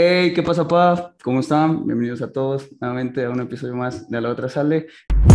Hey, 0.00 0.32
¿qué 0.32 0.44
pasa, 0.44 0.68
pa? 0.68 1.16
¿Cómo 1.24 1.40
están? 1.40 1.84
Bienvenidos 1.84 2.22
a 2.22 2.30
todos 2.30 2.70
nuevamente 2.80 3.24
a 3.24 3.30
un 3.30 3.40
episodio 3.40 3.74
más 3.74 4.08
de 4.08 4.20
La 4.20 4.30
Otra 4.30 4.48
Sale. 4.48 4.86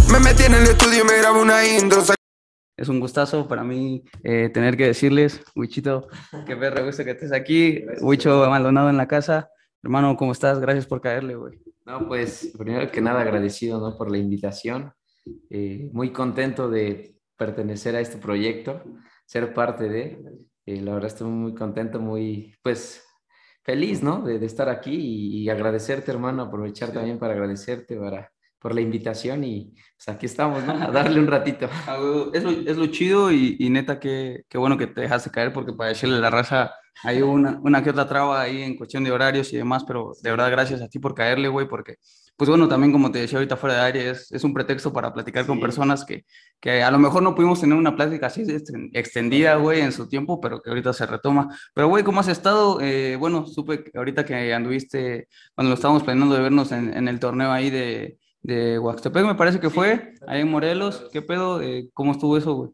Me 0.09 0.19
metí 0.21 0.43
en 0.43 0.53
el 0.53 0.63
estudio 0.63 1.03
y 1.03 1.05
me 1.05 1.17
grabo 1.17 1.41
una 1.41 1.67
intro. 1.67 2.01
Es 2.77 2.87
un 2.87 3.01
gustazo 3.01 3.45
para 3.45 3.65
mí 3.65 4.05
eh, 4.23 4.47
tener 4.53 4.77
que 4.77 4.85
decirles, 4.85 5.43
Wichito, 5.53 6.07
qué 6.47 6.55
perro 6.55 6.85
gusto 6.85 7.03
que 7.03 7.11
estés 7.11 7.33
aquí. 7.33 7.83
Wicho 7.99 8.49
Maldonado 8.49 8.89
en 8.89 8.95
la 8.95 9.05
casa. 9.05 9.49
Hermano, 9.83 10.15
¿cómo 10.15 10.31
estás? 10.31 10.61
Gracias 10.61 10.85
por 10.85 11.01
caerle, 11.01 11.35
güey. 11.35 11.59
No, 11.85 12.07
pues 12.07 12.53
primero 12.57 12.89
que 12.89 13.01
nada 13.01 13.19
agradecido 13.19 13.81
¿no? 13.81 13.97
por 13.97 14.09
la 14.09 14.17
invitación. 14.17 14.93
Eh, 15.49 15.89
muy 15.91 16.13
contento 16.13 16.69
de 16.69 17.17
pertenecer 17.35 17.97
a 17.97 17.99
este 17.99 18.15
proyecto, 18.15 18.81
ser 19.25 19.53
parte 19.53 19.89
de. 19.89 20.23
Eh, 20.65 20.79
la 20.79 20.93
verdad 20.93 21.11
estoy 21.11 21.27
muy 21.27 21.53
contento, 21.53 21.99
muy, 21.99 22.55
pues, 22.63 23.03
feliz, 23.63 24.03
¿no? 24.03 24.21
De, 24.21 24.39
de 24.39 24.45
estar 24.45 24.69
aquí 24.69 24.93
y, 24.93 25.43
y, 25.43 25.49
agradecerte, 25.49 26.11
hermano, 26.11 26.43
aprovechar 26.43 26.89
sí. 26.89 26.95
también 26.95 27.17
para 27.17 27.33
agradecerte 27.33 27.97
para, 27.97 28.31
por 28.59 28.75
la 28.75 28.81
invitación 28.81 29.43
y 29.43 29.73
pues 29.97 30.15
aquí 30.15 30.25
estamos, 30.25 30.63
¿no? 30.63 30.73
A 30.73 30.91
darle 30.91 31.19
un 31.19 31.27
ratito. 31.27 31.69
es, 32.33 32.43
lo, 32.43 32.51
es 32.51 32.77
lo 32.77 32.87
chido 32.87 33.31
y, 33.31 33.57
y 33.59 33.69
neta, 33.69 33.99
qué, 33.99 34.43
qué 34.49 34.57
bueno 34.57 34.77
que 34.77 34.87
te 34.87 35.01
dejaste 35.01 35.31
caer 35.31 35.53
porque 35.53 35.73
para 35.73 35.89
decirle 35.89 36.17
a 36.17 36.21
la 36.21 36.29
raza 36.29 36.73
hay 37.03 37.21
una, 37.21 37.59
una 37.63 37.83
que 37.83 37.89
otra 37.89 38.07
traba 38.07 38.41
ahí 38.41 38.61
en 38.61 38.77
cuestión 38.77 39.03
de 39.03 39.11
horarios 39.11 39.51
y 39.51 39.57
demás, 39.57 39.83
pero 39.85 40.13
de 40.21 40.29
verdad 40.29 40.51
gracias 40.51 40.81
a 40.81 40.87
ti 40.87 40.99
por 40.99 41.15
caerle, 41.15 41.47
güey, 41.47 41.67
porque, 41.67 41.95
pues 42.35 42.49
bueno, 42.49 42.67
también 42.67 42.91
como 42.91 43.11
te 43.11 43.19
decía 43.19 43.37
ahorita 43.37 43.57
fuera 43.57 43.75
de 43.75 43.81
aire, 43.81 44.09
es, 44.09 44.31
es 44.31 44.43
un 44.43 44.53
pretexto 44.53 44.91
para 44.91 45.13
platicar 45.13 45.43
sí. 45.43 45.47
con 45.47 45.59
personas 45.59 46.03
que, 46.03 46.25
que 46.59 46.81
a 46.81 46.89
lo 46.89 46.97
mejor 46.97 47.21
no 47.21 47.35
pudimos 47.35 47.61
tener 47.61 47.77
una 47.77 47.95
plática 47.95 48.27
así 48.27 48.43
extendida, 48.93 49.55
güey, 49.55 49.81
en 49.81 49.91
su 49.91 50.09
tiempo, 50.09 50.41
pero 50.41 50.61
que 50.61 50.69
ahorita 50.69 50.93
se 50.93 51.05
retoma. 51.05 51.55
Pero, 51.73 51.87
güey, 51.89 52.03
¿cómo 52.03 52.19
has 52.19 52.27
estado? 52.27 52.79
Eh, 52.81 53.15
bueno, 53.17 53.45
supe 53.45 53.83
que 53.83 53.97
ahorita 53.97 54.25
que 54.25 54.53
anduviste, 54.53 55.27
cuando 55.55 55.69
lo 55.69 55.75
estábamos 55.75 56.03
planeando 56.03 56.35
de 56.35 56.41
vernos 56.41 56.71
en, 56.71 56.95
en 56.95 57.07
el 57.07 57.19
torneo 57.19 57.51
ahí 57.51 57.69
de, 57.69 58.17
de 58.41 58.79
Huaxtepec, 58.79 59.25
me 59.25 59.35
parece 59.35 59.59
que 59.59 59.69
fue, 59.69 60.13
ahí 60.27 60.41
en 60.41 60.51
Morelos. 60.51 61.09
¿Qué 61.13 61.21
pedo? 61.21 61.61
Eh, 61.61 61.89
¿Cómo 61.93 62.13
estuvo 62.13 62.37
eso, 62.37 62.53
güey? 62.53 62.71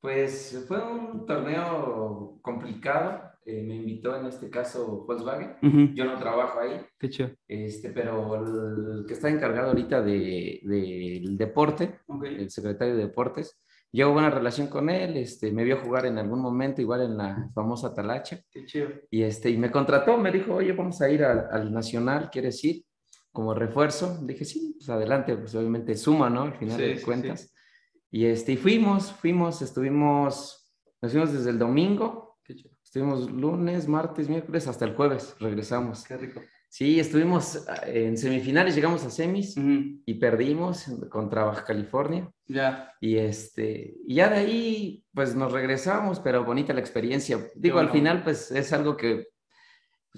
Pues 0.00 0.64
fue 0.66 0.82
un 0.82 1.24
torneo 1.26 2.38
complicado. 2.42 3.31
Eh, 3.44 3.62
me 3.62 3.74
invitó 3.74 4.16
en 4.16 4.26
este 4.26 4.48
caso 4.48 5.04
Volkswagen. 5.04 5.56
Uh 5.62 5.66
-huh. 5.66 5.94
Yo 5.94 6.04
no 6.04 6.16
trabajo 6.16 6.60
ahí. 6.60 6.80
Qué 6.98 7.08
chido. 7.10 7.30
Este, 7.48 7.90
pero 7.90 8.36
el 8.36 9.04
que 9.06 9.14
está 9.14 9.28
encargado 9.28 9.68
ahorita 9.68 10.00
del 10.00 10.60
de, 10.62 11.20
de 11.22 11.36
deporte, 11.36 12.00
okay. 12.06 12.36
el 12.36 12.50
secretario 12.50 12.94
de 12.94 13.02
deportes, 13.02 13.60
llevo 13.90 14.12
buena 14.12 14.30
relación 14.30 14.68
con 14.68 14.88
él. 14.88 15.16
Este, 15.16 15.50
me 15.50 15.64
vio 15.64 15.78
jugar 15.78 16.06
en 16.06 16.18
algún 16.18 16.40
momento, 16.40 16.80
igual 16.80 17.02
en 17.02 17.16
la 17.16 17.50
famosa 17.52 17.92
Talacha. 17.92 18.40
Qué 18.50 18.64
chido. 18.64 18.88
Y, 19.10 19.22
este, 19.22 19.50
y 19.50 19.58
me 19.58 19.70
contrató, 19.72 20.16
me 20.16 20.30
dijo, 20.30 20.54
oye, 20.54 20.72
vamos 20.72 21.00
a 21.02 21.10
ir 21.10 21.24
al, 21.24 21.48
al 21.50 21.72
Nacional, 21.72 22.30
¿quieres 22.30 22.62
ir? 22.64 22.84
Como 23.32 23.54
refuerzo. 23.54 24.18
Dije, 24.24 24.44
sí, 24.44 24.76
pues 24.78 24.88
adelante, 24.88 25.36
pues 25.36 25.54
obviamente 25.56 25.96
suma, 25.96 26.30
¿no? 26.30 26.42
Al 26.42 26.54
final 26.54 26.76
sí, 26.78 26.86
de 26.86 27.02
cuentas. 27.02 27.40
Sí, 27.40 27.46
sí. 27.48 27.52
Y, 28.12 28.26
este, 28.26 28.52
y 28.52 28.56
fuimos, 28.56 29.10
fuimos, 29.10 29.62
estuvimos, 29.62 30.72
nos 31.00 31.10
fuimos 31.12 31.32
desde 31.32 31.50
el 31.50 31.58
domingo. 31.58 32.31
Estuvimos 32.92 33.30
lunes, 33.30 33.88
martes, 33.88 34.28
miércoles, 34.28 34.68
hasta 34.68 34.84
el 34.84 34.94
jueves, 34.94 35.34
regresamos. 35.40 36.04
Qué 36.04 36.14
rico. 36.18 36.42
Sí, 36.68 37.00
estuvimos 37.00 37.64
en 37.86 38.18
semifinales, 38.18 38.74
llegamos 38.74 39.02
a 39.06 39.10
semis 39.10 39.56
uh 39.56 39.62
-huh. 39.62 40.02
y 40.04 40.14
perdimos 40.16 40.84
contra 41.08 41.44
Baja 41.44 41.64
California. 41.64 42.30
Ya. 42.46 42.92
Y, 43.00 43.16
este, 43.16 43.94
y 44.06 44.16
ya 44.16 44.28
de 44.28 44.36
ahí, 44.36 45.04
pues 45.14 45.34
nos 45.34 45.52
regresamos, 45.52 46.20
pero 46.20 46.44
bonita 46.44 46.74
la 46.74 46.80
experiencia. 46.80 47.38
Digo, 47.54 47.76
bueno. 47.76 47.88
al 47.88 47.94
final, 47.94 48.22
pues 48.24 48.50
es 48.50 48.70
algo 48.74 48.94
que 48.94 49.28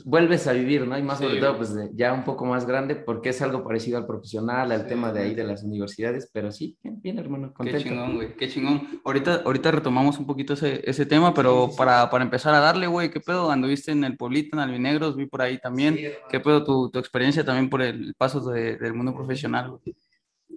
vuelves 0.03 0.47
a 0.49 0.53
vivir, 0.53 0.87
¿no? 0.87 0.99
Y 0.99 1.03
más 1.03 1.19
sí, 1.19 1.25
sobre 1.25 1.41
todo, 1.41 1.57
pues 1.57 1.73
ya 1.93 2.13
un 2.13 2.25
poco 2.25 2.45
más 2.45 2.67
grande, 2.67 2.97
porque 2.97 3.29
es 3.29 3.41
algo 3.43 3.63
parecido 3.63 3.97
al 3.97 4.07
profesional, 4.07 4.73
al 4.73 4.83
sí, 4.83 4.89
tema 4.89 5.13
de 5.13 5.23
ahí 5.23 5.35
de 5.35 5.45
las 5.45 5.63
universidades, 5.63 6.29
pero 6.33 6.51
sí, 6.51 6.77
bien, 6.83 7.01
bien 7.01 7.19
hermano, 7.19 7.53
contento. 7.55 7.83
Qué 7.83 7.89
chingón, 7.89 8.15
güey, 8.17 8.37
qué 8.37 8.49
chingón. 8.49 9.01
Ahorita, 9.05 9.43
ahorita 9.45 9.71
retomamos 9.71 10.19
un 10.19 10.27
poquito 10.27 10.55
ese, 10.55 10.83
ese 10.89 11.07
tema, 11.07 11.33
pero 11.33 11.69
sí, 11.71 11.77
para, 11.77 12.11
para 12.11 12.25
empezar 12.25 12.55
a 12.55 12.61
darle, 12.61 12.89
güey, 12.89 13.11
¿qué 13.11 13.21
pedo? 13.21 13.51
Anduviste 13.51 13.93
en 13.93 14.03
el 14.03 14.17
Pueblito, 14.17 14.57
en 14.57 14.63
Albinegros, 14.63 15.17
vi 15.17 15.27
por 15.27 15.43
ahí 15.43 15.59
también. 15.59 15.97
¿Qué 16.29 16.41
pedo 16.41 16.65
tu, 16.65 16.91
tu 16.91 16.99
experiencia 16.99 17.45
también 17.45 17.71
por 17.71 17.83
el 17.83 18.15
paso 18.17 18.41
de, 18.51 18.77
del 18.77 18.95
mundo 18.95 19.15
profesional, 19.15 19.71
güey? 19.71 19.97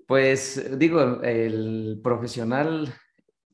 Pues, 0.07 0.79
digo, 0.79 1.21
el 1.21 1.99
profesional, 2.03 2.91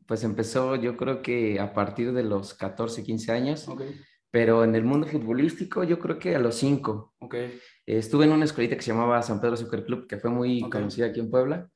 pues 0.05 0.23
empezó 0.23 0.75
yo 0.75 0.95
creo 0.95 1.21
que 1.21 1.59
a 1.59 1.73
partir 1.73 2.13
de 2.13 2.23
los 2.23 2.53
14, 2.53 3.03
15 3.03 3.31
años. 3.31 3.67
Okay 3.67 3.99
pero 4.33 4.63
en 4.63 4.73
el 4.73 4.83
mundo 4.83 5.05
futbolístico 5.05 5.83
yo 5.83 5.99
creo 5.99 6.17
que 6.17 6.35
a 6.35 6.39
los 6.39 6.55
cinco. 6.55 7.13
Okay. 7.19 7.59
estuve 7.85 8.25
en 8.25 8.31
una 8.31 8.45
escuelita 8.45 8.75
que 8.75 8.81
se 8.81 8.91
llamaba 8.91 9.21
San 9.21 9.39
Pedro 9.39 9.55
Soccer 9.55 9.85
Club, 9.85 10.07
que 10.07 10.17
fue 10.17 10.31
muy 10.31 10.57
okay. 10.57 10.71
conocida 10.71 11.05
aquí 11.05 11.19
en 11.19 11.29
Puebla. 11.29 11.69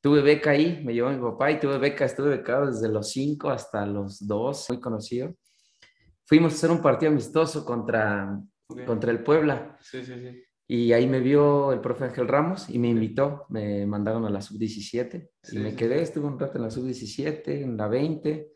Tuve 0.00 0.22
beca 0.22 0.52
ahí, 0.52 0.82
me 0.82 0.94
llevó 0.94 1.10
mi 1.10 1.20
papá 1.20 1.50
y 1.50 1.60
tuve 1.60 1.76
beca, 1.76 2.06
estuve 2.06 2.30
becado 2.30 2.64
desde 2.64 2.88
los 2.88 3.10
cinco 3.10 3.50
hasta 3.50 3.84
los 3.84 4.26
dos, 4.26 4.70
muy 4.70 4.80
conocido. 4.80 5.34
Fuimos 6.24 6.54
a 6.54 6.56
hacer 6.56 6.70
un 6.70 6.80
partido 6.80 7.12
amistoso 7.12 7.62
contra, 7.66 8.40
okay. 8.68 8.86
contra 8.86 9.10
el 9.10 9.22
Puebla. 9.22 9.76
Sí, 9.82 10.02
sí, 10.02 10.14
sí. 10.14 10.42
Y 10.66 10.94
ahí 10.94 11.06
me 11.06 11.20
vio 11.20 11.74
el 11.74 11.80
profe 11.82 12.04
Ángel 12.04 12.26
Ramos 12.26 12.70
y 12.70 12.78
me 12.78 12.88
invitó, 12.88 13.44
me 13.50 13.84
mandaron 13.84 14.24
a 14.24 14.30
la 14.30 14.40
sub-17 14.40 15.28
sí, 15.42 15.56
y 15.56 15.58
me 15.60 15.76
quedé, 15.76 16.00
estuve 16.00 16.26
un 16.26 16.40
rato 16.40 16.56
en 16.56 16.62
la 16.62 16.70
sub-17, 16.70 17.48
en 17.48 17.76
la 17.76 17.86
20 17.86 18.52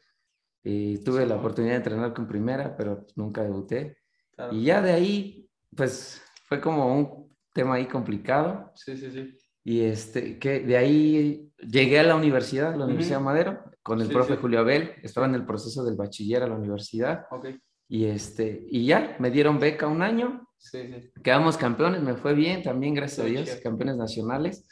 y 0.64 0.98
tuve 0.98 1.26
la 1.26 1.36
oportunidad 1.36 1.72
de 1.72 1.78
entrenar 1.78 2.14
con 2.14 2.28
primera, 2.28 2.76
pero 2.76 3.06
nunca 3.16 3.42
debuté. 3.42 3.98
Claro. 4.34 4.54
Y 4.54 4.64
ya 4.64 4.80
de 4.80 4.92
ahí, 4.92 5.50
pues 5.76 6.22
fue 6.44 6.60
como 6.60 6.94
un 6.94 7.34
tema 7.52 7.74
ahí 7.74 7.86
complicado. 7.86 8.70
Sí, 8.74 8.96
sí, 8.96 9.10
sí. 9.10 9.36
Y 9.64 9.80
este, 9.80 10.38
que 10.38 10.60
de 10.60 10.76
ahí 10.76 11.52
llegué 11.58 12.00
a 12.00 12.04
la 12.04 12.16
universidad, 12.16 12.74
la 12.76 12.86
Universidad 12.86 13.18
uh 13.18 13.22
-huh. 13.22 13.24
Madero, 13.24 13.64
con 13.82 14.00
el 14.00 14.08
sí, 14.08 14.12
profe 14.12 14.34
sí. 14.34 14.40
Julio 14.40 14.60
Abel. 14.60 14.92
Estaba 15.02 15.26
en 15.26 15.34
el 15.34 15.46
proceso 15.46 15.84
del 15.84 15.96
bachiller 15.96 16.42
a 16.42 16.48
la 16.48 16.56
universidad. 16.56 17.26
Okay. 17.30 17.58
Y, 17.88 18.06
este, 18.06 18.66
y 18.70 18.86
ya, 18.86 19.16
me 19.18 19.30
dieron 19.30 19.60
beca 19.60 19.86
un 19.86 20.02
año. 20.02 20.48
Sí, 20.58 20.78
sí. 20.86 21.10
Quedamos 21.22 21.56
campeones, 21.56 22.02
me 22.02 22.14
fue 22.14 22.34
bien 22.34 22.62
también, 22.62 22.94
gracias 22.94 23.26
a 23.26 23.28
Dios, 23.28 23.50
campeones 23.62 23.96
nacionales. 23.96 24.66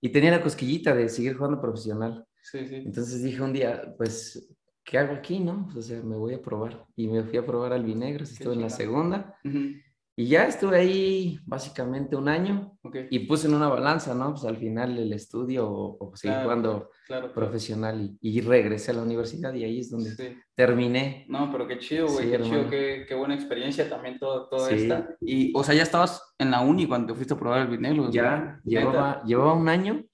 Y 0.00 0.08
tenía 0.10 0.30
la 0.30 0.40
cosquillita 0.40 0.94
de 0.94 1.08
seguir 1.08 1.36
jugando 1.36 1.60
profesional. 1.60 2.24
Entonces 2.52 3.22
dije 3.22 3.42
un 3.42 3.52
día, 3.52 3.94
pues 3.96 4.53
¿qué 4.84 4.98
hago 4.98 5.14
aquí, 5.14 5.40
no? 5.40 5.68
O 5.76 5.82
sea, 5.82 6.02
me 6.02 6.16
voy 6.16 6.34
a 6.34 6.42
probar. 6.42 6.86
Y 6.94 7.08
me 7.08 7.22
fui 7.24 7.38
a 7.38 7.46
probar 7.46 7.72
al 7.72 7.84
Vinegros, 7.84 8.30
estuve 8.32 8.54
en 8.54 8.62
la 8.62 8.70
segunda. 8.70 9.36
Uh 9.44 9.48
-huh. 9.48 9.82
Y 10.16 10.26
ya 10.26 10.46
estuve 10.46 10.76
ahí 10.76 11.38
básicamente 11.44 12.14
un 12.14 12.28
año. 12.28 12.73
Okay. 12.86 13.06
Y 13.08 13.20
puse 13.20 13.48
en 13.48 13.54
una 13.54 13.68
balanza, 13.68 14.14
¿no? 14.14 14.32
Pues 14.32 14.44
al 14.44 14.58
final 14.58 14.98
el 14.98 15.10
estudio 15.14 15.66
o, 15.66 15.96
o 15.98 16.16
seguir 16.16 16.34
claro, 16.34 16.44
jugando 16.44 16.90
claro, 17.06 17.32
profesional. 17.32 18.18
Y, 18.20 18.38
y, 18.38 18.40
regresé 18.42 18.90
a 18.90 18.94
la 18.94 19.02
universidad 19.02 19.54
y 19.54 19.64
ahí 19.64 19.80
es 19.80 19.90
donde 19.90 20.10
sí. 20.10 20.36
terminé. 20.54 21.24
No, 21.28 21.50
pero 21.50 21.66
qué 21.66 21.78
chido, 21.78 22.08
güey. 22.08 22.24
Sí, 22.24 22.28
qué 22.28 22.34
hermano. 22.34 22.54
chido, 22.54 22.70
qué, 22.70 23.06
qué, 23.08 23.14
buena 23.14 23.34
experiencia 23.34 23.88
también 23.88 24.18
todo, 24.18 24.50
todo 24.50 24.68
sí. 24.68 24.74
esta. 24.74 25.08
Y, 25.22 25.50
o 25.56 25.64
sea, 25.64 25.74
ya 25.74 25.82
estabas 25.82 26.34
en 26.38 26.50
la 26.50 26.60
uni 26.60 26.86
cuando 26.86 27.06
te 27.06 27.14
fuiste 27.14 27.32
a 27.32 27.38
probar 27.38 27.62
el 27.62 27.68
Vinegros. 27.68 28.12
Ya, 28.12 28.60
llevaba, 28.64 29.22
llevaba 29.24 29.54
un 29.54 29.68
año 29.70 30.04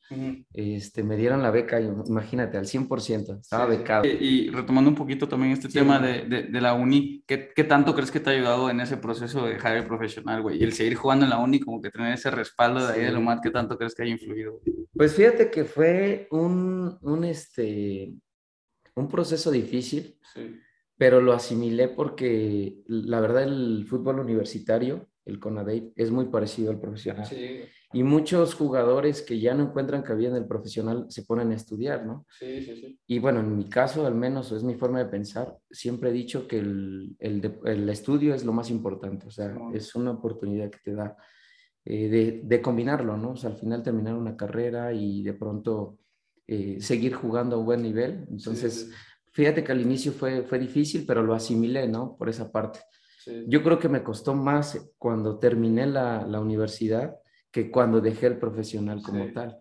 este, 0.53 1.05
me 1.05 1.17
dieron 1.17 1.43
la 1.43 1.53
beca, 1.53 1.81
imagínate, 1.81 2.59
al 2.59 2.67
100%, 2.67 3.41
estaba 3.41 3.67
becado. 3.67 4.03
Sí. 4.05 4.17
Y, 4.21 4.51
retomando 4.51 4.91
un 4.91 4.97
poquito 4.97 5.29
también 5.29 5.53
este 5.53 5.69
tema 5.69 6.01
de, 6.01 6.23
de, 6.25 6.43
de, 6.45 6.61
la 6.61 6.75
uni, 6.75 7.23
¿qué, 7.27 7.51
¿qué, 7.55 7.63
tanto 7.63 7.95
crees 7.95 8.11
que 8.11 8.19
te 8.19 8.31
ha 8.31 8.33
ayudado 8.33 8.71
en 8.71 8.81
ese 8.81 8.97
proceso 8.97 9.45
de 9.45 9.55
dejar 9.55 9.77
el 9.77 9.87
profesional, 9.87 10.43
güey? 10.43 10.59
Y 10.59 10.65
el 10.65 10.73
seguir 10.73 10.97
jugando 10.97 11.25
en 11.25 11.31
la 11.31 11.39
uni, 11.39 11.61
como 11.61 11.81
que 11.81 11.91
tener 11.91 12.13
ese 12.13 12.31
respaldo 12.69 12.87
de 12.87 12.93
ahí 12.93 13.15
de 13.15 13.41
¿qué 13.43 13.51
tanto 13.51 13.77
crees 13.77 13.95
que 13.95 14.03
haya 14.03 14.13
influido? 14.13 14.61
Pues 14.93 15.15
fíjate 15.15 15.51
que 15.51 15.65
fue 15.65 16.29
un, 16.31 16.99
un, 17.03 17.25
este, 17.25 18.15
un 18.95 19.09
proceso 19.09 19.51
difícil, 19.51 20.19
pero 20.97 21.21
lo 21.21 21.33
asimilé 21.33 21.89
porque 21.89 22.83
la 22.87 23.21
verdad 23.21 23.45
el 23.45 23.87
fútbol 23.89 24.21
universitario, 24.21 25.09
el 25.25 25.39
CONADEIP, 25.39 25.93
es 25.97 26.11
muy 26.11 26.27
parecido 26.27 26.71
al 26.71 26.81
profesional. 26.81 27.27
Sí 27.27 27.63
y 27.93 28.05
muchos 28.05 28.55
jugadores 28.55 29.21
que 29.21 29.41
ya 29.41 29.53
no 29.55 29.65
encuentran 29.65 30.03
cabida 30.03 30.29
en 30.29 30.37
el 30.37 30.47
profesional 30.47 31.07
se 31.09 31.25
ponen 31.25 31.51
a 31.51 31.57
estudiar, 31.57 32.07
¿no? 32.07 32.25
Sí, 32.39 32.63
sí, 32.63 32.77
sí. 32.77 33.01
Y 33.07 33.19
bueno, 33.19 33.41
en 33.41 33.57
mi 33.57 33.69
caso, 33.69 34.07
al 34.07 34.15
menos, 34.15 34.53
es 34.53 34.63
mi 34.63 34.77
forma 34.77 35.01
de 35.01 35.07
pensar, 35.07 35.57
siempre 35.71 36.11
he 36.11 36.13
dicho 36.13 36.47
que 36.47 36.59
el, 36.59 37.17
el, 37.19 37.59
el 37.65 37.89
estudio 37.89 38.35
es 38.35 38.45
lo 38.45 38.53
más 38.53 38.71
importante, 38.71 39.27
o 39.27 39.31
sea, 39.31 39.57
oh. 39.59 39.75
es 39.75 39.95
una 39.97 40.13
oportunidad 40.13 40.71
que 40.71 40.79
te 40.85 40.95
da 40.95 41.17
eh, 41.85 42.09
de, 42.09 42.41
de, 42.45 42.63
combinarlo, 42.63 43.17
¿no? 43.17 43.33
O 43.33 43.37
sea, 43.37 43.51
al 43.51 43.57
final 43.57 43.83
terminar 43.83 44.15
una 44.15 44.37
carrera 44.37 44.93
y 44.93 45.23
de 45.23 45.33
pronto 45.33 45.99
eh, 46.47 46.79
seguir 46.81 47.15
jugando 47.15 47.57
a 47.57 47.65
buen 47.65 47.83
nivel. 47.83 48.27
Entonces, 48.31 48.75
sí, 48.75 48.87
sí. 48.87 48.93
fíjate 49.33 49.65
que 49.65 49.73
al 49.73 49.81
inicio 49.81 50.13
fue, 50.13 50.43
fue 50.43 50.59
difícil, 50.59 51.05
pero 51.07 51.23
lo 51.23 51.35
asimilé, 51.35 51.89
¿no? 51.89 52.17
Por 52.17 52.29
esa 52.29 52.51
parte. 52.53 52.81
Sí. 53.25 53.45
Yo 53.49 53.63
creo 53.63 53.79
que 53.79 53.89
me 53.89 54.03
costó 54.03 54.35
más 54.35 54.93
cuando 54.99 55.39
terminé 55.39 55.87
la, 55.87 56.27
la 56.27 56.41
universidad 56.41 57.17
que 57.51 57.71
cuando 57.71 58.01
dejé 58.01 58.27
el 58.27 58.39
profesional 58.39 59.03
como 59.03 59.27
sí. 59.27 59.33
tal. 59.33 59.60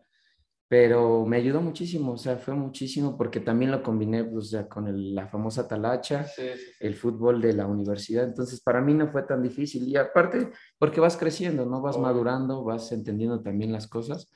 Pero 0.70 1.26
me 1.26 1.38
ayudó 1.38 1.62
muchísimo, 1.62 2.14
o 2.14 2.18
sea, 2.18 2.38
fue 2.38 2.54
muchísimo 2.54 3.18
porque 3.18 3.40
también 3.40 3.72
lo 3.72 3.82
combiné 3.84 4.24
pues, 4.24 4.52
ya 4.52 4.70
con 4.70 4.88
el- 4.88 5.16
la 5.16 5.28
famosa 5.28 5.68
talacha, 5.68 6.24
Sí, 6.26 6.44
sí, 6.54 6.60
sí. 6.60 6.72
el 6.80 6.94
fútbol 6.96 7.42
de 7.42 7.54
la 7.54 7.66
universidad, 7.66 8.24
entonces 8.26 8.62
para 8.62 8.80
mí 8.80 8.94
no 8.94 9.08
fue 9.10 9.24
tan 9.24 9.42
difícil 9.42 9.88
y 9.88 9.98
aparte 9.98 10.52
porque 10.78 11.02
vas 11.02 11.18
creciendo, 11.18 11.66
¿no? 11.66 11.82
Vas 11.82 11.98
madurando, 11.98 12.64
vas 12.64 12.92
entendiendo 12.92 13.42
también 13.42 13.72
las 13.74 13.88
cosas, 13.88 14.32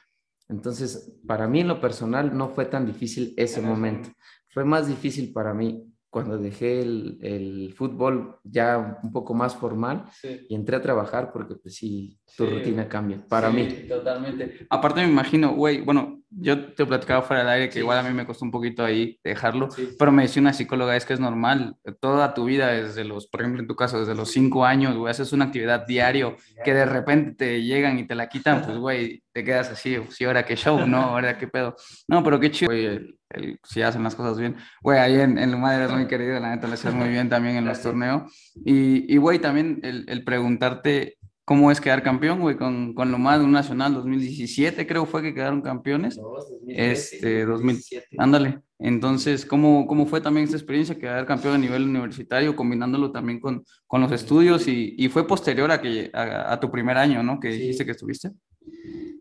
entonces 0.50 1.14
para 1.28 1.48
mí 1.48 1.62
en 1.62 1.68
lo 1.70 1.80
personal 1.80 2.36
no 2.36 2.50
fue 2.50 2.66
tan 2.66 2.86
difícil 2.86 3.34
ese 3.38 3.60
En 3.60 3.66
ese 3.66 3.74
momento, 3.74 4.10
fue 4.50 4.66
más 4.66 4.88
difícil 4.88 5.32
para 5.34 5.54
mí 5.54 5.86
cuando 6.10 6.38
dejé 6.38 6.82
el, 6.82 7.18
el 7.22 7.74
fútbol 7.74 8.38
ya 8.44 9.00
un 9.04 9.12
poco 9.12 9.34
más 9.34 9.56
formal 9.56 10.06
y 10.48 10.54
entré 10.54 10.76
a 10.76 10.82
trabajar 10.82 11.32
porque 11.32 11.56
pues 11.56 11.74
sí, 11.76 12.20
tu 12.38 12.46
rutina 12.46 12.88
cambia, 12.88 13.24
para 13.28 13.50
mí. 13.50 13.68
Totalmente. 13.88 14.68
Aparte 14.70 15.02
me 15.02 15.10
imagino, 15.10 15.56
güey, 15.56 15.82
bueno, 15.82 16.23
yo 16.36 16.74
te 16.74 16.86
platicaba 16.86 17.22
fuera 17.22 17.44
del 17.44 17.52
aire 17.52 17.68
que 17.68 17.74
Sí. 17.74 17.80
igual 17.80 18.00
a 18.00 18.04
mí 18.04 18.14
me 18.14 18.26
costó 18.26 18.44
un 18.46 18.52
poquito 18.52 18.84
ahí 18.84 19.20
dejarlo, 19.24 19.70
Sí. 19.72 19.90
pero 20.00 20.12
me 20.12 20.24
decía 20.24 20.42
una 20.42 20.54
psicóloga, 20.54 20.96
es 20.96 21.06
que 21.06 21.14
es 21.14 21.20
normal, 21.20 21.76
toda 22.00 22.34
tu 22.34 22.46
vida 22.46 22.68
desde 22.68 23.04
los, 23.04 23.28
por 23.28 23.42
ejemplo, 23.42 23.62
en 23.62 23.68
tu 23.68 23.76
caso, 23.76 24.00
desde 24.00 24.16
los 24.16 24.32
cinco 24.32 24.66
años, 24.66 24.96
güey, 24.96 25.12
haces 25.12 25.32
una 25.34 25.46
actividad 25.46 25.86
diario 25.86 26.36
que 26.64 26.74
de 26.74 26.86
repente 26.86 27.32
te 27.36 27.64
llegan 27.64 28.00
y 28.00 28.08
te 28.08 28.16
la 28.16 28.30
quitan, 28.30 28.62
pues, 28.64 28.78
güey, 28.78 29.24
te 29.32 29.44
quedas 29.44 29.70
así, 29.72 29.98
sí, 30.10 30.26
ahora 30.26 30.44
qué 30.46 30.56
show, 30.56 30.86
¿no? 30.88 31.02
Ahora 31.02 31.38
qué 31.38 31.48
pedo. 31.48 31.76
No, 32.08 32.24
pero 32.24 32.40
qué 32.40 32.52
chido, 32.52 32.70
güey, 32.72 32.86
el- 32.86 33.18
el- 33.30 33.60
si 33.64 33.82
hacen 33.82 34.04
las 34.04 34.14
cosas 34.16 34.38
bien. 34.38 34.56
Güey, 34.84 35.00
ahí 35.00 35.20
en, 35.20 35.38
en 35.40 35.52
Lumad 35.52 35.76
eres 35.76 35.92
muy 35.92 36.06
querido, 36.08 36.40
la 36.40 36.52
neta, 36.56 36.68
lo 36.68 36.74
haces 36.76 36.94
muy 36.94 37.10
bien 37.10 37.30
también 37.30 37.56
en 37.56 37.66
los 37.66 37.82
torneos. 37.82 38.32
Y, 38.64 39.12
y, 39.12 39.18
güey, 39.18 39.40
también 39.40 39.80
el, 39.84 40.06
el 40.08 40.24
preguntarte 40.24 41.18
cómo 41.46 41.72
es 41.72 41.82
quedar 41.82 42.04
campeón, 42.04 42.40
güey, 42.40 42.56
con, 42.56 42.94
con 42.94 43.12
Lumad, 43.12 43.42
un 43.44 43.52
nacional 43.52 43.94
2017, 43.94 44.88
creo 44.88 45.06
fue 45.06 45.22
que 45.22 45.34
quedaron 45.34 45.62
campeones. 45.62 46.20
Este, 46.68 47.46
2000. 47.46 47.80
Ándale. 48.18 48.60
Entonces, 48.80 49.46
¿cómo, 49.46 49.86
¿cómo 49.88 50.06
fue 50.06 50.22
también 50.22 50.46
esta 50.46 50.58
experiencia 50.58 50.98
quedar 50.98 51.26
campeón 51.26 51.56
a 51.56 51.58
nivel 51.58 51.84
universitario, 51.84 52.56
combinándolo 52.56 53.12
también 53.12 53.40
con, 53.40 53.64
con 53.88 54.02
los 54.02 54.12
estudios? 54.12 54.68
Y, 54.68 54.96
y 54.98 55.10
fue 55.10 55.28
posterior 55.28 55.72
a, 55.72 55.82
que, 55.82 56.10
a, 56.14 56.52
a 56.54 56.60
tu 56.60 56.70
primer 56.72 56.98
año, 56.98 57.24
¿no? 57.24 57.40
Que 57.40 57.52
Sí. 57.54 57.60
dijiste 57.60 57.86
que 57.86 57.92
estuviste. 57.92 58.32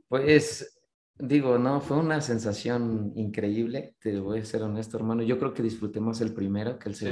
Pues 0.08 0.78
digo, 1.18 1.58
no, 1.58 1.80
fue 1.80 1.96
una 1.98 2.20
sensación 2.20 3.12
increíble, 3.16 3.94
te 4.00 4.18
voy 4.20 4.40
a 4.40 4.44
ser 4.44 4.62
honesto, 4.62 4.96
hermano. 4.96 5.22
Yo 5.22 5.38
creo 5.38 5.54
que 5.54 5.62
disfruté 5.62 6.00
más 6.00 6.20
el 6.20 6.32
primero 6.34 6.78
que 6.78 6.88
el 6.88 6.94
Sí. 6.94 7.06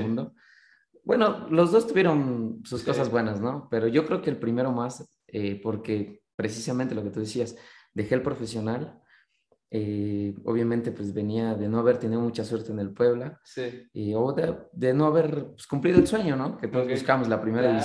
Bueno, 1.05 1.49
los 1.51 1.73
dos 1.73 1.87
tuvieron 1.87 2.61
sus 2.65 2.81
Sí. 2.81 2.87
cosas 2.87 3.11
buenas, 3.11 3.41
¿no? 3.41 3.69
Pero 3.71 3.89
yo 3.89 4.07
creo 4.07 4.21
que 4.23 4.31
el 4.31 4.37
primero 4.39 4.73
más, 4.73 5.09
eh, 5.29 5.61
porque 5.63 6.23
precisamente 6.37 6.95
lo 6.95 7.03
que 7.03 7.11
tú 7.11 7.21
decías, 7.21 7.57
dejé 7.95 8.15
el 8.15 8.23
profesional. 8.23 8.97
eh, 9.73 10.35
obviamente, 10.47 10.91
pues 10.91 11.15
venía 11.15 11.55
de 11.55 11.69
no 11.69 11.79
haber 11.79 11.97
tenido 11.99 12.21
mucha 12.21 12.43
suerte 12.45 12.73
en 12.73 12.81
el 12.81 12.91
Puebla 12.93 13.39
Sí. 13.45 13.89
y, 13.93 14.15
o 14.15 14.33
de, 14.33 14.57
de 14.73 14.93
no 14.93 15.07
haber 15.07 15.47
pues, 15.53 15.65
cumplido 15.69 16.01
el 16.01 16.09
sueño, 16.09 16.35
¿no? 16.35 16.57
Que 16.59 16.67
todos 16.67 16.89
buscamos 16.89 17.29
la 17.29 17.41
primera 17.41 17.81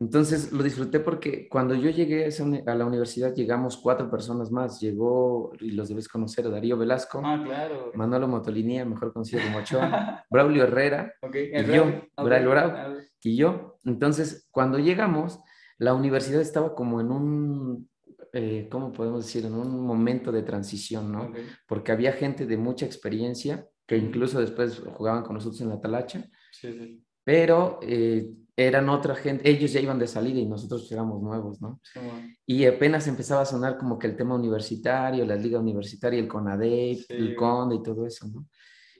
Entonces 0.00 0.52
lo 0.52 0.62
disfruté 0.62 1.00
porque 1.00 1.48
cuando 1.48 1.74
yo 1.74 1.90
llegué 1.90 2.28
a, 2.66 2.74
la 2.74 2.84
universidad 2.86 3.34
llegamos 3.34 3.76
cuatro 3.76 4.10
personas 4.10 4.50
más. 4.50 4.80
Llegó, 4.80 5.52
y 5.60 5.70
los 5.72 5.88
debes 5.88 6.08
conocer, 6.08 6.50
Darío 6.50 6.76
Velasco, 6.76 7.20
Ah, 7.24 7.40
claro. 7.44 7.92
Manolo 7.94 8.28
Motolinía, 8.28 8.84
mejor 8.84 9.12
conocido 9.12 9.42
como 9.44 9.58
Ochoa, 9.58 10.24
Braulio 10.30 10.64
Herrera 10.64 11.12
Ok, 11.22 11.36
y 11.36 11.64
yo, 11.64 11.84
Braulio 12.16 12.50
Bravo. 12.50 12.98
y 13.22 13.36
yo. 13.36 13.78
Entonces, 13.84 14.48
cuando 14.50 14.78
llegamos, 14.78 15.38
la 15.78 15.94
universidad 15.94 16.40
estaba 16.40 16.74
como 16.74 17.00
en 17.00 17.10
un, 17.10 17.90
eh, 18.32 18.68
¿cómo 18.70 18.92
podemos 18.92 19.24
decir? 19.24 19.44
En 19.46 19.54
un 19.54 19.84
momento 19.86 20.32
de 20.32 20.42
transición, 20.42 21.12
¿no? 21.12 21.32
Porque 21.66 21.92
había 21.92 22.12
gente 22.12 22.46
de 22.46 22.56
mucha 22.56 22.86
experiencia 22.86 23.66
que 23.86 23.96
incluso 23.96 24.40
después 24.40 24.82
jugaban 24.94 25.22
con 25.22 25.34
nosotros 25.34 25.60
en 25.60 25.68
la 25.68 25.80
talacha 25.80 26.24
Sí, 26.50 26.72
sí. 26.72 27.04
pero 27.22 27.78
eh, 27.82 28.28
eran 28.56 28.88
otra 28.88 29.14
gente, 29.14 29.48
ellos 29.50 29.72
ya 29.72 29.80
iban 29.80 29.98
de 29.98 30.06
salida 30.06 30.40
y 30.40 30.46
nosotros 30.46 30.90
éramos 30.90 31.20
nuevos, 31.22 31.60
¿no? 31.60 31.78
Sí, 31.82 31.98
bueno. 31.98 32.28
Y 32.46 32.64
apenas 32.64 33.06
empezaba 33.06 33.42
a 33.42 33.46
sonar 33.46 33.76
como 33.76 33.98
que 33.98 34.06
el 34.06 34.16
tema 34.16 34.34
universitario, 34.34 35.26
la 35.26 35.36
liga 35.36 35.58
universitaria, 35.60 36.18
el 36.18 36.26
CONADEP, 36.28 36.96
Sí. 36.98 37.06
el 37.10 37.36
CONDE 37.36 37.76
y 37.76 37.82
todo 37.82 38.06
eso, 38.06 38.26
¿no? 38.28 38.46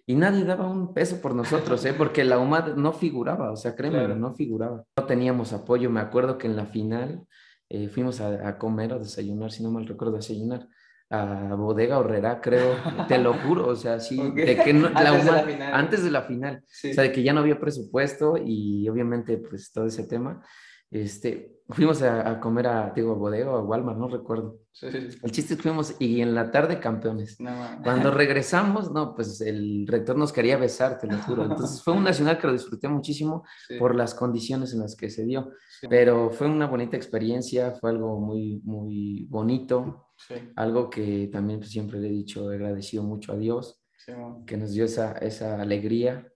Y 0.08 0.14
nadie 0.14 0.44
daba 0.44 0.68
un 0.70 0.92
peso 0.94 1.20
por 1.20 1.34
nosotros, 1.34 1.84
¿eh? 1.84 1.94
Porque 1.94 2.22
la 2.24 2.38
UMAD 2.38 2.76
no 2.76 2.92
figuraba, 2.92 3.50
o 3.50 3.56
sea, 3.56 3.74
créeme, 3.74 3.98
Claro. 3.98 4.14
no 4.16 4.34
figuraba. 4.34 4.84
No 4.96 5.04
teníamos 5.06 5.52
apoyo, 5.52 5.90
me 5.90 6.00
acuerdo 6.00 6.38
que 6.38 6.46
en 6.46 6.54
la 6.56 6.66
final 6.66 7.26
eh, 7.68 7.88
fuimos 7.88 8.20
a, 8.20 8.46
a 8.48 8.58
comer 8.58 8.92
o 8.92 8.98
desayunar, 9.00 9.50
si 9.50 9.62
no 9.64 9.70
mal 9.72 9.86
recuerdo, 9.86 10.14
desayunar 10.16 10.68
a 11.10 11.54
Bodega 11.54 11.98
Horrera, 11.98 12.40
creo, 12.40 12.74
te 13.06 13.18
lo 13.18 13.34
juro, 13.34 13.68
o 13.68 13.76
sea, 13.76 14.00
sí, 14.00 14.18
Ok. 14.18 14.34
de 14.34 14.56
que 14.56 14.72
no, 14.72 14.88
la 14.90 15.10
Antes 15.10 15.24
de 15.46 15.58
la 15.58 15.76
antes 15.76 16.04
de 16.04 16.10
la 16.10 16.22
final. 16.22 16.62
Sí. 16.66 16.90
O 16.90 16.94
sea, 16.94 17.04
de 17.04 17.12
que 17.12 17.22
ya 17.22 17.32
no 17.32 17.40
había 17.40 17.60
presupuesto 17.60 18.36
y 18.36 18.88
obviamente 18.88 19.38
pues 19.38 19.70
todo 19.72 19.86
ese 19.86 20.04
tema. 20.04 20.42
Este, 20.88 21.56
fuimos 21.68 22.00
a, 22.02 22.30
a 22.30 22.40
comer 22.40 22.68
a, 22.68 22.92
digo, 22.94 23.10
a 23.12 23.16
Bodega 23.16 23.50
o 23.50 23.56
a 23.56 23.62
Walmart, 23.62 23.98
no 23.98 24.08
recuerdo. 24.08 24.60
Sí, 24.70 24.88
sí. 24.92 25.18
El 25.22 25.32
chiste 25.32 25.54
es 25.54 25.56
que 25.56 25.62
fuimos 25.64 25.96
y 25.98 26.20
en 26.20 26.34
la 26.34 26.50
tarde 26.52 26.78
campeones. 26.78 27.40
No. 27.40 27.50
Cuando 27.82 28.10
regresamos, 28.12 28.92
no, 28.92 29.14
pues 29.14 29.40
el 29.40 29.84
rector 29.86 30.16
nos 30.16 30.32
quería 30.32 30.56
besar, 30.58 30.98
te 30.98 31.08
lo 31.08 31.18
juro. 31.18 31.44
Entonces 31.44 31.82
fue 31.82 31.94
un 31.94 32.04
nacional 32.04 32.38
que 32.38 32.46
lo 32.46 32.52
disfruté 32.52 32.88
muchísimo 32.88 33.44
por 33.78 33.94
las 33.96 34.14
condiciones 34.14 34.74
en 34.74 34.80
las 34.80 34.94
que 34.94 35.10
se 35.10 35.24
dio. 35.24 35.50
Pero 35.88 36.30
fue 36.30 36.46
una 36.46 36.66
bonita 36.68 36.96
experiencia, 36.96 37.72
fue 37.72 37.90
algo 37.90 38.20
muy, 38.20 38.60
muy 38.64 39.26
bonito, 39.28 40.05
sí, 40.16 40.34
algo 40.56 40.88
que 40.90 41.28
también 41.32 41.60
pues, 41.60 41.70
siempre 41.70 41.98
le 42.00 42.08
he 42.08 42.12
dicho, 42.12 42.50
he 42.52 42.56
agradecido 42.56 43.02
mucho 43.02 43.32
a 43.32 43.36
Dios 43.36 43.80
sí, 43.98 44.12
que 44.46 44.56
nos 44.56 44.72
dio 44.72 44.84
esa, 44.84 45.12
esa 45.18 45.60
alegría 45.60 46.26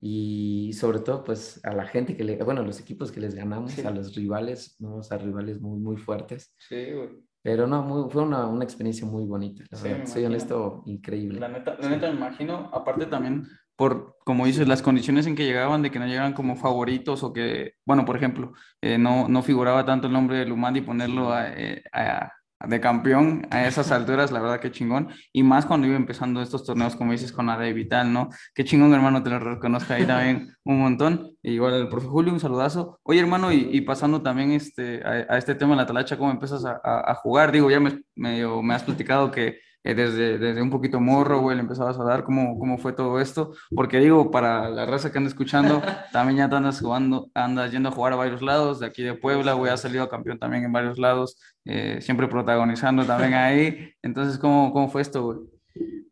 y 0.00 0.72
sobre 0.74 1.00
todo 1.00 1.24
pues 1.24 1.60
a 1.64 1.72
la 1.72 1.86
gente 1.86 2.16
que 2.16 2.24
le, 2.24 2.36
bueno, 2.44 2.60
a 2.60 2.64
los 2.64 2.80
equipos 2.80 3.10
que 3.10 3.20
les 3.20 3.34
ganamos, 3.34 3.72
Sí. 3.72 3.82
a 3.86 3.90
los 3.90 4.14
rivales, 4.14 4.76
¿no? 4.78 4.96
O 4.96 5.02
sea, 5.02 5.18
rivales 5.18 5.60
muy, 5.60 5.78
muy 5.80 5.96
fuertes. 5.96 6.54
Sí, 6.58 6.92
güey. 6.92 7.08
Pero 7.42 7.66
no, 7.66 7.82
muy- 7.82 8.10
fue 8.10 8.22
una, 8.22 8.46
una 8.46 8.64
experiencia 8.64 9.06
muy 9.06 9.24
bonita, 9.24 9.64
la 9.70 9.78
Sí, 9.78 9.88
Soy 10.04 10.24
honesto, 10.24 10.82
increíble. 10.86 11.38
La 11.40 11.48
neta, 11.48 11.76
la 11.80 11.88
neta 11.88 12.10
me 12.10 12.16
imagino, 12.16 12.70
aparte 12.72 13.06
también 13.06 13.46
por, 13.76 14.16
como 14.24 14.46
dices, 14.46 14.66
las 14.66 14.82
condiciones 14.82 15.26
en 15.26 15.36
que 15.36 15.44
llegaban, 15.44 15.82
de 15.82 15.90
que 15.90 15.98
no 15.98 16.06
llegaban 16.06 16.32
como 16.32 16.56
favoritos 16.56 17.22
o 17.22 17.32
que, 17.32 17.74
bueno, 17.84 18.04
por 18.04 18.16
ejemplo, 18.16 18.52
eh, 18.80 18.98
no, 18.98 19.28
no 19.28 19.42
figuraba 19.42 19.84
tanto 19.84 20.06
el 20.08 20.12
nombre 20.14 20.38
de 20.38 20.46
Lumandi 20.46 20.80
y 20.80 20.82
ponerlo 20.82 21.30
a- 21.32 21.52
eh, 21.52 21.84
a- 21.92 22.32
de 22.60 22.80
campeón 22.80 23.46
a 23.50 23.66
esas 23.66 23.92
alturas, 23.92 24.32
la 24.32 24.40
verdad 24.40 24.60
que 24.60 24.70
chingón. 24.70 25.08
Y 25.32 25.42
más 25.42 25.66
cuando 25.66 25.86
iba 25.86 25.96
empezando 25.96 26.40
estos 26.40 26.64
torneos, 26.64 26.96
como 26.96 27.12
dices, 27.12 27.32
con 27.32 27.46
la 27.46 27.68
y 27.68 27.88
tal, 27.88 28.12
¿no? 28.12 28.30
Qué 28.54 28.64
chingón, 28.64 28.94
hermano, 28.94 29.22
te 29.22 29.30
lo 29.30 29.38
reconozco 29.38 29.92
ahí 29.92 30.06
también 30.06 30.54
un 30.64 30.80
montón. 30.80 31.32
Y 31.42 31.52
igual 31.52 31.74
el 31.74 31.88
profe 31.88 32.06
Julio, 32.06 32.32
un 32.32 32.40
saludazo. 32.40 32.98
Oye, 33.02 33.20
hermano, 33.20 33.52
y, 33.52 33.80
pasando 33.82 34.22
también 34.22 34.52
este, 34.52 35.02
a, 35.04 35.36
este 35.36 35.54
tema 35.54 35.72
de 35.72 35.78
la 35.78 35.86
talacha, 35.86 36.16
¿cómo 36.16 36.30
empiezas 36.30 36.64
a, 36.64 37.14
jugar? 37.16 37.52
Digo, 37.52 37.70
ya 37.70 37.80
me, 37.80 38.02
me 38.14 38.74
has 38.74 38.82
platicado 38.82 39.30
que 39.30 39.58
eh, 39.86 39.94
desde, 39.94 40.36
desde 40.36 40.60
un 40.60 40.70
poquito 40.70 40.98
morro, 40.98 41.40
güey, 41.40 41.54
le 41.56 41.62
empezabas 41.62 41.96
a 42.00 42.02
dar, 42.02 42.24
¿cómo, 42.24 42.58
cómo 42.58 42.76
fue 42.76 42.92
todo 42.92 43.20
esto? 43.20 43.52
Porque 43.70 44.00
digo, 44.00 44.32
para 44.32 44.68
la 44.68 44.84
raza 44.84 45.12
que 45.12 45.18
anda 45.18 45.30
escuchando, 45.30 45.80
también 46.12 46.38
ya 46.38 46.50
te 46.50 46.56
andas 46.56 46.80
jugando, 46.80 47.30
andas 47.34 47.70
yendo 47.70 47.90
a 47.90 47.92
jugar 47.92 48.12
a 48.12 48.16
varios 48.16 48.42
lados, 48.42 48.80
de 48.80 48.86
aquí 48.86 49.04
de 49.04 49.14
Puebla, 49.14 49.52
güey, 49.52 49.70
has 49.70 49.82
salido 49.82 50.08
campeón 50.08 50.40
también 50.40 50.64
en 50.64 50.72
varios 50.72 50.98
lados, 50.98 51.38
eh, 51.64 52.00
siempre 52.00 52.26
protagonizando 52.26 53.04
también 53.04 53.34
ahí. 53.34 53.92
Entonces, 54.02 54.38
¿cómo, 54.38 54.72
cómo 54.72 54.88
fue 54.88 55.02
esto, 55.02 55.22
güey? 55.22 55.38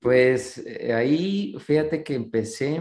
Pues 0.01 0.59
eh, 0.65 0.95
ahí, 0.95 1.57
fíjate 1.59 2.05
que 2.05 2.15
empecé 2.15 2.81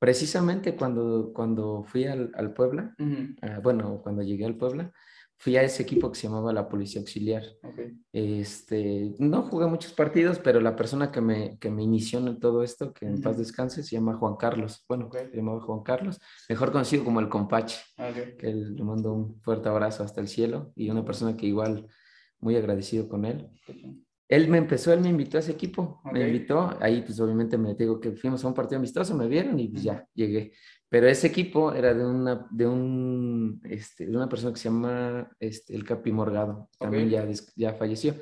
precisamente 0.00 0.74
cuando, 0.74 1.30
cuando 1.32 1.84
fui 1.84 2.06
al, 2.06 2.32
al 2.34 2.52
Puebla, 2.52 2.92
ah, 3.40 3.60
bueno, 3.62 4.00
cuando 4.02 4.22
llegué 4.22 4.46
al 4.46 4.56
Puebla, 4.56 4.90
fui 5.36 5.56
a 5.56 5.62
ese 5.62 5.82
equipo 5.82 6.10
que 6.10 6.18
se 6.18 6.26
llamaba 6.26 6.52
la 6.52 6.68
Policía 6.68 7.00
Auxiliar. 7.00 7.42
Ok. 7.62 7.80
Este, 8.12 9.12
no 9.18 9.42
jugué 9.42 9.66
muchos 9.66 9.92
partidos, 9.92 10.38
pero 10.38 10.60
la 10.60 10.76
persona 10.76 11.10
que 11.10 11.20
me, 11.20 11.58
que 11.58 11.70
me 11.70 11.82
inició 11.82 12.20
en 12.20 12.38
todo 12.38 12.62
esto, 12.62 12.92
que 12.92 13.06
en 13.06 13.20
paz 13.20 13.36
descanse, 13.38 13.82
se 13.82 13.96
llama 13.96 14.14
Juan 14.16 14.36
Carlos. 14.36 14.84
Bueno, 14.88 15.06
Ok. 15.06 15.16
se 15.30 15.36
llamaba 15.36 15.60
Juan 15.60 15.82
Carlos, 15.82 16.20
mejor 16.48 16.72
conocido 16.72 17.04
como 17.04 17.20
el 17.20 17.28
Compache, 17.28 17.80
Ok. 17.98 18.36
que 18.38 18.46
le 18.54 18.84
mando 18.84 19.12
un 19.12 19.40
fuerte 19.42 19.68
abrazo 19.68 20.04
hasta 20.04 20.20
el 20.20 20.28
cielo 20.28 20.72
y 20.76 20.88
una 20.90 21.04
persona 21.04 21.36
que 21.36 21.46
igual 21.46 21.88
muy 22.38 22.56
agradecido 22.56 23.08
con 23.08 23.24
él. 23.24 23.48
Él 24.28 24.48
me 24.48 24.58
empezó, 24.58 24.92
él 24.92 25.00
me 25.00 25.10
invitó 25.10 25.36
a 25.36 25.40
ese 25.40 25.52
equipo, 25.52 26.00
me 26.10 26.26
invitó, 26.26 26.76
ahí 26.80 27.02
pues 27.02 27.20
obviamente 27.20 27.58
me 27.58 27.74
digo 27.74 28.00
que 28.00 28.12
fuimos 28.12 28.42
a 28.44 28.48
un 28.48 28.54
partido 28.54 28.78
amistoso, 28.78 29.14
me 29.14 29.28
vieron 29.28 29.58
y 29.60 29.68
pues 29.68 29.82
ya 29.82 30.06
llegué. 30.14 30.52
Pero 30.88 31.08
ese 31.08 31.26
equipo 31.26 31.72
era 31.72 31.92
de 31.94 32.04
una, 32.06 32.46
de 32.50 32.66
un, 32.66 33.60
este, 33.64 34.06
de 34.06 34.16
una 34.16 34.28
persona 34.28 34.52
que 34.52 34.60
se 34.60 34.68
llama 34.68 35.28
este, 35.40 35.74
el 35.74 35.84
Capi 35.84 36.12
Morgado, 36.12 36.68
también 36.78 37.06
Ok. 37.06 37.10
ya, 37.10 37.28
ya 37.56 37.74
falleció. 37.74 38.14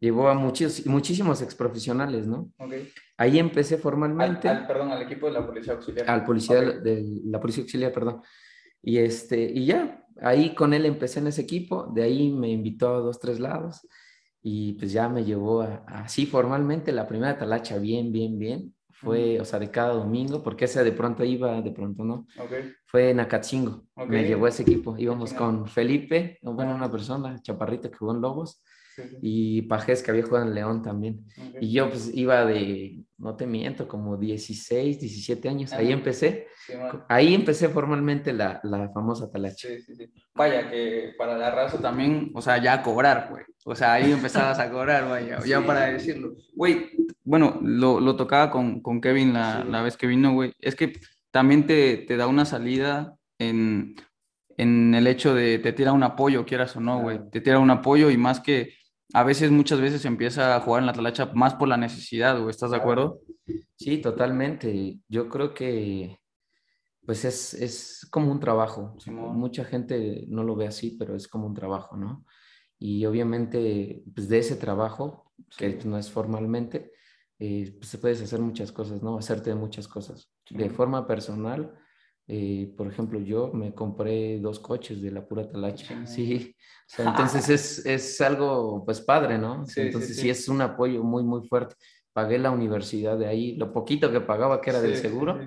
Llevó 0.00 0.28
a 0.28 0.34
muchos, 0.34 0.86
muchísimos 0.86 1.42
exprofesionales, 1.42 2.26
¿no? 2.26 2.50
Ok. 2.58 2.72
Ahí 3.16 3.38
empecé 3.38 3.74
Al, 3.76 3.80
formalmente 3.80 4.48
al- 4.48 4.66
perdón, 4.66 4.90
al 4.92 5.02
equipo 5.02 5.26
de 5.26 5.32
la 5.32 5.46
policía 5.46 5.72
auxiliar. 5.74 6.08
al 6.10 6.24
policía 6.24 6.58
Ok. 6.60 6.82
de 6.82 7.20
la 7.24 7.40
policía 7.40 7.62
auxiliar, 7.62 7.92
perdón. 7.92 8.22
Y 8.82 8.98
este, 8.98 9.40
y 9.42 9.66
ya, 9.66 10.04
ahí 10.22 10.54
con 10.54 10.72
él 10.72 10.86
empecé 10.86 11.18
en 11.20 11.26
ese 11.28 11.42
equipo, 11.42 11.86
de 11.94 12.04
ahí 12.04 12.30
me 12.32 12.48
invitó 12.50 12.94
a 12.94 12.98
dos, 13.00 13.18
tres 13.20 13.38
lados. 13.40 13.86
y 14.40 14.74
pues 14.74 14.92
ya 14.92 15.08
me 15.08 15.24
llevó 15.24 15.62
así 15.88 16.24
formalmente 16.24 16.92
la 16.92 17.06
primera 17.08 17.36
talacha 17.36 17.76
bien, 17.78 18.12
bien, 18.12 18.38
bien. 18.38 18.72
Fue, 19.00 19.40
o 19.40 19.44
sea, 19.44 19.58
de 19.58 19.70
cada 19.70 19.94
domingo, 19.94 20.42
porque 20.42 20.64
esa 20.64 20.82
de 20.82 20.92
pronto 20.92 21.24
iba, 21.24 21.60
de 21.62 21.70
pronto 21.70 22.04
no. 22.04 22.26
Ok. 22.38 22.52
Fue 22.86 23.10
en 23.10 23.20
Acatzingo. 23.20 23.84
Ok. 23.94 24.08
Me 24.08 24.24
llevó 24.24 24.48
ese 24.48 24.62
equipo. 24.62 24.96
Íbamos 24.98 25.32
con 25.32 25.68
Felipe, 25.68 26.38
bueno, 26.42 26.74
una 26.74 26.90
persona, 26.90 27.40
chaparrito 27.40 27.90
que 27.90 27.96
jugó 27.96 28.12
en 28.14 28.20
Lobos, 28.20 28.60
Sí, 28.98 29.16
y 29.22 29.62
Pajés, 29.62 30.02
que 30.02 30.10
había 30.10 30.24
jugado 30.24 30.46
en 30.46 30.54
León 30.54 30.82
también. 30.82 31.24
Y 31.60 31.72
yo 31.72 31.88
pues 31.88 32.10
iba 32.12 32.44
de, 32.44 33.04
no 33.18 33.36
te 33.36 33.46
miento, 33.46 33.86
como 33.86 34.16
16, 34.16 35.00
17 35.00 35.48
años. 35.48 35.72
Ahí 35.72 35.92
empecé. 35.92 36.48
Sí. 36.66 36.72
Ahí 37.08 37.34
empecé 37.34 37.68
formalmente 37.68 38.32
la, 38.32 38.60
la 38.62 38.88
famosa 38.90 39.30
talacha. 39.30 39.68
Sí, 39.68 39.80
sí, 39.80 39.94
sí. 39.94 40.12
Vaya, 40.34 40.68
que 40.68 41.14
para 41.16 41.36
la 41.36 41.50
raza 41.50 41.78
también, 41.80 42.30
o 42.34 42.42
sea, 42.42 42.62
ya 42.62 42.74
a 42.74 42.82
cobrar, 42.82 43.28
güey. 43.30 43.44
O 43.64 43.74
sea, 43.74 43.94
ahí 43.94 44.12
empezabas 44.12 44.58
a 44.58 44.70
cobrar, 44.70 45.08
vaya, 45.08 45.38
ya 45.46 45.64
para 45.64 45.86
decirlo. 45.86 46.34
Güey, 46.54 46.90
bueno, 47.24 47.58
lo, 47.62 48.00
lo 48.00 48.16
tocaba 48.16 48.50
con, 48.50 48.80
con 48.80 49.00
Kevin 49.00 49.32
la, 49.32 49.64
la 49.64 49.82
vez 49.82 49.96
que 49.96 50.06
vino, 50.06 50.32
güey. 50.32 50.52
Es 50.60 50.74
que 50.74 50.94
también 51.30 51.66
te, 51.66 51.98
te 51.98 52.16
da 52.16 52.26
una 52.26 52.44
salida 52.44 53.16
en, 53.38 53.94
en 54.56 54.94
el 54.94 55.06
hecho 55.06 55.34
de 55.34 55.58
te 55.58 55.72
tira 55.72 55.92
un 55.92 56.02
apoyo, 56.02 56.44
quieras 56.44 56.76
o 56.76 56.80
no, 56.80 57.00
güey. 57.00 57.16
Claro. 57.16 57.30
Te 57.30 57.40
tira 57.40 57.58
un 57.58 57.70
apoyo 57.70 58.10
y 58.10 58.16
más 58.16 58.40
que 58.40 58.74
a 59.14 59.24
veces, 59.24 59.50
muchas 59.50 59.80
veces 59.80 60.04
empieza 60.04 60.54
a 60.56 60.60
jugar 60.60 60.80
en 60.82 60.86
la 60.86 60.92
talacha 60.92 61.26
más 61.34 61.54
por 61.54 61.68
la 61.68 61.76
necesidad, 61.76 62.36
güey. 62.38 62.50
¿Estás 62.50 62.70
de 62.70 62.76
acuerdo? 62.76 63.20
Sí, 63.76 63.98
totalmente. 63.98 64.98
Yo 65.08 65.28
creo 65.28 65.54
que 65.54 66.18
pues 67.06 67.24
es, 67.24 67.54
es 67.54 68.06
como 68.10 68.30
un 68.30 68.38
trabajo. 68.38 68.94
Simón. 68.98 69.34
Mucha 69.38 69.64
gente 69.64 70.26
no 70.28 70.44
lo 70.44 70.54
ve 70.56 70.66
así, 70.66 70.90
pero 70.98 71.16
es 71.16 71.26
como 71.26 71.46
un 71.46 71.54
trabajo, 71.54 71.96
¿no? 71.96 72.26
Y 72.78 73.06
obviamente, 73.06 74.02
pues 74.14 74.28
de 74.28 74.38
ese 74.40 74.56
trabajo, 74.56 75.32
que 75.56 75.80
Sí. 75.80 75.88
no 75.88 75.96
es 75.96 76.10
formalmente, 76.10 76.92
eh, 77.38 77.74
pues 77.78 77.88
se 77.88 77.96
puedes 77.98 78.20
hacer 78.20 78.40
muchas 78.40 78.72
cosas, 78.72 79.02
¿no? 79.02 79.16
Hacerte 79.16 79.54
muchas 79.54 79.88
cosas. 79.88 80.30
De 80.50 80.68
forma 80.68 81.06
personal, 81.06 81.72
eh, 82.28 82.72
por 82.76 82.86
ejemplo, 82.86 83.18
yo 83.20 83.50
me 83.52 83.74
compré 83.74 84.38
dos 84.38 84.60
coches 84.60 85.00
de 85.02 85.10
la 85.10 85.26
pura 85.26 85.48
talacha. 85.48 85.94
Sí, 86.06 86.54
o 86.56 86.90
sea, 86.90 87.08
entonces 87.10 87.48
es, 87.48 87.84
es 87.84 88.20
algo, 88.20 88.82
pues 88.84 89.00
padre, 89.00 89.36
¿no? 89.38 89.66
Sí, 89.66 89.72
sí, 89.74 89.80
entonces 89.82 90.16
sí. 90.16 90.22
sí 90.22 90.30
es 90.30 90.48
un 90.48 90.60
apoyo 90.62 91.02
muy, 91.02 91.22
muy 91.22 91.46
fuerte 91.46 91.74
pagué 92.18 92.36
la 92.36 92.50
universidad 92.50 93.16
de 93.16 93.28
ahí, 93.28 93.54
lo 93.54 93.72
poquito 93.72 94.10
que 94.10 94.20
pagaba 94.20 94.60
que 94.60 94.70
era 94.70 94.80
del 94.80 94.96
Sí, 94.96 95.02
sí, 95.02 95.02
seguro, 95.02 95.38
sí. 95.40 95.46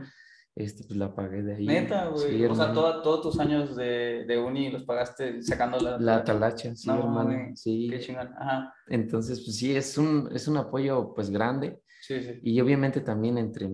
este, 0.56 0.86
pues 0.86 0.98
la 0.98 1.14
pagué 1.14 1.44
de 1.44 1.56
ahí. 1.56 1.66
Neta, 1.68 2.08
güey. 2.08 2.30
Sí, 2.38 2.46
o 2.46 2.56
sea, 2.56 2.72
todos 2.72 3.22
tus 3.22 3.38
años 3.42 3.76
de, 3.76 4.24
de 4.26 4.38
uni 4.40 4.72
los 4.72 4.84
pagaste 4.84 5.42
sacando 5.42 5.78
la... 5.80 6.00
La 6.00 6.24
talacha, 6.24 6.74
sí, 6.74 6.88
No, 6.88 7.00
hermano, 7.00 7.32
güey, 7.34 7.58
sí. 7.58 7.90
Qué 7.92 8.00
chingón. 8.00 8.30
Ajá. 8.40 8.74
Entonces, 8.88 9.42
pues 9.44 9.58
sí, 9.58 9.76
es 9.76 9.98
un, 9.98 10.30
es 10.34 10.48
un 10.48 10.56
apoyo 10.56 11.14
pues 11.14 11.30
grande 11.30 11.82
Sí, 12.04 12.24
sí. 12.24 12.40
y 12.42 12.62
obviamente 12.62 13.02
también 13.02 13.38
entre 13.38 13.68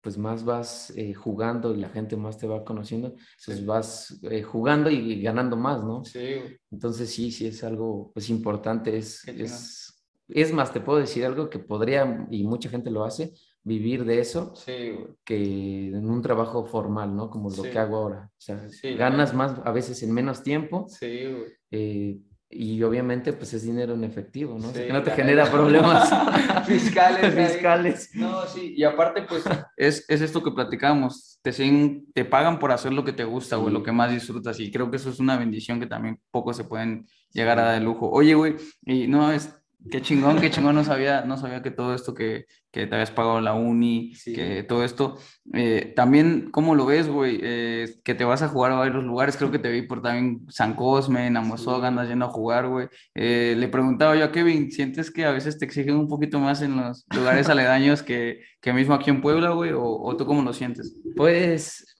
pues 0.00 0.18
más 0.18 0.44
vas 0.44 0.92
eh, 0.96 1.14
jugando 1.14 1.74
y 1.74 1.78
la 1.78 1.88
gente 1.88 2.16
más 2.16 2.38
te 2.38 2.46
va 2.46 2.64
conociendo, 2.64 3.14
Sí. 3.38 3.64
vas 3.64 4.18
eh, 4.30 4.42
jugando 4.42 4.88
y 4.90 5.20
ganando 5.22 5.56
más, 5.56 5.82
¿no? 5.82 6.04
Sí. 6.04 6.36
Entonces 6.70 7.10
sí, 7.10 7.30
sí 7.32 7.46
es 7.46 7.64
algo 7.64 8.10
pues 8.14 8.30
importante, 8.30 8.96
es, 8.96 9.26
es, 9.28 10.04
es 10.28 10.52
más, 10.52 10.72
te 10.72 10.80
puedo 10.80 10.98
decir 10.98 11.24
algo 11.24 11.48
que 11.50 11.58
podría, 11.58 12.26
y 12.30 12.44
mucha 12.44 12.68
gente 12.68 12.90
lo 12.90 13.04
hace, 13.04 13.32
vivir 13.64 14.04
de 14.04 14.20
eso 14.20 14.54
Sí, 14.54 14.92
que 15.24 15.88
en 15.88 16.08
un 16.08 16.22
trabajo 16.22 16.64
formal, 16.66 17.16
¿no? 17.16 17.28
Como 17.30 17.50
lo 17.50 17.64
Sí. 17.64 17.70
que 17.70 17.78
hago 17.80 17.96
ahora. 17.96 18.30
O 18.32 18.40
sea, 18.40 18.64
ganas 18.96 19.34
más 19.34 19.60
a 19.64 19.72
veces 19.72 20.00
en 20.04 20.12
menos 20.12 20.42
tiempo 20.44 20.86
Sí, 20.88 21.24
güey. 21.26 21.52
eh, 21.72 22.18
y 22.48 22.82
obviamente 22.84 23.32
pues 23.32 23.52
es 23.54 23.62
dinero 23.64 23.94
en 23.94 24.04
efectivo, 24.04 24.58
¿no? 24.58 24.68
O 24.68 24.72
sea, 24.72 24.80
Sí, 24.82 24.86
que 24.86 24.92
no 24.92 25.02
te 25.02 25.10
genera 25.10 25.50
problemas 25.50 26.08
Fiscales, 26.66 27.36
ahí. 27.36 27.46
fiscales. 27.46 28.10
No, 28.14 28.46
sí, 28.46 28.74
y 28.76 28.84
aparte, 28.84 29.22
pues, 29.22 29.44
es, 29.76 30.04
es 30.08 30.20
esto 30.20 30.42
que 30.42 30.50
platicábamos, 30.52 31.38
te, 31.42 31.50
siguen- 31.52 32.06
te 32.14 32.24
pagan 32.24 32.58
por 32.58 32.72
hacer 32.72 32.92
lo 32.92 33.04
que 33.04 33.12
te 33.12 33.24
gusta, 33.24 33.56
güey, 33.56 33.68
Sí. 33.68 33.74
lo 33.74 33.82
que 33.82 33.92
más 33.92 34.10
disfrutas, 34.10 34.58
y 34.60 34.70
creo 34.70 34.90
que 34.90 34.96
eso 34.96 35.10
es 35.10 35.18
una 35.20 35.36
bendición 35.36 35.80
que 35.80 35.86
también 35.86 36.20
pocos 36.30 36.56
se 36.56 36.64
pueden 36.64 37.06
llegar 37.32 37.58
a 37.58 37.62
dar 37.64 37.74
de 37.78 37.84
lujo. 37.84 38.08
Oye, 38.10 38.34
güey, 38.34 38.56
y 38.84 39.06
no, 39.08 39.30
es, 39.32 39.52
qué 39.90 40.00
chingón, 40.02 40.40
qué 40.40 40.50
chingón, 40.50 40.74
no 40.74 40.84
sabía, 40.84 41.22
no 41.22 41.36
sabía 41.36 41.62
que 41.62 41.70
todo 41.70 41.94
esto 41.94 42.14
que, 42.14 42.46
que 42.70 42.86
te 42.86 42.94
habías 42.94 43.10
pagado 43.10 43.40
la 43.40 43.54
uni, 43.54 44.14
Sí. 44.14 44.32
que 44.34 44.62
todo 44.62 44.84
esto, 44.84 45.16
eh, 45.54 45.92
también, 45.96 46.50
¿cómo 46.50 46.74
lo 46.74 46.86
ves, 46.86 47.08
güey? 47.08 47.38
Eh, 47.42 47.86
que 48.04 48.14
te 48.14 48.24
vas 48.24 48.42
a 48.42 48.48
jugar 48.48 48.72
a 48.72 48.76
varios 48.76 49.04
lugares, 49.04 49.36
creo 49.36 49.50
que 49.50 49.58
te 49.58 49.70
vi 49.70 49.82
por 49.82 50.02
también 50.02 50.40
San 50.48 50.74
Cosme, 50.74 51.26
en 51.26 51.36
Amozoc, 51.36 51.80
Sí. 51.80 51.86
andas 51.86 52.08
yendo 52.08 52.26
a 52.26 52.30
jugar, 52.30 52.68
güey. 52.68 52.88
Eh, 53.14 53.54
le 53.56 53.68
preguntaba 53.68 54.16
yo 54.16 54.24
a 54.24 54.32
Kevin, 54.32 54.70
¿sientes 54.70 55.10
que 55.10 55.24
a 55.24 55.30
veces 55.32 55.58
te 55.58 55.64
exigen 55.64 55.96
un 55.96 56.08
poquito 56.08 56.38
más 56.40 56.62
en 56.62 56.76
los 56.76 57.06
lugares 57.14 57.48
aledaños 57.50 58.02
que, 58.02 58.40
que 58.60 58.72
mismo 58.72 58.94
aquí 58.94 59.10
en 59.10 59.20
Puebla, 59.20 59.50
güey? 59.50 59.72
¿O, 59.72 59.82
o 59.84 60.16
tú 60.16 60.26
cómo 60.26 60.42
lo 60.42 60.52
sientes? 60.52 60.94
Pues 61.16 61.95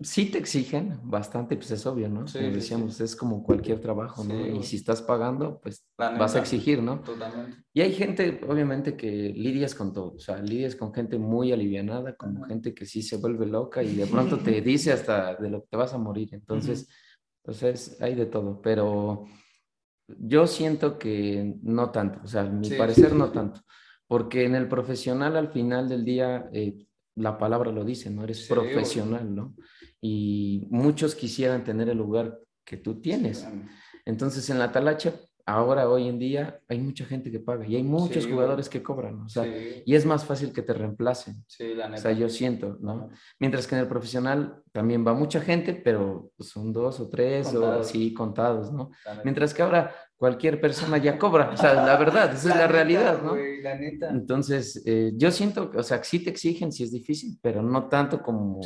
sí 0.00 0.26
te 0.26 0.38
exigen 0.38 0.98
bastante, 1.04 1.56
pues 1.56 1.70
es 1.70 1.86
obvio, 1.86 2.08
¿no? 2.08 2.26
Sí, 2.26 2.38
como 2.38 2.50
sí, 2.50 2.54
decíamos, 2.56 3.00
es 3.00 3.16
como 3.16 3.42
cualquier 3.42 3.80
trabajo, 3.80 4.24
¿no? 4.24 4.46
Sí, 4.46 4.58
y 4.58 4.62
si 4.62 4.76
estás 4.76 5.02
pagando, 5.02 5.60
pues 5.60 5.86
vas 5.96 6.34
a 6.36 6.40
exigir, 6.40 6.82
¿no? 6.82 7.00
Totalmente. 7.02 7.58
Y 7.72 7.80
hay 7.82 7.92
gente, 7.92 8.40
obviamente, 8.48 8.96
que 8.96 9.06
lidias 9.34 9.74
con 9.74 9.92
todo, 9.92 10.14
o 10.14 10.18
sea, 10.18 10.38
lidias 10.38 10.76
con 10.76 10.92
gente 10.94 11.18
muy 11.18 11.52
alivianada, 11.52 12.16
como 12.16 12.44
gente 12.44 12.74
que 12.74 12.86
sí 12.86 13.02
se 13.02 13.16
vuelve 13.18 13.46
loca 13.46 13.82
y 13.82 13.94
de 13.94 14.06
pronto 14.06 14.38
te 14.38 14.60
dice 14.62 14.92
hasta 14.92 15.34
de 15.36 15.50
lo 15.50 15.62
que 15.62 15.68
te 15.70 15.76
vas 15.76 15.92
a 15.94 15.98
morir. 15.98 16.30
Entonces, 16.32 16.88
o 17.44 17.52
sea, 17.52 17.70
es- 17.70 18.00
hay 18.00 18.14
de 18.14 18.26
todo, 18.26 18.60
pero 18.62 19.26
yo 20.08 20.46
siento 20.46 20.98
que 20.98 21.56
no 21.62 21.90
tanto, 21.90 22.20
o 22.24 22.26
sea, 22.26 22.42
a 22.42 22.50
mi 22.50 22.68
Sí, 22.68 22.74
sí, 22.74 22.78
parecer 22.78 23.10
sí, 23.10 23.16
no 23.16 23.26
sí. 23.26 23.32
tanto, 23.34 23.60
porque 24.06 24.44
en 24.44 24.54
el 24.54 24.68
profesional 24.68 25.36
al 25.36 25.48
final 25.48 25.88
del 25.88 26.04
día, 26.04 26.48
eh, 26.52 26.86
la 27.16 27.38
palabra 27.38 27.72
lo 27.72 27.84
dice, 27.84 28.10
¿no? 28.10 28.24
Eres 28.24 28.42
Sí, 28.42 28.48
profesional, 28.48 29.34
¿no? 29.34 29.54
Y 30.08 30.66
muchos 30.70 31.14
quisieran 31.14 31.64
tener 31.64 31.88
el 31.88 31.98
lugar 31.98 32.38
que 32.64 32.76
tú 32.76 33.00
tienes. 33.00 33.44
Entonces, 34.04 34.48
en 34.50 34.58
la 34.58 34.70
talacha, 34.70 35.14
ahora, 35.44 35.88
hoy 35.88 36.08
en 36.08 36.18
día, 36.18 36.60
hay 36.68 36.78
mucha 36.78 37.04
gente 37.04 37.30
que 37.30 37.40
paga 37.40 37.66
y 37.66 37.74
hay 37.76 37.82
muchos 37.82 38.24
Sí, 38.24 38.30
jugadores 38.30 38.68
que 38.68 38.82
cobran, 38.82 39.20
o 39.22 39.28
sea, 39.28 39.44
sí, 39.44 39.82
y 39.84 39.94
es 39.94 40.04
más 40.06 40.24
fácil 40.24 40.52
que 40.52 40.62
te 40.62 40.72
reemplacen. 40.74 41.44
sí, 41.46 41.74
la 41.74 41.86
O 41.86 41.88
neta. 41.88 42.02
sea, 42.02 42.12
yo 42.12 42.28
siento, 42.28 42.76
¿no? 42.80 43.08
Mientras 43.40 43.66
que 43.66 43.74
en 43.74 43.80
el 43.82 43.88
profesional 43.88 44.62
también 44.72 45.04
va 45.06 45.14
mucha 45.14 45.40
gente, 45.40 45.74
pero 45.74 46.30
son 46.40 46.72
dos 46.72 47.00
o 47.00 47.08
tres 47.08 47.52
o 47.54 47.80
así 47.80 48.12
contados, 48.14 48.72
¿no? 48.72 48.90
Mientras 49.24 49.54
que 49.54 49.62
ahora 49.62 49.94
cualquier 50.16 50.60
persona 50.60 50.98
ya 50.98 51.18
cobra, 51.18 51.50
o 51.52 51.56
sea, 51.56 51.74
la 51.74 51.96
verdad, 51.96 52.32
esa 52.32 52.36
es 52.38 52.44
la 52.46 52.54
neta, 52.54 52.66
realidad, 52.68 53.22
¿no? 53.22 53.30
güey, 53.30 53.60
la 53.62 53.74
neta. 53.74 54.10
Entonces, 54.10 54.82
eh, 54.86 55.12
yo 55.16 55.30
siento, 55.30 55.70
o 55.74 55.82
sea, 55.82 56.02
sí 56.04 56.20
te 56.24 56.30
exigen, 56.30 56.72
sí 56.72 56.84
es 56.84 56.92
difícil, 56.92 57.38
pero 57.42 57.62
no 57.62 57.88
tanto 57.88 58.22
como, 58.22 58.60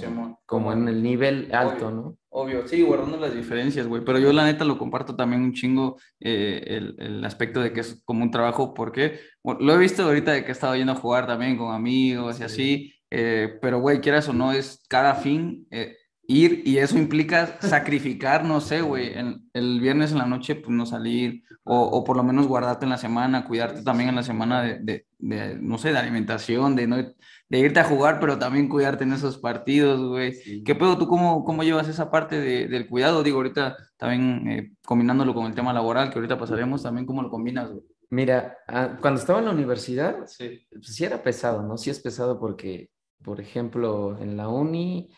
como 0.46 0.72
en 0.72 0.88
el 0.88 1.02
nivel 1.02 1.48
alto, 1.52 1.86
Obvio. 1.88 1.90
¿no? 1.90 2.16
Obvio, 2.32 2.68
sí, 2.68 2.82
guardando 2.82 3.16
las 3.16 3.34
diferencias, 3.34 3.88
güey, 3.88 4.04
pero 4.04 4.18
yo 4.20 4.32
la 4.32 4.44
neta 4.44 4.64
lo 4.64 4.78
comparto 4.78 5.16
también 5.16 5.42
un 5.42 5.52
chingo 5.52 5.98
eh, 6.20 6.62
el, 6.66 6.94
el 7.00 7.24
aspecto 7.24 7.60
de 7.60 7.72
que 7.72 7.80
es 7.80 8.00
como 8.04 8.22
un 8.22 8.30
trabajo, 8.30 8.72
porque 8.72 9.18
bueno, 9.42 9.60
lo 9.62 9.74
he 9.74 9.78
visto 9.78 10.04
ahorita 10.04 10.30
de 10.32 10.42
que 10.44 10.50
he 10.50 10.52
estado 10.52 10.76
yendo 10.76 10.92
a 10.92 10.96
jugar 10.96 11.26
también 11.26 11.56
con 11.58 11.74
amigos 11.74 12.36
y 12.36 12.38
Sí. 12.38 12.44
así, 12.44 12.94
eh, 13.10 13.58
pero 13.60 13.80
güey, 13.80 14.00
quieras 14.00 14.28
o 14.28 14.32
no, 14.32 14.52
es 14.52 14.84
cada 14.88 15.16
fin 15.16 15.66
eh, 15.72 15.96
ir 16.30 16.62
y 16.64 16.78
eso 16.78 16.96
implica 16.98 17.58
sacrificar, 17.60 18.44
no 18.44 18.60
sé, 18.60 18.80
güey, 18.82 19.12
el, 19.14 19.40
el 19.52 19.80
viernes 19.80 20.12
en 20.12 20.18
la 20.18 20.26
noche, 20.26 20.54
pues 20.54 20.70
no 20.70 20.86
salir, 20.86 21.42
o, 21.64 21.80
o 21.82 22.04
por 22.04 22.16
lo 22.16 22.22
menos 22.22 22.46
guardarte 22.46 22.84
en 22.86 22.90
la 22.90 22.98
semana, 22.98 23.44
cuidarte 23.44 23.82
también 23.82 24.08
en 24.10 24.16
la 24.16 24.22
semana 24.22 24.62
de, 24.62 24.78
de, 24.80 25.06
de, 25.18 25.56
no 25.60 25.78
sé, 25.78 25.92
de 25.92 25.98
alimentación, 25.98 26.76
de, 26.76 26.86
no, 26.86 26.96
de 26.96 27.58
irte 27.58 27.80
a 27.80 27.84
jugar, 27.84 28.20
pero 28.20 28.38
también 28.38 28.68
cuidarte 28.68 29.04
en 29.04 29.12
esos 29.12 29.38
partidos, 29.38 30.00
güey. 30.08 30.62
¿Qué 30.64 30.74
pedo? 30.74 30.96
¿Tú 30.98 31.06
cómo, 31.08 31.44
cómo 31.44 31.62
llevas 31.64 31.88
esa 31.88 32.10
parte 32.10 32.40
de- 32.40 32.68
del 32.68 32.88
cuidado? 32.88 33.22
Digo, 33.22 33.38
ahorita 33.38 33.76
también 33.96 34.48
eh, 34.48 34.72
combinándolo 34.84 35.34
con 35.34 35.46
el 35.46 35.54
tema 35.54 35.72
laboral, 35.72 36.10
que 36.10 36.18
ahorita 36.18 36.38
pasaremos, 36.38 36.82
también 36.82 37.06
cómo 37.06 37.22
lo 37.22 37.30
combinas, 37.30 37.70
güey. 37.70 37.82
Mira, 38.12 38.56
ah, 38.68 38.96
cuando 39.00 39.20
estaba 39.20 39.38
en 39.40 39.44
la 39.46 39.50
universidad, 39.52 40.26
Sí. 40.26 40.66
pues 40.70 40.94
sí 40.94 41.04
era 41.04 41.22
pesado, 41.22 41.62
¿no? 41.62 41.76
Sí 41.76 41.90
es 41.90 42.00
pesado 42.00 42.38
porque, 42.40 42.90
por 43.22 43.40
ejemplo, 43.40 44.18
en 44.20 44.36
la 44.36 44.48
uni, 44.48 45.08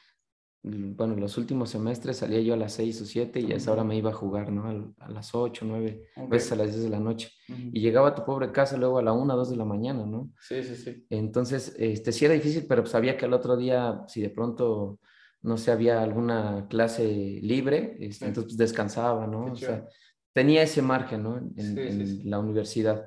bueno, 0.64 1.16
los 1.16 1.38
últimos 1.38 1.70
semestres 1.70 2.18
salía 2.18 2.40
yo 2.40 2.54
a 2.54 2.56
las 2.56 2.74
6 2.74 3.00
o 3.02 3.04
7 3.04 3.40
y 3.40 3.52
a 3.52 3.56
esa 3.56 3.72
hora 3.72 3.82
me 3.82 3.96
iba 3.96 4.10
a 4.10 4.14
jugar, 4.14 4.52
¿no? 4.52 4.94
A, 4.98 5.08
las 5.10 5.34
8, 5.34 5.64
9, 5.66 6.08
a 6.14 6.26
veces 6.26 6.52
a 6.52 6.56
las 6.56 6.68
10 6.68 6.84
de 6.84 6.88
la 6.90 7.00
noche. 7.00 7.30
Y 7.48 7.80
llegaba 7.80 8.08
a 8.08 8.14
tu 8.14 8.24
pobre 8.24 8.52
casa 8.52 8.76
luego 8.76 8.98
a 8.98 9.02
la 9.02 9.12
1, 9.12 9.34
2 9.36 9.50
de 9.50 9.56
la 9.56 9.64
mañana, 9.64 10.06
¿no? 10.06 10.30
Sí, 10.40 10.62
sí, 10.62 10.76
sí. 10.76 11.04
Entonces, 11.10 11.74
este, 11.78 12.12
sí 12.12 12.24
era 12.26 12.34
difícil, 12.34 12.66
pero 12.68 12.86
sabía 12.86 13.16
que 13.16 13.24
al 13.24 13.32
otro 13.32 13.56
día, 13.56 14.02
si 14.06 14.20
de 14.22 14.30
pronto, 14.30 15.00
no 15.42 15.56
sé, 15.56 15.72
había 15.72 16.00
alguna 16.00 16.68
clase 16.68 17.04
libre, 17.42 17.96
este, 17.98 18.12
Sí. 18.12 18.24
entonces 18.26 18.52
pues, 18.52 18.56
descansaba, 18.58 19.26
¿no? 19.26 19.46
Qué 19.46 19.50
O 19.52 19.56
sea, 19.56 19.84
tenía 20.32 20.62
ese 20.62 20.80
margen, 20.80 21.24
¿no? 21.24 21.38
En, 21.38 21.54
Sí, 21.56 21.80
en 21.80 22.06
sí. 22.06 22.22
la 22.22 22.38
universidad. 22.38 23.04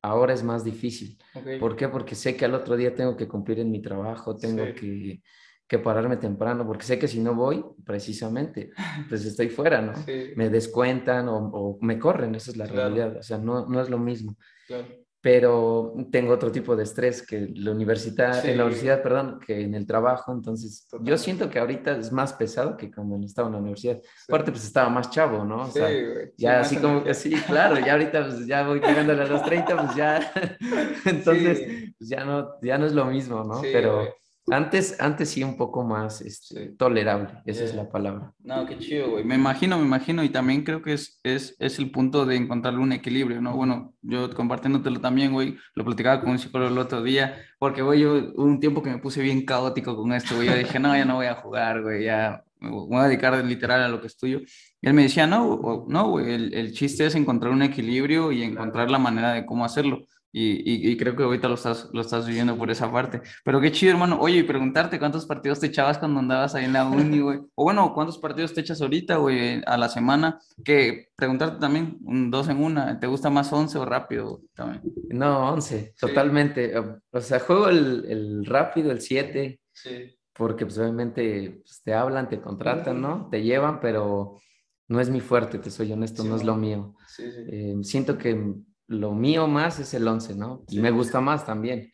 Ahora 0.00 0.32
es 0.32 0.42
más 0.42 0.64
difícil. 0.64 1.18
Ok. 1.34 1.60
¿Por 1.60 1.76
qué? 1.76 1.88
Porque 1.88 2.14
sé 2.14 2.34
que 2.34 2.46
al 2.46 2.54
otro 2.54 2.76
día 2.76 2.94
tengo 2.94 3.14
que 3.14 3.28
cumplir 3.28 3.58
en 3.60 3.70
mi 3.70 3.82
trabajo, 3.82 4.36
tengo 4.36 4.64
Sí. 4.68 4.72
que 4.74 5.22
que 5.66 5.78
pararme 5.78 6.16
temprano, 6.16 6.66
porque 6.66 6.84
sé 6.84 6.98
que 6.98 7.08
si 7.08 7.20
no 7.20 7.34
voy, 7.34 7.64
precisamente, 7.84 8.72
pues 9.08 9.24
estoy 9.24 9.48
fuera, 9.48 9.80
¿no? 9.80 9.92
Me 10.36 10.50
descuentan 10.50 11.26
o, 11.28 11.78
me 11.80 11.98
corren, 11.98 12.34
esa 12.34 12.50
es 12.50 12.56
la 12.56 12.66
realidad, 12.66 13.16
o 13.16 13.22
sea, 13.22 13.38
no, 13.38 13.66
no 13.66 13.80
es 13.80 13.90
lo 13.90 13.98
mismo. 13.98 14.36
Claro 14.66 14.86
pero 15.24 15.94
tengo 16.12 16.34
otro 16.34 16.52
tipo 16.52 16.76
de 16.76 16.82
estrés 16.82 17.26
que 17.26 17.48
la 17.54 17.70
universidad, 17.70 18.44
en 18.44 18.58
la 18.58 18.66
universidad, 18.66 19.02
perdón, 19.02 19.40
que 19.40 19.62
en 19.62 19.74
el 19.74 19.86
trabajo, 19.86 20.34
entonces 20.34 20.86
yo 21.00 21.16
siento 21.16 21.48
que 21.48 21.58
ahorita 21.58 21.96
es 21.96 22.12
más 22.12 22.34
pesado 22.34 22.76
que 22.76 22.90
cuando 22.90 23.24
estaba 23.24 23.48
en 23.48 23.54
la 23.54 23.60
universidad. 23.60 24.02
Aparte, 24.28 24.52
pues 24.52 24.66
estaba 24.66 24.90
más 24.90 25.08
chavo, 25.08 25.42
¿no? 25.42 25.62
O 25.62 25.70
sea, 25.70 25.88
ya 26.36 26.60
así 26.60 26.76
como 26.76 27.02
que 27.02 27.14
sí, 27.14 27.30
claro, 27.46 27.78
ya 27.78 27.92
ahorita 27.92 28.26
pues 28.26 28.46
ya 28.46 28.68
voy 28.68 28.80
pegándole 28.80 29.22
a 29.22 29.26
los 29.26 29.42
30, 29.42 29.76
pues 29.82 29.96
ya, 29.96 30.30
entonces, 31.06 31.94
pues 31.96 32.10
ya 32.10 32.22
no, 32.26 32.60
ya 32.60 32.76
no 32.76 32.84
es 32.84 32.92
lo 32.92 33.06
mismo, 33.06 33.42
¿no? 33.44 33.62
pero... 33.62 34.06
Antes, 34.50 35.00
antes 35.00 35.30
sí 35.30 35.42
un 35.42 35.56
poco 35.56 35.84
más 35.84 36.20
este, 36.20 36.68
tolerable, 36.76 37.30
esa 37.46 37.64
es 37.64 37.74
la 37.74 37.88
palabra. 37.88 38.34
No, 38.40 38.66
qué 38.66 38.76
chido, 38.78 39.12
güey. 39.12 39.24
Me 39.24 39.36
imagino, 39.36 39.78
me 39.78 39.86
imagino, 39.86 40.22
y 40.22 40.28
también 40.28 40.64
creo 40.64 40.82
que 40.82 40.92
es, 40.92 41.18
es, 41.22 41.56
es 41.58 41.78
el 41.78 41.90
punto 41.90 42.26
de 42.26 42.36
encontrarle 42.36 42.80
un 42.80 42.92
equilibrio, 42.92 43.40
¿no? 43.40 43.56
Bueno, 43.56 43.94
yo 44.02 44.28
compartiéndotelo 44.34 45.00
también, 45.00 45.32
güey, 45.32 45.56
lo 45.74 45.84
platicaba 45.84 46.20
con 46.20 46.30
un 46.30 46.38
psicólogo 46.38 46.70
el 46.70 46.78
otro 46.78 47.02
día, 47.02 47.36
porque, 47.58 47.80
güey, 47.80 48.00
yo 48.00 48.32
un 48.36 48.60
tiempo 48.60 48.82
que 48.82 48.90
me 48.90 48.98
puse 48.98 49.22
bien 49.22 49.46
caótico 49.46 49.96
con 49.96 50.12
esto, 50.12 50.36
güey, 50.36 50.48
yo 50.48 50.56
dije, 50.56 50.78
no, 50.78 50.94
ya 50.94 51.06
no 51.06 51.16
voy 51.16 51.26
a 51.26 51.36
jugar, 51.36 51.80
güey, 51.82 52.04
ya 52.04 52.44
me 52.60 52.70
voy 52.70 52.98
a 52.98 53.04
dedicar 53.04 53.42
literal 53.44 53.82
a 53.82 53.88
lo 53.88 54.00
que 54.02 54.08
estudio. 54.08 54.40
Y 54.40 54.86
él 54.86 54.92
me 54.92 55.04
decía, 55.04 55.26
no, 55.26 55.86
no, 55.88 56.08
güey, 56.10 56.32
el, 56.34 56.52
el 56.52 56.72
chiste 56.74 57.06
es 57.06 57.14
encontrar 57.14 57.50
un 57.50 57.62
equilibrio 57.62 58.30
y 58.30 58.42
encontrar 58.42 58.90
la 58.90 58.98
manera 58.98 59.32
de 59.32 59.46
cómo 59.46 59.64
hacerlo. 59.64 60.02
Y, 60.36 60.90
y, 60.90 60.96
creo 60.96 61.14
que 61.14 61.22
ahorita 61.22 61.46
lo 61.46 61.54
estás, 61.54 61.90
lo 61.92 62.00
estás 62.00 62.26
viviendo 62.26 62.58
por 62.58 62.68
esa 62.68 62.90
parte. 62.90 63.22
Pero 63.44 63.60
qué 63.60 63.70
chido, 63.70 63.92
hermano. 63.92 64.18
Oye, 64.20 64.38
y 64.38 64.42
preguntarte 64.42 64.98
cuántos 64.98 65.26
partidos 65.26 65.60
te 65.60 65.68
echabas 65.68 65.98
cuando 65.98 66.18
andabas 66.18 66.56
ahí 66.56 66.64
en 66.64 66.72
la 66.72 66.86
uni, 66.86 67.20
güey. 67.20 67.38
O 67.54 67.62
bueno, 67.62 67.94
cuántos 67.94 68.18
partidos 68.18 68.52
te 68.52 68.60
echas 68.60 68.82
ahorita, 68.82 69.18
güey, 69.18 69.62
a 69.64 69.78
la 69.78 69.88
semana. 69.88 70.40
Que 70.64 71.10
preguntarte 71.14 71.60
también, 71.60 71.98
un, 72.02 72.32
dos 72.32 72.48
en 72.48 72.60
una. 72.60 72.98
¿Te 72.98 73.06
gusta 73.06 73.30
más 73.30 73.52
11 73.52 73.78
o 73.78 73.84
rápido 73.84 74.42
también? 74.56 74.82
No, 75.10 75.52
11, 75.52 75.94
totalmente. 76.00 76.74
O 77.12 77.20
sea, 77.20 77.38
juego 77.38 77.68
el, 77.68 78.04
el 78.08 78.44
rápido, 78.44 78.90
el 78.90 79.02
7. 79.02 79.60
Sí. 79.72 80.18
Porque 80.32 80.66
pues 80.66 80.76
obviamente 80.78 81.60
pues, 81.62 81.80
te 81.84 81.94
hablan, 81.94 82.28
te 82.28 82.40
contratan, 82.40 83.00
¿no? 83.00 83.28
Te 83.30 83.40
llevan, 83.40 83.78
pero 83.78 84.40
no 84.88 85.00
es 85.00 85.10
mi 85.10 85.20
fuerte, 85.20 85.60
te 85.60 85.70
soy 85.70 85.92
honesto, 85.92 86.24
no 86.24 86.34
es 86.34 86.42
lo 86.42 86.56
mío. 86.56 86.96
Sí, 87.06 87.22
eh, 87.48 87.76
siento 87.82 88.18
que 88.18 88.54
lo 88.86 89.12
mío 89.12 89.46
más 89.46 89.78
es 89.78 89.94
el 89.94 90.06
11, 90.06 90.34
¿no? 90.36 90.64
Y 90.68 90.80
me 90.80 90.90
gusta 90.90 91.20
más 91.20 91.46
también. 91.46 91.92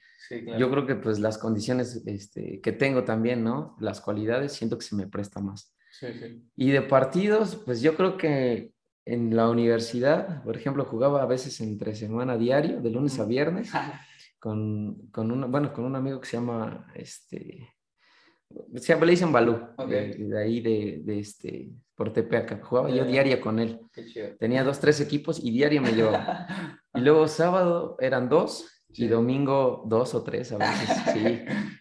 Yo 0.59 0.70
creo 0.70 0.87
que 0.87 0.94
pues 0.94 1.18
las 1.18 1.38
condiciones 1.38 2.02
este, 2.06 2.61
que 2.61 2.73
tengo 2.73 3.04
también, 3.04 3.42
¿no? 3.42 3.76
Las 3.80 4.00
cualidades, 4.00 4.52
siento 4.52 4.78
que 4.78 4.85
se 4.85 4.94
me 4.94 5.09
presta 5.09 5.40
más. 5.40 5.75
Y 6.56 6.70
de 6.70 6.82
partidos, 6.82 7.56
pues 7.56 7.82
yo 7.82 7.97
creo 7.97 8.16
que 8.16 8.73
en 9.04 9.35
la 9.35 9.49
universidad, 9.49 10.42
por 10.44 10.56
ejemplo, 10.56 10.85
jugaba 10.85 11.23
a 11.23 11.26
veces 11.26 11.61
entre 11.61 11.97
semana 11.97 12.37
diario, 12.37 12.80
de 12.80 12.90
lunes 12.90 13.18
a 13.18 13.25
viernes, 13.25 13.70
con, 14.38 15.09
con, 15.11 15.32
una, 15.32 15.47
bueno, 15.47 15.73
con 15.73 15.85
un 15.85 15.97
amigo 15.97 16.20
que 16.20 16.28
se 16.28 16.37
llama, 16.37 16.87
este, 16.94 17.68
siempre 18.76 19.07
le 19.07 19.12
dicen 19.12 19.33
Balú, 19.33 19.59
de, 19.88 20.38
ahí 20.38 20.61
de, 20.61 21.00
de, 21.04 21.19
este, 21.19 21.71
por 21.95 22.12
Tepeaca. 22.12 22.61
Jugaba 22.62 22.90
yo 22.90 23.04
diaria 23.04 23.40
con 23.40 23.59
él. 23.59 23.80
Tenía 24.38 24.64
dos, 24.64 24.80
tres 24.80 25.00
equipos 25.00 25.42
y 25.42 25.50
diario 25.50 25.83
me 25.83 25.92
llevaba. 25.92 26.47
y 26.95 27.00
luego 27.00 27.28
sábado 27.28 27.97
eran 28.00 28.28
dos 28.28 28.85
y 28.92 29.07
domingo 29.07 29.85
dos 29.87 30.14
o 30.14 30.23
tres 30.23 30.52
a 30.52 30.59
veces, 30.59 30.88
sí. 31.12 31.40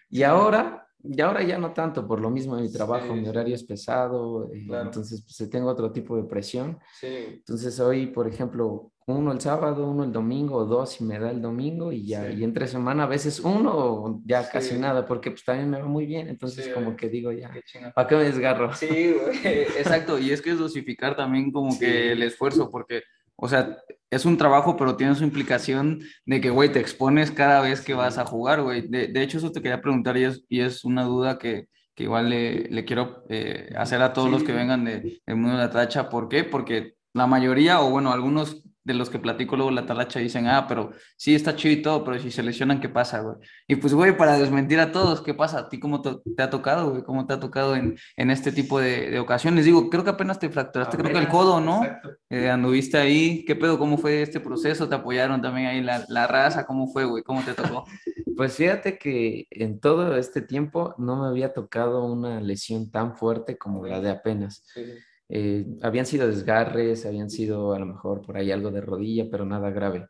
Y 0.09 0.23
ahora, 0.23 0.87
y 1.03 1.19
ahora 1.21 1.43
ya 1.43 1.57
no 1.57 1.73
tanto, 1.73 2.07
por 2.07 2.19
lo 2.19 2.29
mismo 2.29 2.55
de 2.55 2.63
mi 2.63 2.71
trabajo, 2.71 3.15
mi 3.15 3.27
horario 3.27 3.55
es 3.55 3.63
pesado, 3.63 4.51
eh, 4.53 4.67
entonces 4.69 5.23
pues, 5.23 5.49
tengo 5.49 5.69
otro 5.69 5.91
tipo 5.91 6.15
de 6.17 6.23
presión. 6.23 6.77
Entonces 7.01 7.79
hoy, 7.79 8.07
por 8.07 8.27
ejemplo, 8.27 8.91
uno 9.13 9.31
el 9.31 9.41
sábado, 9.41 9.89
uno 9.89 10.03
el 10.03 10.11
domingo, 10.11 10.65
dos 10.65 10.99
y 11.01 11.03
me 11.03 11.19
da 11.19 11.31
el 11.31 11.41
domingo 11.41 11.91
y 11.91 12.05
ya, 12.05 12.29
y 12.29 12.43
entre 12.43 12.67
semana 12.67 13.03
a 13.03 13.07
veces 13.07 13.39
uno 13.39 14.21
ya 14.25 14.49
casi 14.49 14.77
nada, 14.77 15.05
porque 15.05 15.31
pues 15.31 15.43
también 15.43 15.69
me 15.69 15.79
va 15.79 15.87
muy 15.87 16.05
bien, 16.05 16.27
entonces 16.27 16.73
como 16.73 16.95
que 16.95 17.09
digo 17.09 17.31
ya, 17.31 17.51
¿para 17.93 18.07
qué 18.07 18.15
me 18.15 18.23
desgarro? 18.23 18.73
Sí, 18.73 18.87
güey, 18.87 19.37
exacto, 19.77 20.19
y 20.19 20.31
es 20.31 20.41
que 20.41 20.51
es 20.51 20.59
dosificar 20.59 21.15
también 21.15 21.51
como 21.51 21.77
que 21.77 22.11
el 22.11 22.23
esfuerzo, 22.23 22.69
porque, 22.69 23.03
o 23.35 23.47
sea, 23.47 23.77
es 24.09 24.25
un 24.25 24.37
trabajo, 24.37 24.75
pero 24.75 24.95
tiene 24.95 25.15
su 25.15 25.23
implicación 25.23 26.01
de 26.25 26.41
que, 26.41 26.49
güey, 26.49 26.71
te 26.71 26.79
expones 26.79 27.31
cada 27.31 27.61
vez 27.61 27.81
que 27.81 27.93
vas 27.93 28.17
a 28.17 28.25
jugar, 28.25 28.61
güey. 28.61 28.87
De, 28.87 29.07
de, 29.07 29.21
hecho, 29.21 29.37
eso 29.37 29.51
te 29.51 29.61
quería 29.61 29.81
preguntar 29.81 30.17
y 30.17 30.23
es, 30.23 30.43
y 30.49 30.61
es 30.61 30.83
una 30.83 31.03
duda 31.03 31.37
que, 31.37 31.67
que 31.95 32.03
igual 32.03 32.29
le, 32.29 32.69
le 32.69 32.85
quiero 32.85 33.23
eh, 33.29 33.71
hacer 33.77 34.01
a 34.01 34.13
todos 34.13 34.31
los 34.31 34.43
que 34.43 34.51
vengan 34.51 34.83
de, 34.83 35.21
del 35.25 35.35
mundo 35.35 35.57
de 35.57 35.63
la 35.63 35.69
tacha. 35.69 36.09
¿Por 36.09 36.27
qué? 36.27 36.43
Porque 36.43 36.95
la 37.13 37.27
mayoría, 37.27 37.81
o 37.81 37.89
bueno, 37.91 38.11
algunos 38.11 38.63
de 38.89 38.95
los 38.95 39.11
que 39.11 39.19
platico 39.19 39.55
luego 39.55 39.69
la 39.69 39.85
talacha 39.85 40.19
dicen, 40.19 40.47
ah, 40.47 40.65
pero 40.67 40.91
sí 41.15 41.35
está 41.35 41.55
chido 41.55 41.73
y 41.73 41.81
todo, 41.83 42.03
pero 42.03 42.19
si 42.19 42.31
se 42.31 42.41
lesionan, 42.41 42.79
¿qué 42.79 42.89
pasa, 42.89 43.21
güey? 43.21 43.35
Y 43.67 43.75
pues, 43.75 43.93
güey, 43.93 44.17
para 44.17 44.39
desmentir 44.39 44.79
a 44.79 44.91
todos, 44.91 45.21
¿qué 45.21 45.35
pasa? 45.35 45.59
¿A 45.59 45.69
ti 45.69 45.79
cómo 45.79 46.01
te, 46.01 46.41
ha 46.41 46.49
tocado, 46.49 46.89
güey? 46.89 47.03
¿Cómo 47.03 47.27
te 47.27 47.33
ha 47.33 47.39
tocado 47.39 47.75
en, 47.75 47.99
en 48.17 48.31
este 48.31 48.51
tipo 48.51 48.79
de, 48.79 49.11
de, 49.11 49.19
ocasiones? 49.19 49.65
Digo, 49.65 49.91
creo 49.91 50.03
que 50.03 50.09
apenas 50.09 50.39
te 50.39 50.49
fracturaste, 50.49 50.97
creo 50.97 51.11
que 51.11 51.19
el 51.19 51.27
codo, 51.27 51.61
¿no? 51.61 51.83
Eh, 52.31 52.49
anduviste 52.49 52.97
ahí, 52.97 53.45
¿qué 53.45 53.55
pedo? 53.55 53.77
¿Cómo 53.77 53.99
fue 53.99 54.23
este 54.23 54.39
proceso? 54.39 54.89
¿Te 54.89 54.95
apoyaron 54.95 55.39
también 55.39 55.67
ahí 55.67 55.81
la, 55.81 56.03
la 56.07 56.25
raza? 56.25 56.65
¿Cómo 56.65 56.87
fue, 56.87 57.05
güey? 57.05 57.21
¿Cómo 57.21 57.43
te 57.43 57.53
tocó? 57.53 57.85
Pues 58.39 58.55
fíjate 58.55 58.97
que 58.97 59.47
en 59.49 59.81
todo 59.81 60.15
este 60.15 60.41
tiempo 60.41 60.95
no 60.97 61.21
me 61.21 61.27
había 61.27 61.51
tocado 61.51 62.05
una 62.05 62.39
lesión 62.39 62.89
tan 62.89 63.17
fuerte 63.17 63.57
como 63.57 63.85
la 63.85 63.99
de 63.99 64.11
apenas. 64.11 64.63
Sí. 64.73 64.81
Eh, 65.31 65.77
habían 65.83 66.07
sido 66.07 66.27
desgarres, 66.27 67.05
habían 67.05 67.29
sido 67.29 67.73
a 67.73 67.79
lo 67.79 67.85
mejor 67.85 68.21
por 68.21 68.35
ahí 68.35 68.51
algo 68.51 68.71
de 68.71 68.81
rodilla, 68.81 69.27
pero 69.29 69.45
nada 69.45 69.69
grave. 69.69 70.07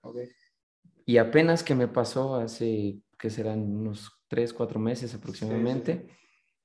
Y 1.05 1.17
apenas 1.17 1.61
que 1.61 1.75
me 1.75 1.89
pasó 1.89 2.35
hace, 2.35 2.99
que 3.17 3.29
serán 3.29 3.61
unos 3.61 4.11
tres, 4.29 4.53
cuatro 4.53 4.79
meses 4.79 5.13
aproximadamente, 5.13 6.07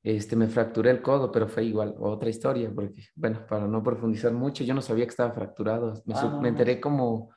Este, 0.05 0.37
me 0.37 0.49
fracturé 0.49 0.91
el 0.91 1.01
codo, 1.01 1.33
pero 1.33 1.49
fue 1.49 1.65
igual, 1.65 1.95
otra 1.99 2.29
historia, 2.29 2.71
porque, 2.73 3.07
bueno, 3.17 3.47
para 3.49 3.67
no 3.67 3.83
profundizar 3.83 4.33
mucho, 4.33 4.63
yo 4.63 4.75
no 4.75 4.83
sabía 4.83 5.07
que 5.07 5.11
estaba 5.11 5.33
fracturado. 5.33 5.95
Me, 6.05 6.15
ah, 6.15 6.39
me 6.43 6.51
enteré 6.51 6.79
como, 6.79 7.31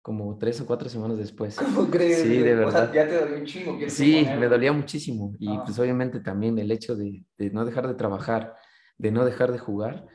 como 0.00 0.38
tres 0.38 0.60
o 0.60 0.66
cuatro 0.66 0.88
semanas 0.88 1.18
después. 1.18 1.56
¿Cómo 1.56 1.90
crees? 1.90 2.22
Sí, 2.22 2.38
de 2.38 2.54
verdad. 2.54 2.92
ya 2.94 3.08
te 3.08 3.18
dolió 3.18 3.38
un 3.38 3.44
chingo. 3.44 3.76
Sí, 3.88 4.24
me 4.38 4.46
dolía 4.46 4.72
muchísimo. 4.72 5.34
Y 5.40 5.48
ah. 5.48 5.62
pues 5.66 5.76
obviamente 5.80 6.20
también 6.20 6.56
el 6.60 6.70
hecho 6.70 6.94
de, 6.94 7.24
de 7.36 7.50
no 7.50 7.64
dejar 7.64 7.88
de 7.88 7.94
trabajar, 7.94 8.54
de 9.00 9.10
no 9.10 9.24
dejar 9.24 9.50
de 9.50 9.58
jugar, 9.58 10.06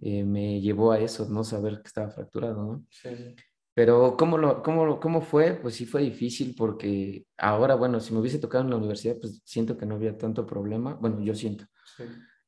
eh, 0.00 0.24
me 0.24 0.62
llevó 0.62 0.92
a 0.92 0.98
eso, 0.98 1.28
no 1.28 1.44
saber 1.44 1.82
que 1.82 1.88
estaba 1.88 2.10
fracturado, 2.10 2.64
¿no? 2.64 2.86
Sí, 2.88 3.36
Pero 3.74 4.16
¿cómo, 4.16 4.38
lo, 4.38 4.62
cómo, 4.62 4.98
¿cómo 4.98 5.20
fue? 5.20 5.58
Pues 5.60 5.74
sí 5.74 5.84
fue 5.84 6.00
difícil 6.00 6.54
porque 6.56 7.26
ahora, 7.36 7.74
bueno, 7.74 8.00
si 8.00 8.14
me 8.14 8.20
hubiese 8.20 8.38
tocado 8.38 8.64
en 8.64 8.70
la 8.70 8.76
universidad, 8.76 9.16
pues 9.20 9.42
siento 9.44 9.76
que 9.76 9.84
no 9.84 9.96
había 9.96 10.16
tanto 10.16 10.46
problema, 10.46 10.94
bueno, 10.94 11.20
yo 11.22 11.34
siento. 11.34 11.66
Sí. 11.98 12.04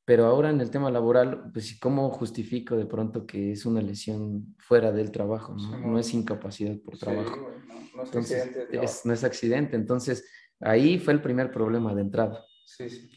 Pero 0.06 0.24
ahora 0.24 0.48
en 0.48 0.62
el 0.62 0.70
tema 0.70 0.90
laboral, 0.90 1.50
pues 1.52 1.78
¿cómo 1.78 2.08
justifico 2.08 2.74
de 2.74 2.86
pronto 2.86 3.26
que 3.26 3.52
es 3.52 3.66
una 3.66 3.82
lesión 3.82 4.56
fuera 4.58 4.92
del 4.92 5.10
trabajo? 5.10 5.54
No, 5.54 5.78
no 5.78 5.98
es 5.98 6.12
incapacidad 6.14 6.74
por 6.78 6.96
trabajo. 6.96 7.36
no, 7.68 7.74
no, 7.96 8.02
es 8.02 8.08
Entonces, 8.08 8.42
accidente, 8.42 8.84
es, 8.84 9.04
no 9.04 9.12
es 9.12 9.24
accidente. 9.24 9.76
Entonces, 9.76 10.24
ahí 10.58 10.98
fue 10.98 11.12
el 11.12 11.20
primer 11.20 11.52
problema 11.52 11.94
de 11.94 12.00
entrada. 12.00 12.44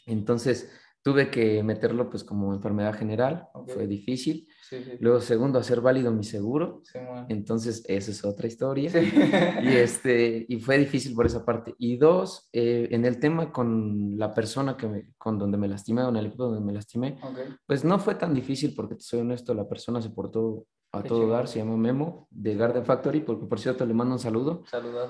Entonces, 0.06 0.70
tuve 1.06 1.30
que 1.30 1.62
meterlo 1.62 2.10
pues 2.10 2.24
como 2.24 2.52
enfermedad 2.52 2.96
general, 2.96 3.48
fue 3.68 3.86
difícil. 3.86 4.48
Sí, 4.64 4.84
sí. 4.84 4.94
Luego, 5.00 5.22
segundo, 5.22 5.60
hacer 5.60 5.80
válido 5.80 6.12
mi 6.12 6.24
seguro. 6.24 6.82
Sí, 6.84 6.98
Entonces, 7.30 7.84
esa 7.88 8.10
es 8.10 8.26
otra 8.26 8.48
historia. 8.48 8.90
Y, 9.64 9.68
este, 9.68 10.48
y 10.50 10.60
fue 10.60 10.80
difícil 10.80 11.14
por 11.14 11.28
esa 11.28 11.46
parte. 11.46 11.76
Y 11.78 11.98
dos, 11.98 12.50
eh, 12.52 12.88
en 12.90 13.06
el 13.06 13.20
tema 13.20 13.52
con 13.52 14.18
la 14.18 14.34
persona 14.34 14.76
que 14.76 14.88
me, 14.88 15.14
con 15.16 15.38
donde 15.38 15.60
me 15.60 15.68
lastimé, 15.68 16.02
con 16.04 16.16
el 16.16 16.26
equipo 16.26 16.46
donde 16.46 16.66
me 16.66 16.74
lastimé, 16.74 17.20
pues 17.68 17.86
no 17.86 18.00
fue 18.00 18.16
tan 18.16 18.34
difícil 18.34 18.74
porque, 18.76 18.96
te 18.96 19.02
soy 19.02 19.20
honesto, 19.20 19.54
la 19.54 19.70
persona 19.70 20.02
se 20.02 20.10
portó 20.10 20.66
a 20.92 21.04
todo 21.04 21.28
dar, 21.28 21.48
se 21.48 21.60
llama 21.60 21.78
Memo, 21.78 22.28
de 22.32 22.56
Garden 22.56 22.84
Factory, 22.84 23.20
porque 23.20 23.46
por 23.46 23.60
cierto 23.60 23.86
le 23.86 23.94
mando 23.94 24.16
un 24.16 24.20
saludo 24.20 24.64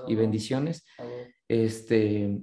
y 0.09 0.15
bendiciones. 0.15 0.85
Este, 1.47 2.37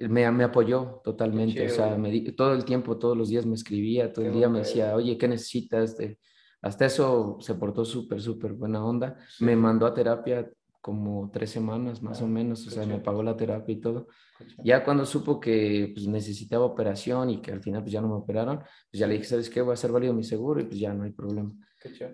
me, 0.00 0.30
me 0.30 0.44
apoyó 0.44 1.00
totalmente, 1.04 1.66
o 1.66 1.68
sea, 1.68 1.96
me 1.96 2.20
todo 2.32 2.54
el 2.54 2.64
tiempo, 2.64 2.98
todos 2.98 3.16
los 3.16 3.28
días 3.28 3.46
me 3.46 3.54
escribía, 3.54 4.12
todo 4.12 4.24
el 4.24 4.32
día 4.32 4.48
me 4.48 4.60
decía, 4.60 4.94
oye, 4.94 5.18
¿qué 5.18 5.28
necesitas? 5.28 5.96
De, 5.96 6.18
hasta 6.62 6.86
eso 6.86 7.38
se 7.40 7.54
portó 7.54 7.84
súper, 7.84 8.20
súper 8.20 8.52
buena 8.52 8.84
onda. 8.84 9.16
Me 9.40 9.56
mandó 9.56 9.86
a 9.86 9.94
terapia 9.94 10.50
como 10.80 11.30
tres 11.30 11.50
semanas 11.50 12.02
más 12.02 12.22
o 12.22 12.24
ah, 12.24 12.28
menos, 12.28 12.66
o 12.66 12.70
sea, 12.70 12.86
me 12.86 13.00
pagó 13.00 13.22
la 13.22 13.36
terapia 13.36 13.74
y 13.74 13.80
todo. 13.80 14.08
Ya 14.64 14.82
cuando 14.82 15.04
supo 15.04 15.38
que 15.38 15.90
pues, 15.94 16.06
necesitaba 16.06 16.64
operación 16.64 17.30
y 17.30 17.42
que 17.42 17.52
al 17.52 17.62
final 17.62 17.82
pues 17.82 17.92
ya 17.92 18.00
no 18.00 18.08
me 18.08 18.14
operaron, 18.14 18.58
pues 18.58 19.00
ya 19.00 19.06
le 19.06 19.14
dije, 19.14 19.26
¿sabes 19.26 19.50
qué? 19.50 19.60
Voy 19.60 19.72
a 19.72 19.74
hacer 19.74 19.92
válido 19.92 20.14
mi 20.14 20.24
seguro 20.24 20.60
y 20.60 20.64
pues 20.64 20.78
ya 20.78 20.94
no 20.94 21.04
hay 21.04 21.12
problema. 21.12 21.52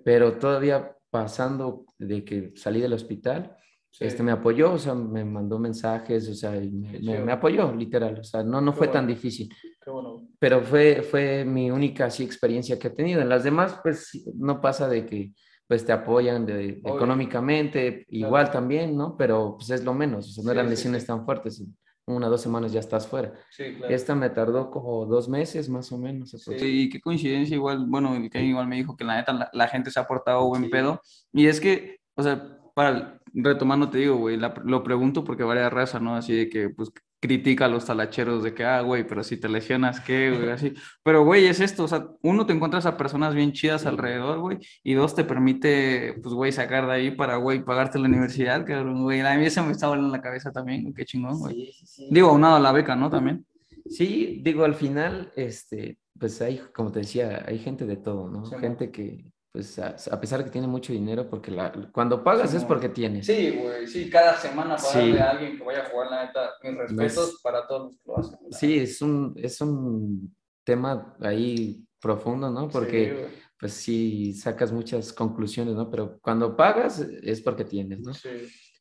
Pero 0.04 0.38
todavía 0.38 0.96
pasando 1.10 1.86
de 1.98 2.24
que 2.24 2.52
salí 2.56 2.80
del 2.80 2.92
hospital, 2.92 3.56
este, 4.00 4.22
me 4.22 4.32
apoyó, 4.32 4.72
o 4.72 4.78
sea, 4.78 4.94
me 4.94 5.24
mandó 5.24 5.58
mensajes, 5.58 6.28
o 6.28 6.34
sea, 6.34 6.56
y 6.56 6.70
me, 6.70 6.98
me- 7.00 7.20
me 7.20 7.32
apoyó, 7.32 7.72
literal, 7.72 8.18
o 8.20 8.24
sea, 8.24 8.42
no, 8.42 8.60
no 8.60 8.72
Qué 8.72 8.78
fue 8.78 8.88
tan 8.88 9.04
bueno. 9.06 9.14
difícil, 9.14 9.48
Qué 9.82 9.90
bueno. 9.90 10.26
pero 10.38 10.60
fue, 10.62 11.02
fue 11.02 11.44
mi 11.44 11.70
única 11.70 12.06
así, 12.06 12.22
experiencia 12.24 12.78
que 12.78 12.88
he 12.88 12.90
tenido. 12.90 13.20
En 13.22 13.28
las 13.28 13.44
demás, 13.44 13.78
pues, 13.82 14.08
sí, 14.08 14.24
no 14.36 14.60
pasa 14.60 14.88
de 14.88 15.06
que, 15.06 15.32
pues, 15.66 15.84
te 15.84 15.92
apoyan 15.92 16.44
de- 16.46 16.80
económicamente, 16.84 18.04
igual 18.10 18.50
también, 18.50 18.96
¿no? 18.96 19.16
Pero, 19.16 19.54
pues, 19.56 19.70
es 19.70 19.84
lo 19.84 19.94
menos, 19.94 20.28
o 20.28 20.32
sea, 20.32 20.44
no 20.44 20.50
Sí, 20.50 20.54
eran 20.56 20.66
sí, 20.66 20.70
lesiones 20.70 21.02
sí. 21.02 21.06
tan 21.08 21.24
fuertes, 21.24 21.62
una 22.08 22.28
o 22.28 22.30
dos 22.30 22.40
semanas 22.40 22.72
ya 22.72 22.80
estás 22.80 23.06
fuera. 23.08 23.32
Sí, 23.50 23.64
claro. 23.76 23.92
Esta 23.94 24.14
me 24.14 24.30
tardó 24.30 24.70
como 24.70 25.06
dos 25.06 25.28
meses, 25.28 25.68
más 25.68 25.90
o 25.90 25.98
menos. 25.98 26.30
Sí, 26.30 26.54
y 26.82 26.88
qué 26.88 27.00
coincidencia, 27.00 27.56
igual, 27.56 27.84
bueno, 27.88 28.14
el 28.14 28.30
Kevin 28.30 28.50
igual 28.50 28.68
me 28.68 28.76
dijo 28.76 28.96
que 28.96 29.04
la 29.04 29.16
neta 29.16 29.32
la, 29.32 29.50
la 29.52 29.66
gente 29.68 29.90
se 29.90 29.98
ha 29.98 30.06
portado 30.06 30.46
buen 30.46 30.70
pedo. 30.70 31.00
Y 31.32 31.46
es 31.46 31.60
que, 31.60 31.96
o 32.14 32.22
sea, 32.22 32.58
para 32.76 33.18
retomando, 33.32 33.88
te 33.88 33.98
digo, 33.98 34.16
güey, 34.16 34.36
la- 34.36 34.54
lo 34.64 34.82
pregunto 34.82 35.24
porque 35.24 35.42
varias 35.44 35.72
razas, 35.72 36.02
¿no? 36.02 36.14
Así 36.14 36.34
de 36.34 36.48
que, 36.50 36.68
pues, 36.68 36.90
critica 37.20 37.64
a 37.64 37.68
los 37.68 37.86
talacheros 37.86 38.42
de 38.42 38.52
que, 38.54 38.64
ah, 38.64 38.82
güey, 38.82 39.06
pero 39.06 39.24
si 39.24 39.38
te 39.38 39.48
lesionas, 39.48 40.00
¿qué, 40.00 40.30
güey? 40.30 40.50
Así. 40.50 40.74
Pero, 41.02 41.24
güey, 41.24 41.46
es 41.46 41.60
esto, 41.60 41.84
o 41.84 41.88
sea, 41.88 42.06
uno, 42.22 42.44
te 42.44 42.52
encuentras 42.52 42.84
a 42.84 42.96
personas 42.98 43.34
bien 43.34 43.52
chidas 43.52 43.86
alrededor, 43.86 44.40
güey, 44.40 44.58
y 44.84 44.92
dos, 44.94 45.14
te 45.14 45.24
permite, 45.24 46.14
pues, 46.22 46.34
güey, 46.34 46.52
sacar 46.52 46.86
de 46.86 46.92
ahí 46.92 47.10
para, 47.12 47.36
güey, 47.36 47.64
pagarte 47.64 47.98
la 47.98 48.08
universidad, 48.08 48.66
cabrón, 48.66 49.02
güey. 49.02 49.20
A 49.20 49.34
mí 49.36 49.46
eso 49.46 49.64
me 49.64 49.72
está 49.72 49.88
volando 49.88 50.10
la 50.14 50.20
cabeza 50.22 50.52
también, 50.52 50.82
güey, 50.82 50.94
qué 50.94 51.04
chingón, 51.06 51.38
güey. 51.38 51.54
Sí, 51.54 51.72
sí, 51.72 51.86
sí. 51.86 52.08
Digo, 52.10 52.28
aunado 52.28 52.56
a 52.56 52.60
la 52.60 52.72
beca, 52.72 52.94
¿no? 52.94 53.08
También. 53.08 53.46
Sí, 53.88 54.40
digo, 54.44 54.64
al 54.64 54.74
final, 54.74 55.32
este, 55.36 55.98
pues 56.18 56.40
hay, 56.42 56.60
como 56.74 56.92
te 56.92 57.00
decía, 57.00 57.44
hay 57.46 57.58
gente 57.58 57.86
de 57.86 57.96
todo, 57.96 58.28
¿no? 58.28 58.44
Sí, 58.44 58.56
gente 58.60 58.90
que, 58.90 59.32
pues, 59.56 59.78
a, 59.78 59.96
a 60.10 60.20
pesar 60.20 60.40
de 60.40 60.44
que 60.44 60.50
tiene 60.50 60.66
mucho 60.66 60.92
dinero, 60.92 61.30
porque 61.30 61.50
la, 61.50 61.72
cuando 61.90 62.22
pagas 62.22 62.50
Sí, 62.50 62.58
es 62.58 62.64
porque 62.64 62.90
tienes. 62.90 63.24
Sí, 63.24 63.52
güey, 63.58 63.86
sí, 63.86 64.10
cada 64.10 64.36
semana 64.36 64.76
pagarle 64.76 65.12
Sí. 65.12 65.18
a 65.18 65.30
alguien 65.30 65.56
que 65.56 65.64
vaya 65.64 65.80
a 65.80 65.88
jugar, 65.88 66.10
la 66.10 66.26
neta, 66.26 66.50
mis 66.62 66.76
respetos 66.76 67.40
para 67.42 67.66
todos 67.66 67.84
los 67.84 67.96
que 67.96 68.02
lo 68.06 68.18
hacen. 68.18 68.38
Sí, 68.52 68.78
es 68.78 69.00
un, 69.00 69.32
es 69.36 69.58
un 69.62 70.36
tema 70.62 71.16
ahí 71.22 71.82
profundo, 71.98 72.50
¿no? 72.50 72.68
Porque, 72.68 73.30
Sí, 73.30 73.36
pues, 73.58 73.72
sí, 73.72 74.32
sacas 74.34 74.72
muchas 74.72 75.10
conclusiones, 75.14 75.74
¿no? 75.74 75.90
Pero 75.90 76.18
cuando 76.20 76.54
pagas 76.54 76.98
es 77.00 77.40
porque 77.40 77.64
tienes, 77.64 78.00
¿no? 78.00 78.12
Sí. 78.12 78.28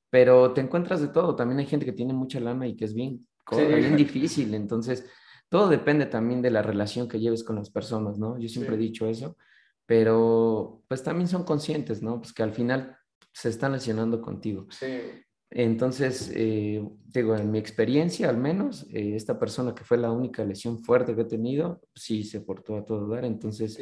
Pero 0.10 0.52
te 0.52 0.60
encuentras 0.60 1.00
de 1.00 1.08
todo. 1.08 1.38
También 1.38 1.60
hay 1.60 1.68
gente 1.68 1.86
que 1.86 1.94
tiene 1.94 2.12
mucha 2.12 2.42
lana 2.42 2.68
y 2.68 2.76
que 2.76 2.84
es 2.84 2.94
bien, 2.94 3.26
bien 3.50 3.96
difícil. 3.96 4.54
Entonces, 4.54 5.06
todo 5.48 5.70
depende 5.70 6.06
también 6.08 6.42
de 6.42 6.52
la 6.52 6.62
relación 6.62 7.08
que 7.08 7.22
lleves 7.22 7.46
con 7.46 7.56
las 7.56 7.70
personas, 7.70 8.20
¿no? 8.20 8.38
Yo 8.38 8.50
siempre 8.50 8.76
he 8.76 8.78
dicho 8.78 9.08
eso, 9.08 9.38
pero 9.86 10.84
pues 10.88 11.04
también 11.04 11.28
son 11.28 11.44
conscientes, 11.44 12.02
¿no? 12.02 12.20
Pues 12.20 12.34
que 12.34 12.44
al 12.44 12.54
final 12.54 12.98
se 13.32 13.50
están 13.50 13.74
lesionando 13.74 14.22
contigo. 14.22 14.68
Sí. 14.70 15.02
Entonces, 15.52 16.32
eh, 16.34 16.84
digo, 17.06 17.36
en 17.36 17.52
mi 17.52 17.60
experiencia 17.60 18.30
al 18.30 18.38
menos, 18.38 18.88
eh, 18.92 19.16
esta 19.16 19.40
persona 19.40 19.74
que 19.76 19.84
fue 19.84 19.98
la 19.98 20.12
única 20.12 20.44
lesión 20.44 20.84
fuerte 20.84 21.16
que 21.16 21.22
he 21.22 21.26
tenido, 21.26 21.82
sí 21.94 22.24
se 22.24 22.42
portó 22.42 22.78
a 22.78 22.86
todo 22.86 23.08
dar. 23.08 23.26
Entonces, 23.26 23.78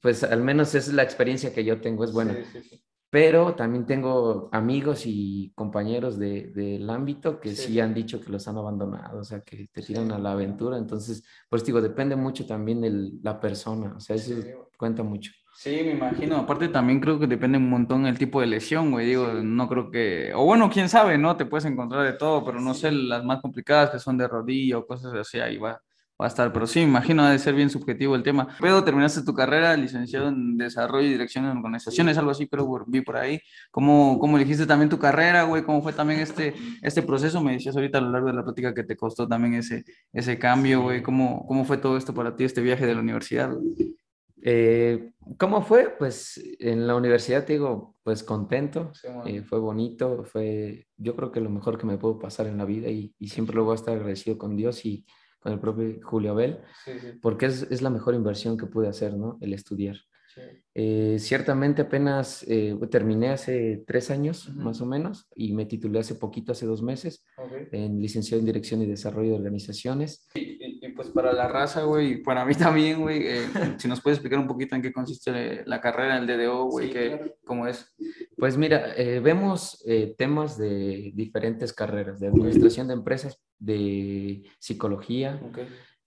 pues 0.00 0.22
al 0.22 0.42
menos 0.42 0.74
esa 0.74 0.90
es 0.90 0.94
la 0.94 1.02
experiencia 1.02 1.52
que 1.52 1.64
yo 1.64 1.80
tengo, 1.80 2.04
es 2.04 2.12
buena 2.12 2.34
Sí, 2.34 2.44
sí, 2.52 2.68
sí. 2.68 2.84
Pero 3.12 3.54
también 3.54 3.86
tengo 3.86 4.48
amigos 4.52 5.02
y 5.06 5.52
compañeros 5.54 6.18
de- 6.18 6.48
del 6.54 6.88
ámbito 6.90 7.40
que 7.40 7.54
Sí, 7.54 7.78
han 7.80 7.92
dicho 7.94 8.20
que 8.20 8.30
los 8.30 8.48
han 8.48 8.56
abandonado, 8.56 9.20
o 9.20 9.24
sea, 9.24 9.42
que 9.42 9.68
te 9.72 9.82
tiran 9.82 10.06
Sí, 10.08 10.12
a 10.14 10.18
la 10.18 10.32
aventura. 10.32 10.78
Entonces, 10.78 11.22
pues 11.50 11.64
digo, 11.64 11.82
depende 11.82 12.16
mucho 12.16 12.46
también 12.46 12.80
de 12.80 13.12
la 13.22 13.38
persona, 13.40 13.94
o 13.96 14.00
sea, 14.00 14.16
eso 14.16 14.40
Sí, 14.42 14.48
cuenta 14.78 15.02
mucho. 15.02 15.32
Sí, 15.54 15.70
me 15.84 15.92
imagino. 15.92 16.38
Aparte 16.38 16.68
también 16.68 17.00
creo 17.00 17.18
que 17.20 17.26
depende 17.26 17.58
un 17.58 17.68
montón 17.68 18.06
el 18.06 18.18
tipo 18.18 18.40
de 18.40 18.46
lesión, 18.46 18.90
güey. 18.90 19.06
Digo, 19.06 19.28
no 19.34 19.68
creo 19.68 19.90
que... 19.90 20.32
O 20.34 20.44
bueno, 20.46 20.70
quién 20.70 20.88
sabe, 20.88 21.18
¿no? 21.18 21.36
Te 21.36 21.44
puedes 21.46 21.66
encontrar 21.66 22.04
de 22.04 22.14
todo, 22.14 22.44
pero 22.44 22.60
no 22.60 22.72
sé, 22.74 22.90
las 22.92 23.22
más 23.24 23.40
complicadas 23.42 23.90
que 23.90 23.98
son 23.98 24.16
de 24.18 24.26
rodilla 24.28 24.78
o 24.78 24.86
cosas 24.86 25.12
así, 25.14 25.38
ahí 25.40 25.58
va, 25.58 25.80
va 26.22 26.26
a 26.26 26.28
estar. 26.28 26.52
Pero 26.52 26.66
sí, 26.66 26.80
imagino 26.80 27.22
ha 27.22 27.30
de 27.30 27.38
ser 27.38 27.54
bien 27.54 27.68
subjetivo 27.68 28.14
el 28.14 28.22
tema. 28.22 28.48
Pero 28.60 28.82
terminaste 28.82 29.22
tu 29.22 29.34
carrera, 29.34 29.76
licenciado 29.76 30.28
en 30.28 30.56
Desarrollo 30.56 31.06
y 31.06 31.10
Dirección 31.10 31.44
en 31.44 31.58
Organizaciones, 31.58 32.16
algo 32.16 32.30
así, 32.30 32.46
pero 32.46 32.66
vi 32.86 33.02
por 33.02 33.16
ahí. 33.16 33.40
¿Cómo, 33.70 34.18
cómo 34.18 34.36
elegiste 34.36 34.66
también 34.66 34.88
tu 34.88 34.98
carrera, 34.98 35.42
güey? 35.42 35.62
¿Cómo 35.64 35.82
fue 35.82 35.92
también 35.92 36.20
este, 36.20 36.54
este 36.80 37.02
proceso? 37.02 37.42
Me 37.42 37.52
decías 37.52 37.76
ahorita 37.76 37.98
a 37.98 38.00
lo 38.00 38.10
largo 38.10 38.28
de 38.28 38.34
la 38.34 38.44
plática 38.44 38.72
que 38.72 38.84
te 38.84 38.96
costó 38.96 39.28
también 39.28 39.54
ese, 39.54 39.84
ese 40.12 40.38
cambio, 40.38 40.82
güey. 40.82 41.02
¿Cómo, 41.02 41.44
¿Cómo 41.46 41.64
fue 41.64 41.76
todo 41.76 41.96
esto 41.96 42.14
para 42.14 42.36
ti, 42.36 42.44
este 42.44 42.62
viaje 42.62 42.86
de 42.86 42.94
la 42.94 43.00
universidad? 43.00 43.52
güey? 43.52 43.96
Eh, 44.44 45.12
¿Cómo 45.38 45.62
fue? 45.62 45.94
Pues 45.96 46.40
en 46.58 46.86
la 46.88 46.96
universidad, 46.96 47.44
te 47.44 47.52
digo, 47.52 47.94
pues 48.02 48.24
contento, 48.24 48.90
Sí, 48.92 49.08
eh, 49.26 49.42
fue 49.42 49.60
bonito, 49.60 50.24
fue 50.24 50.88
yo 50.96 51.14
creo 51.14 51.30
que 51.30 51.40
lo 51.40 51.48
mejor 51.48 51.78
que 51.78 51.86
me 51.86 51.96
pudo 51.96 52.18
pasar 52.18 52.48
en 52.48 52.58
la 52.58 52.64
vida 52.64 52.88
y, 52.88 53.14
y 53.20 53.28
siempre 53.28 53.54
lo 53.54 53.64
voy 53.64 53.72
a 53.72 53.76
estar 53.76 53.94
agradecido 53.94 54.38
con 54.38 54.56
Dios 54.56 54.84
y 54.84 55.06
con 55.42 55.52
el 55.52 55.58
propio 55.60 55.98
Julio 56.02 56.32
Abel, 56.32 56.58
Sí, 56.84 56.92
sí, 57.00 57.08
porque 57.20 57.46
es, 57.46 57.66
es 57.70 57.82
la 57.82 57.90
mejor 57.90 58.14
inversión 58.14 58.56
que 58.56 58.66
pude 58.66 58.88
hacer, 58.88 59.14
¿no? 59.14 59.38
El 59.40 59.52
estudiar. 59.52 59.96
sí. 60.34 60.40
Eh, 60.74 61.16
ciertamente 61.18 61.82
apenas 61.82 62.44
eh, 62.48 62.74
terminé 62.90 63.28
hace 63.30 63.84
tres 63.86 64.10
años, 64.10 64.48
más 64.54 64.80
o 64.80 64.86
menos, 64.86 65.26
y 65.36 65.52
me 65.52 65.66
titulé 65.66 65.98
hace 65.98 66.14
poquito, 66.14 66.52
hace 66.52 66.64
dos 66.64 66.82
meses, 66.82 67.24
en 67.72 68.00
licenciado 68.00 68.40
en 68.40 68.46
Dirección 68.46 68.80
y 68.80 68.86
Desarrollo 68.86 69.30
de 69.30 69.36
Organizaciones. 69.36 70.26
Pues 70.94 71.08
para 71.08 71.32
la 71.32 71.48
raza, 71.48 71.82
güey, 71.84 72.12
y 72.12 72.16
para 72.18 72.44
mí 72.44 72.54
también, 72.54 73.00
güey, 73.00 73.22
eh, 73.26 73.46
si 73.78 73.88
nos 73.88 74.00
puedes 74.00 74.18
explicar 74.18 74.38
un 74.38 74.46
poquito 74.46 74.74
en 74.76 74.82
qué 74.82 74.92
consiste 74.92 75.62
la 75.66 75.80
carrera 75.80 76.20
del 76.20 76.26
DDO, 76.26 76.64
güey, 76.66 76.88
Sí, 76.88 76.92
que, 76.92 77.08
claro. 77.08 77.34
cómo 77.44 77.66
es. 77.66 77.94
Pues 78.36 78.56
mira, 78.56 78.94
eh, 78.96 79.20
vemos 79.20 79.82
eh, 79.86 80.14
temas 80.18 80.58
de 80.58 81.12
diferentes 81.14 81.72
carreras, 81.72 82.20
de 82.20 82.28
administración 82.28 82.88
de 82.88 82.94
empresas, 82.94 83.38
de 83.58 84.42
psicología, 84.58 85.40
Ok. 85.48 85.58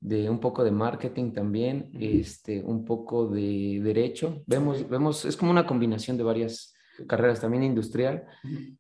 de 0.02 0.30
un 0.30 0.40
poco 0.40 0.64
de 0.64 0.72
marketing 0.72 1.32
también, 1.32 1.90
este, 2.00 2.62
un 2.62 2.84
poco 2.86 3.28
de 3.28 3.80
derecho. 3.82 4.44
Vemos, 4.46 4.88
vemos, 4.90 5.26
es 5.26 5.36
como 5.38 5.52
una 5.52 5.66
combinación 5.66 6.18
de 6.18 6.24
varias 6.24 6.75
carreras, 7.08 7.42
también 7.42 7.64
industrial. 7.64 8.26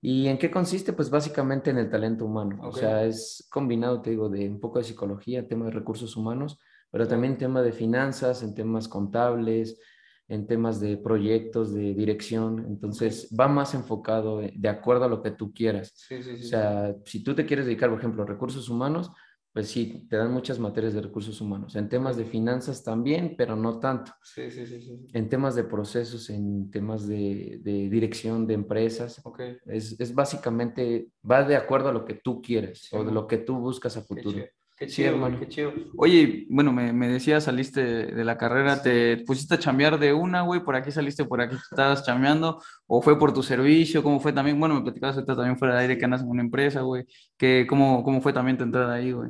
¿Y 0.01 0.27
en 0.27 0.37
qué 0.37 0.49
consiste? 0.49 0.93
Pues 0.93 1.09
básicamente 1.09 1.71
en 1.71 1.77
el 1.77 1.89
talento 1.89 2.25
humano. 2.25 2.57
Ok. 2.61 2.67
O 2.67 2.71
sea, 2.73 3.03
es 3.05 3.47
combinado, 3.51 4.01
te 4.01 4.11
digo, 4.11 4.29
de 4.29 4.49
un 4.49 4.59
poco 4.59 4.79
de 4.79 4.85
psicología, 4.85 5.47
tema 5.47 5.65
de 5.65 5.71
recursos 5.71 6.15
humanos, 6.15 6.59
pero 6.91 7.07
también 7.07 7.37
tema 7.37 7.61
de 7.61 7.71
finanzas, 7.71 8.43
en 8.43 8.55
temas 8.55 8.87
contables, 8.87 9.79
en 10.27 10.47
temas 10.47 10.79
de 10.79 10.97
proyectos, 10.97 11.73
de 11.73 11.93
dirección. 11.93 12.65
Entonces, 12.67 13.29
va 13.37 13.47
más 13.47 13.73
enfocado 13.73 14.41
eh, 14.41 14.53
de 14.55 14.69
acuerdo 14.69 15.05
a 15.05 15.09
lo 15.09 15.21
que 15.21 15.31
tú 15.31 15.53
quieras. 15.53 15.91
Sí, 15.95 16.23
sí, 16.23 16.37
sí. 16.37 16.45
O 16.45 16.47
sea, 16.47 16.95
si 17.05 17.23
tú 17.23 17.35
te 17.35 17.45
quieres 17.45 17.65
dedicar, 17.65 17.89
por 17.89 17.99
ejemplo, 17.99 18.23
a 18.23 18.25
recursos 18.25 18.69
humanos, 18.69 19.11
pues 19.55 19.69
sí, 19.69 20.05
te 20.09 20.17
dan 20.17 20.33
muchas 20.33 20.59
materias 20.59 20.93
de 20.93 21.01
recursos 21.01 21.39
humanos. 21.39 21.77
En 21.77 21.87
temas 21.87 22.17
de 22.17 22.25
finanzas 22.25 22.83
también, 22.83 23.35
pero 23.37 23.55
no 23.55 23.79
tanto. 23.79 24.11
sí, 24.21 24.51
sí, 24.51 24.67
sí, 24.67 24.81
sí. 24.81 25.07
En 25.13 25.29
temas 25.29 25.55
de 25.55 25.63
procesos, 25.63 26.29
en 26.29 26.69
temas 26.69 27.07
de, 27.07 27.61
de 27.63 27.89
dirección 27.89 28.45
de 28.47 28.53
empresas, 28.55 29.21
Ok. 29.23 29.39
es, 29.67 29.97
es 29.97 30.13
básicamente, 30.13 31.07
va 31.31 31.43
de 31.45 31.55
acuerdo 31.55 31.87
a 31.87 31.93
lo 31.93 32.03
que 32.03 32.15
tú 32.15 32.41
quieres 32.41 32.81
Sí, 32.81 32.97
o 32.97 33.05
de 33.05 33.13
lo 33.13 33.27
que 33.27 33.37
tú 33.37 33.57
buscas 33.57 33.95
a 33.95 34.01
futuro. 34.01 34.45
Qué 34.77 34.89
Sí, 34.89 34.95
chido, 35.03 35.17
güey, 35.17 35.23
hermano. 35.23 35.39
qué 35.39 35.47
chido. 35.47 35.73
Oye, 35.97 36.45
bueno, 36.49 36.73
me, 36.73 36.91
me 36.91 37.07
decías, 37.07 37.45
saliste 37.45 37.81
de 37.81 38.25
la 38.25 38.37
carrera, 38.37 38.81
¿te 38.81 39.17
pusiste 39.25 39.55
a 39.55 39.59
chambear 39.59 39.97
de 39.99 40.11
una, 40.13 40.41
güey? 40.41 40.63
¿Por 40.63 40.75
aquí 40.75 40.91
saliste, 40.91 41.23
por 41.25 41.39
aquí 41.41 41.55
estabas 41.55 42.05
chambeando? 42.05 42.61
¿O 42.85 43.01
fue 43.01 43.17
por 43.17 43.33
tu 43.33 43.41
servicio? 43.41 44.03
¿Cómo 44.03 44.19
fue 44.19 44.33
también? 44.33 44.59
Bueno, 44.59 44.75
me 44.75 44.81
platicabas 44.81 45.15
ahorita 45.15 45.35
también 45.35 45.57
fuera 45.57 45.75
de 45.75 45.81
aire 45.81 45.97
que 45.97 46.05
andas 46.05 46.21
en 46.21 46.27
una 46.29 46.41
empresa, 46.41 46.81
güey. 46.81 47.05
¿Qué, 47.37 47.65
cómo, 47.69 48.03
¿Cómo 48.03 48.19
fue 48.21 48.33
también 48.33 48.57
tu 48.57 48.63
entrada 48.65 48.95
ahí, 48.95 49.11
güey? 49.13 49.29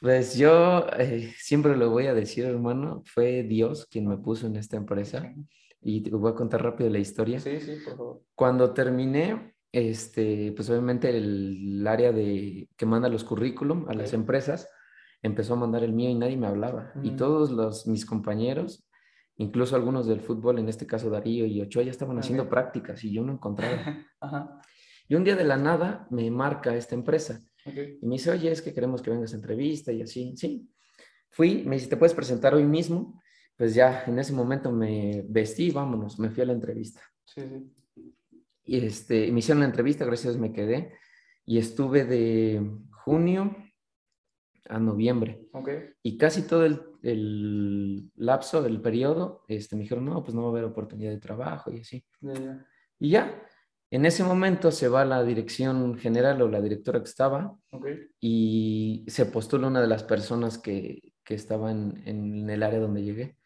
Pues 0.00 0.36
yo 0.36 0.86
eh, 0.98 1.32
siempre 1.38 1.76
lo 1.76 1.90
voy 1.90 2.06
a 2.06 2.14
decir, 2.14 2.44
hermano, 2.44 3.02
fue 3.06 3.42
Dios 3.44 3.86
quien 3.90 4.06
me 4.08 4.16
puso 4.18 4.46
en 4.46 4.56
esta 4.56 4.76
empresa. 4.76 5.32
Y 5.80 6.00
te 6.02 6.10
voy 6.10 6.30
a 6.32 6.34
contar 6.34 6.62
rápido 6.62 6.90
la 6.90 6.98
historia. 6.98 7.38
Sí, 7.38 7.60
sí, 7.60 7.76
por 7.84 7.96
favor. 7.96 8.20
Cuando 8.34 8.72
terminé, 8.72 9.54
este, 9.72 10.52
pues 10.52 10.68
obviamente 10.70 11.16
el, 11.16 11.86
área 11.86 12.12
de 12.12 12.68
que 12.76 12.86
manda 12.86 13.08
los 13.08 13.24
currículum 13.24 13.88
a 13.88 13.94
las 13.94 14.12
empresas 14.12 14.68
empezó 15.22 15.54
a 15.54 15.56
mandar 15.56 15.82
el 15.82 15.92
mío 15.92 16.10
y 16.10 16.14
nadie 16.14 16.36
me 16.36 16.46
hablaba. 16.46 16.92
Y 17.02 17.10
Mm. 17.10 17.16
todos 17.16 17.50
los, 17.50 17.86
mis 17.86 18.04
compañeros, 18.06 18.88
incluso 19.36 19.76
algunos 19.76 20.06
del 20.06 20.20
fútbol, 20.20 20.58
en 20.58 20.68
este 20.68 20.86
caso 20.86 21.10
Darío 21.10 21.46
y 21.46 21.60
Ochoa, 21.60 21.82
ya 21.82 21.90
estaban 21.90 22.18
haciendo 22.18 22.48
prácticas 22.48 23.02
y 23.04 23.12
yo 23.12 23.22
no 23.22 23.32
encontraba. 23.32 23.72
Ajá. 24.20 24.60
Y 25.08 25.14
un 25.14 25.24
día 25.24 25.36
de 25.36 25.44
la 25.44 25.56
nada 25.56 26.06
me 26.10 26.30
marca 26.30 26.74
esta 26.76 26.94
empresa 26.94 27.40
y 27.64 28.06
me 28.06 28.14
dice, 28.16 28.30
oye, 28.30 28.50
es 28.50 28.62
que 28.62 28.72
queremos 28.72 29.02
que 29.02 29.10
vengas 29.10 29.32
a 29.32 29.36
entrevista 29.36 29.92
y 29.92 30.02
así. 30.02 30.34
Sí. 30.36 30.68
Fui, 31.30 31.64
me 31.64 31.76
dice, 31.76 31.88
¿te 31.88 31.96
puedes 31.96 32.14
presentar 32.14 32.54
hoy 32.54 32.64
mismo? 32.64 33.20
Pues 33.56 33.74
ya, 33.74 34.04
en 34.06 34.18
ese 34.18 34.32
momento 34.32 34.70
me 34.70 35.24
vestí 35.28 35.66
y 35.66 35.70
vámonos, 35.70 36.18
me 36.18 36.30
fui 36.30 36.42
a 36.42 36.46
la 36.46 36.52
entrevista. 36.52 37.00
Sí, 37.24 37.42
sí. 37.42 37.74
Y 38.68 38.84
este, 38.84 39.32
me 39.32 39.38
hicieron 39.38 39.60
la 39.60 39.66
entrevista, 39.66 40.04
gracias 40.04 40.36
me 40.36 40.52
quedé. 40.52 40.92
Y 41.46 41.56
estuve 41.56 42.04
de 42.04 42.70
junio 42.90 43.56
a 44.68 44.78
noviembre. 44.78 45.48
Y 46.02 46.18
casi 46.18 46.42
todo 46.42 46.66
el, 46.66 46.82
el 47.02 48.10
lapso, 48.16 48.64
el 48.66 48.82
periodo, 48.82 49.42
este, 49.48 49.74
me 49.74 49.82
dijeron, 49.84 50.04
no, 50.04 50.22
pues 50.22 50.34
no 50.34 50.42
va 50.42 50.48
a 50.48 50.50
haber 50.50 50.64
oportunidad 50.64 51.10
de 51.10 51.18
trabajo 51.18 51.72
y 51.72 51.80
así. 51.80 52.04
Y 53.00 53.08
ya, 53.08 53.42
En 53.90 54.04
ese 54.04 54.22
momento 54.22 54.70
se 54.70 54.88
va 54.88 55.06
la 55.06 55.24
dirección 55.24 55.96
general 55.96 56.42
o 56.42 56.48
la 56.48 56.60
directora 56.60 56.98
que 56.98 57.08
estaba 57.08 57.56
y 58.20 59.06
se 59.08 59.24
postula 59.24 59.68
una 59.68 59.80
de 59.80 59.86
las 59.86 60.02
personas 60.02 60.58
que, 60.58 61.14
que 61.24 61.34
estaba 61.34 61.70
en, 61.70 62.02
en, 62.04 62.50
el 62.50 62.62
área 62.62 62.80
donde 62.80 63.02
llegué. 63.02 63.38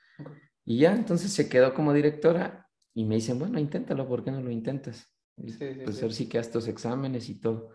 Y 0.65 0.79
ya, 0.79 0.97
entonces 0.97 1.33
se 1.33 1.49
quedó 1.49 1.75
como 1.75 1.93
directora 1.93 2.69
y 2.93 3.05
me 3.05 3.15
dicen, 3.15 3.39
bueno, 3.39 3.61
inténtalo, 3.61 4.09
¿por 4.09 4.25
qué 4.25 4.33
no 4.33 4.41
lo 4.41 4.51
intentas? 4.51 5.12
Pues 5.37 5.99
a 5.99 6.03
ver 6.03 6.13
si 6.13 6.29
que 6.29 6.39
estos 6.39 6.69
exámenes 6.69 7.29
y 7.29 7.41
todo. 7.41 7.71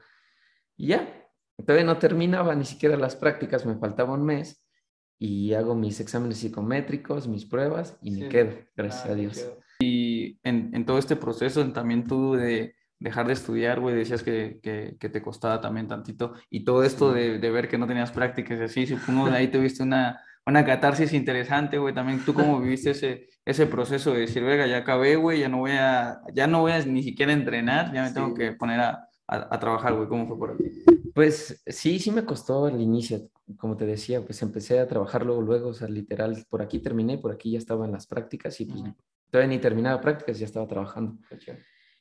Y 0.75 0.87
ya, 0.87 1.27
todavía 1.57 1.85
no 1.85 1.97
terminaba 1.97 2.55
ni 2.55 2.65
siquiera 2.65 2.97
las 2.97 3.15
prácticas, 3.15 3.65
me 3.65 3.77
faltaba 3.77 4.13
un 4.13 4.25
mes 4.25 4.63
y 5.19 5.53
hago 5.53 5.75
mis 5.75 5.99
exámenes 5.99 6.37
psicométricos, 6.37 7.27
mis 7.27 7.45
pruebas 7.45 7.97
y 8.01 8.11
me 8.11 8.29
quedo, 8.29 8.51
gracias 8.75 9.05
ah, 9.07 9.11
a 9.11 9.15
Dios. 9.15 9.51
Y 9.79 10.39
en, 10.43 10.71
en, 10.73 10.85
todo 10.85 10.97
este 10.97 11.15
proceso 11.15 11.67
también 11.71 12.05
tú 12.07 12.33
de 12.33 12.75
dejar 12.99 13.27
de 13.27 13.33
estudiar, 13.33 13.79
güey, 13.79 13.95
decías 13.95 14.23
que, 14.23 14.59
que, 14.61 14.97
que, 14.99 15.09
te 15.09 15.21
costaba 15.21 15.61
también 15.61 15.87
tantito 15.87 16.33
y 16.49 16.63
todo 16.63 16.83
esto 16.83 17.13
de, 17.13 17.37
de, 17.37 17.51
ver 17.51 17.67
que 17.67 17.77
no 17.77 17.85
tenías 17.85 18.11
prácticas 18.11 18.59
y 18.59 18.63
así, 18.63 18.87
supongo 18.87 19.29
de 19.29 19.37
ahí 19.37 19.47
tuviste 19.51 19.83
una, 19.83 20.19
una 20.47 20.65
catarsis 20.65 21.13
interesante, 21.13 21.77
güey, 21.77 21.93
también 21.93 22.23
tú 22.23 22.33
cómo 22.33 22.59
viviste 22.61 22.91
ese, 22.91 23.27
ese 23.45 23.65
proceso 23.65 24.13
de 24.13 24.21
decir, 24.21 24.43
venga, 24.43 24.65
ya 24.65 24.77
acabé, 24.77 25.15
güey, 25.17 25.41
ya 25.41 25.49
no 25.49 25.59
voy 25.59 25.71
a, 25.71 26.21
ya 26.33 26.47
no 26.47 26.61
voy 26.61 26.71
a 26.71 26.85
ni 26.85 27.03
siquiera 27.03 27.33
entrenar, 27.33 27.93
ya 27.93 28.03
me 28.03 28.11
tengo 28.11 28.33
que 28.33 28.53
poner 28.53 28.79
a, 28.79 29.09
a, 29.27 29.55
a 29.55 29.59
trabajar, 29.59 29.93
güey, 29.93 30.07
¿cómo 30.07 30.25
fue 30.27 30.37
por 30.37 30.51
aquí? 30.51 30.63
Pues 31.13 31.61
sí, 31.65 31.99
sí 31.99 32.11
me 32.11 32.23
costó 32.23 32.67
el 32.67 32.79
inicio, 32.79 33.29
como 33.57 33.75
te 33.75 33.85
decía, 33.85 34.23
pues 34.23 34.41
empecé 34.41 34.79
a 34.79 34.87
trabajar 34.87 35.25
luego, 35.25 35.41
luego, 35.41 35.69
o 35.69 35.73
sea, 35.73 35.87
literal, 35.89 36.45
por 36.49 36.61
aquí 36.61 36.79
terminé, 36.79 37.17
por 37.17 37.33
aquí 37.33 37.51
ya 37.51 37.57
estaba 37.57 37.85
en 37.85 37.91
las 37.91 38.07
prácticas 38.07 38.59
y 38.61 38.65
pues 38.65 38.83
todavía 39.29 39.55
ni 39.55 39.59
terminaba 39.59 39.99
prácticas, 39.99 40.39
ya 40.39 40.45
estaba 40.45 40.67
trabajando. 40.67 41.17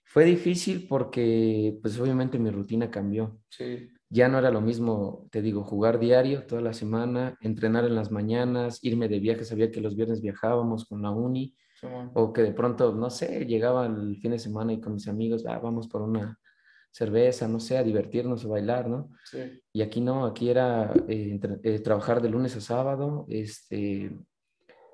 Fue 0.08 0.24
difícil 0.24 0.86
porque, 0.88 1.78
pues 1.82 1.98
obviamente 1.98 2.38
mi 2.38 2.50
rutina 2.50 2.90
cambió. 2.90 3.38
Sí. 3.50 3.90
Ya 4.08 4.28
no 4.28 4.38
era 4.38 4.52
lo 4.52 4.60
mismo, 4.60 5.26
te 5.32 5.42
digo, 5.42 5.64
jugar 5.64 5.98
diario 5.98 6.44
toda 6.46 6.62
la 6.62 6.72
semana, 6.72 7.36
entrenar 7.40 7.84
en 7.84 7.96
las 7.96 8.12
mañanas, 8.12 8.78
irme 8.82 9.08
de 9.08 9.18
viaje, 9.18 9.44
sabía 9.44 9.70
que 9.70 9.80
los 9.80 9.96
viernes 9.96 10.22
viajábamos 10.22 10.84
con 10.86 11.02
la 11.02 11.10
uni, 11.10 11.56
o 12.14 12.32
que 12.32 12.42
de 12.42 12.52
pronto, 12.52 12.94
no 12.94 13.10
sé, 13.10 13.44
llegaba 13.46 13.86
el 13.86 14.16
fin 14.18 14.30
de 14.30 14.38
semana 14.38 14.72
y 14.72 14.80
con 14.80 14.94
mis 14.94 15.08
amigos, 15.08 15.44
ah, 15.44 15.58
vamos 15.58 15.88
por 15.88 16.02
una 16.02 16.38
cerveza, 16.90 17.48
no 17.48 17.58
sé, 17.58 17.76
a 17.76 17.82
divertirnos 17.82 18.44
o 18.44 18.50
bailar, 18.50 18.88
¿no? 18.88 19.10
Sí. 19.24 19.60
Y 19.72 19.82
aquí 19.82 20.00
no, 20.00 20.24
aquí 20.24 20.48
era 20.48 20.94
eh, 21.08 21.38
eh, 21.64 21.78
trabajar 21.80 22.22
de 22.22 22.30
lunes 22.30 22.56
a 22.56 22.60
sábado, 22.60 23.26
este, 23.28 24.16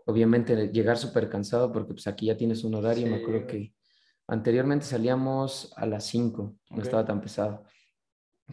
obviamente 0.07 0.68
llegar 0.68 0.96
súper 0.96 1.29
cansado 1.29 1.70
porque 1.70 1.92
pues 1.92 2.07
aquí 2.07 2.27
ya 2.27 2.37
tienes 2.37 2.64
un 2.64 2.75
horario, 2.75 3.07
me 3.07 3.16
acuerdo 3.16 3.46
que 3.46 3.75
anteriormente 4.28 4.87
salíamos 4.87 5.72
a 5.76 5.87
las 5.87 6.06
5, 6.06 6.56
no 6.70 6.82
estaba 6.82 7.04
tan 7.04 7.20
pesado, 7.20 7.64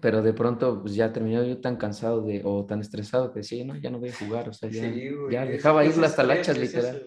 pero 0.02 0.22
de 0.22 0.34
pronto 0.34 0.82
pues 0.82 0.96
ya 0.96 1.12
terminé 1.12 1.48
yo 1.48 1.60
tan 1.62 1.78
cansado 1.78 2.22
de, 2.22 2.42
o 2.44 2.66
tan 2.66 2.82
estresado 2.82 3.32
que 3.32 3.40
decía, 3.40 3.66
no, 3.66 3.76
ya 3.76 3.90
no 3.90 4.00
voy 4.00 4.10
a 4.10 4.16
jugar, 4.16 4.50
o 4.50 4.54
sea, 4.54 4.70
ya, 4.70 4.92
ya 5.32 5.46
dejaba 5.46 5.86
ir 5.86 5.98
las 5.98 6.16
talachas 6.16 6.58
literal. 6.58 7.06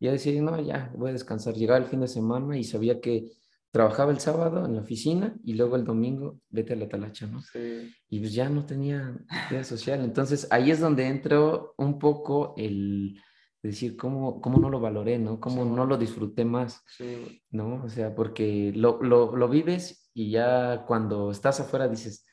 ya 0.00 0.12
decía, 0.12 0.40
no, 0.42 0.60
ya 0.60 0.92
voy 0.96 1.10
a 1.10 1.12
descansar, 1.12 1.54
llegaba 1.54 1.78
el 1.78 1.86
fin 1.86 2.00
de 2.00 2.08
semana 2.08 2.56
y 2.56 2.64
sabía 2.64 3.00
que 3.00 3.30
trabajaba 3.72 4.12
el 4.12 4.20
sábado 4.20 4.66
en 4.66 4.74
la 4.74 4.82
oficina 4.82 5.34
y 5.42 5.54
luego 5.54 5.76
el 5.76 5.84
domingo 5.84 6.38
vete 6.50 6.74
a 6.74 6.76
la 6.76 6.88
talacha, 6.88 7.26
¿no? 7.26 7.40
Sí. 7.40 7.90
Y 8.10 8.20
pues 8.20 8.34
ya 8.34 8.50
no 8.50 8.66
tenía 8.66 9.16
vida 9.50 9.64
social. 9.64 10.04
Entonces 10.04 10.46
ahí 10.50 10.70
es 10.70 10.78
donde 10.78 11.06
entró 11.06 11.74
un 11.78 11.98
poco 11.98 12.54
el 12.58 13.18
decir 13.62 13.96
cómo, 13.96 14.40
cómo 14.40 14.58
no 14.58 14.68
lo 14.68 14.80
valoré, 14.80 15.18
¿no? 15.18 15.40
Cómo 15.40 15.64
no 15.64 15.86
lo 15.86 15.96
disfruté 15.96 16.44
más, 16.44 16.82
sí. 16.96 17.42
¿no? 17.50 17.82
O 17.84 17.88
sea, 17.88 18.14
porque 18.14 18.72
lo, 18.74 19.02
lo, 19.02 19.36
lo, 19.36 19.48
vives 19.48 20.10
y 20.14 20.30
ya 20.30 20.84
cuando 20.86 21.30
estás 21.30 21.60
afuera 21.60 21.88
dices, 21.88 22.26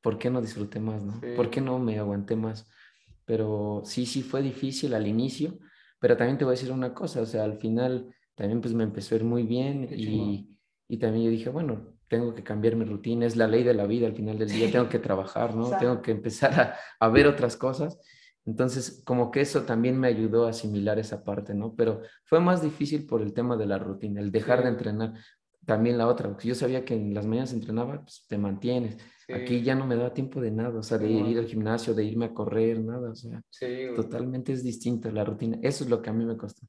¿por 0.00 0.18
qué 0.18 0.30
no 0.30 0.40
disfruté 0.40 0.78
más, 0.78 1.02
no? 1.02 1.20
¿Por 1.36 1.50
qué 1.50 1.60
no 1.60 1.78
me 1.78 1.98
aguanté 1.98 2.36
más? 2.36 2.68
Pero 3.24 3.82
sí, 3.84 4.06
sí 4.06 4.22
fue 4.22 4.42
difícil 4.42 4.94
al 4.94 5.06
inicio, 5.06 5.58
pero 5.98 6.16
también 6.16 6.38
te 6.38 6.44
voy 6.44 6.52
a 6.52 6.58
decir 6.58 6.72
una 6.72 6.94
cosa, 6.94 7.20
o 7.20 7.26
sea, 7.26 7.44
al 7.44 7.58
final 7.58 8.14
también 8.34 8.60
pues 8.60 8.72
me 8.72 8.84
empezó 8.84 9.14
a 9.14 9.18
ir 9.18 9.24
muy 9.24 9.42
bien 9.42 9.88
y... 9.90 10.48
Y 10.92 10.98
también 10.98 11.24
yo 11.24 11.30
dije, 11.30 11.48
bueno, 11.48 11.96
tengo 12.06 12.34
que 12.34 12.44
cambiar 12.44 12.76
mi 12.76 12.84
rutina, 12.84 13.24
es 13.24 13.34
la 13.34 13.48
ley 13.48 13.62
de 13.62 13.72
la 13.72 13.86
vida, 13.86 14.06
al 14.06 14.14
final 14.14 14.38
del 14.38 14.50
día 14.50 14.70
tengo 14.70 14.90
que 14.90 14.98
trabajar, 14.98 15.54
¿no? 15.54 15.70
Tengo 15.78 16.02
que 16.02 16.10
empezar 16.10 16.52
a, 16.60 16.76
a, 17.00 17.08
ver 17.08 17.26
otras 17.26 17.56
cosas. 17.56 17.98
Entonces, 18.44 19.02
como 19.04 19.30
que 19.30 19.40
eso 19.40 19.62
también 19.62 19.98
me 19.98 20.08
ayudó 20.08 20.46
a 20.46 20.50
asimilar 20.50 20.98
esa 20.98 21.22
parte, 21.22 21.54
¿no? 21.54 21.74
Pero 21.76 22.02
fue 22.24 22.40
más 22.40 22.62
difícil 22.62 23.06
por 23.06 23.22
el 23.22 23.32
tema 23.32 23.56
de 23.56 23.66
la 23.66 23.78
rutina, 23.78 24.20
el 24.20 24.32
dejar 24.32 24.62
de 24.62 24.70
entrenar. 24.70 25.14
También 25.64 25.96
la 25.96 26.08
otra, 26.08 26.28
porque 26.28 26.48
yo 26.48 26.56
sabía 26.56 26.84
que 26.84 26.94
en 26.94 27.14
las 27.14 27.24
mañanas 27.24 27.52
entrenaba, 27.52 28.02
pues 28.02 28.24
te 28.28 28.36
mantienes. 28.36 28.96
Aquí 29.32 29.62
ya 29.62 29.76
no 29.76 29.86
me 29.86 29.94
daba 29.94 30.12
tiempo 30.12 30.40
de 30.40 30.50
nada, 30.50 30.80
o 30.80 30.82
sea, 30.82 30.98
de 30.98 31.08
ir 31.08 31.38
al 31.38 31.46
gimnasio, 31.46 31.94
de 31.94 32.04
irme 32.04 32.26
a 32.26 32.34
correr, 32.34 32.80
nada, 32.80 33.10
o 33.10 33.14
sea, 33.14 33.40
totalmente 33.94 34.52
es 34.52 34.64
distinta 34.64 35.10
la 35.12 35.24
rutina. 35.24 35.58
Eso 35.62 35.84
es 35.84 35.90
lo 35.90 36.02
que 36.02 36.10
a 36.10 36.12
mí 36.12 36.24
me 36.24 36.36
costó. 36.36 36.66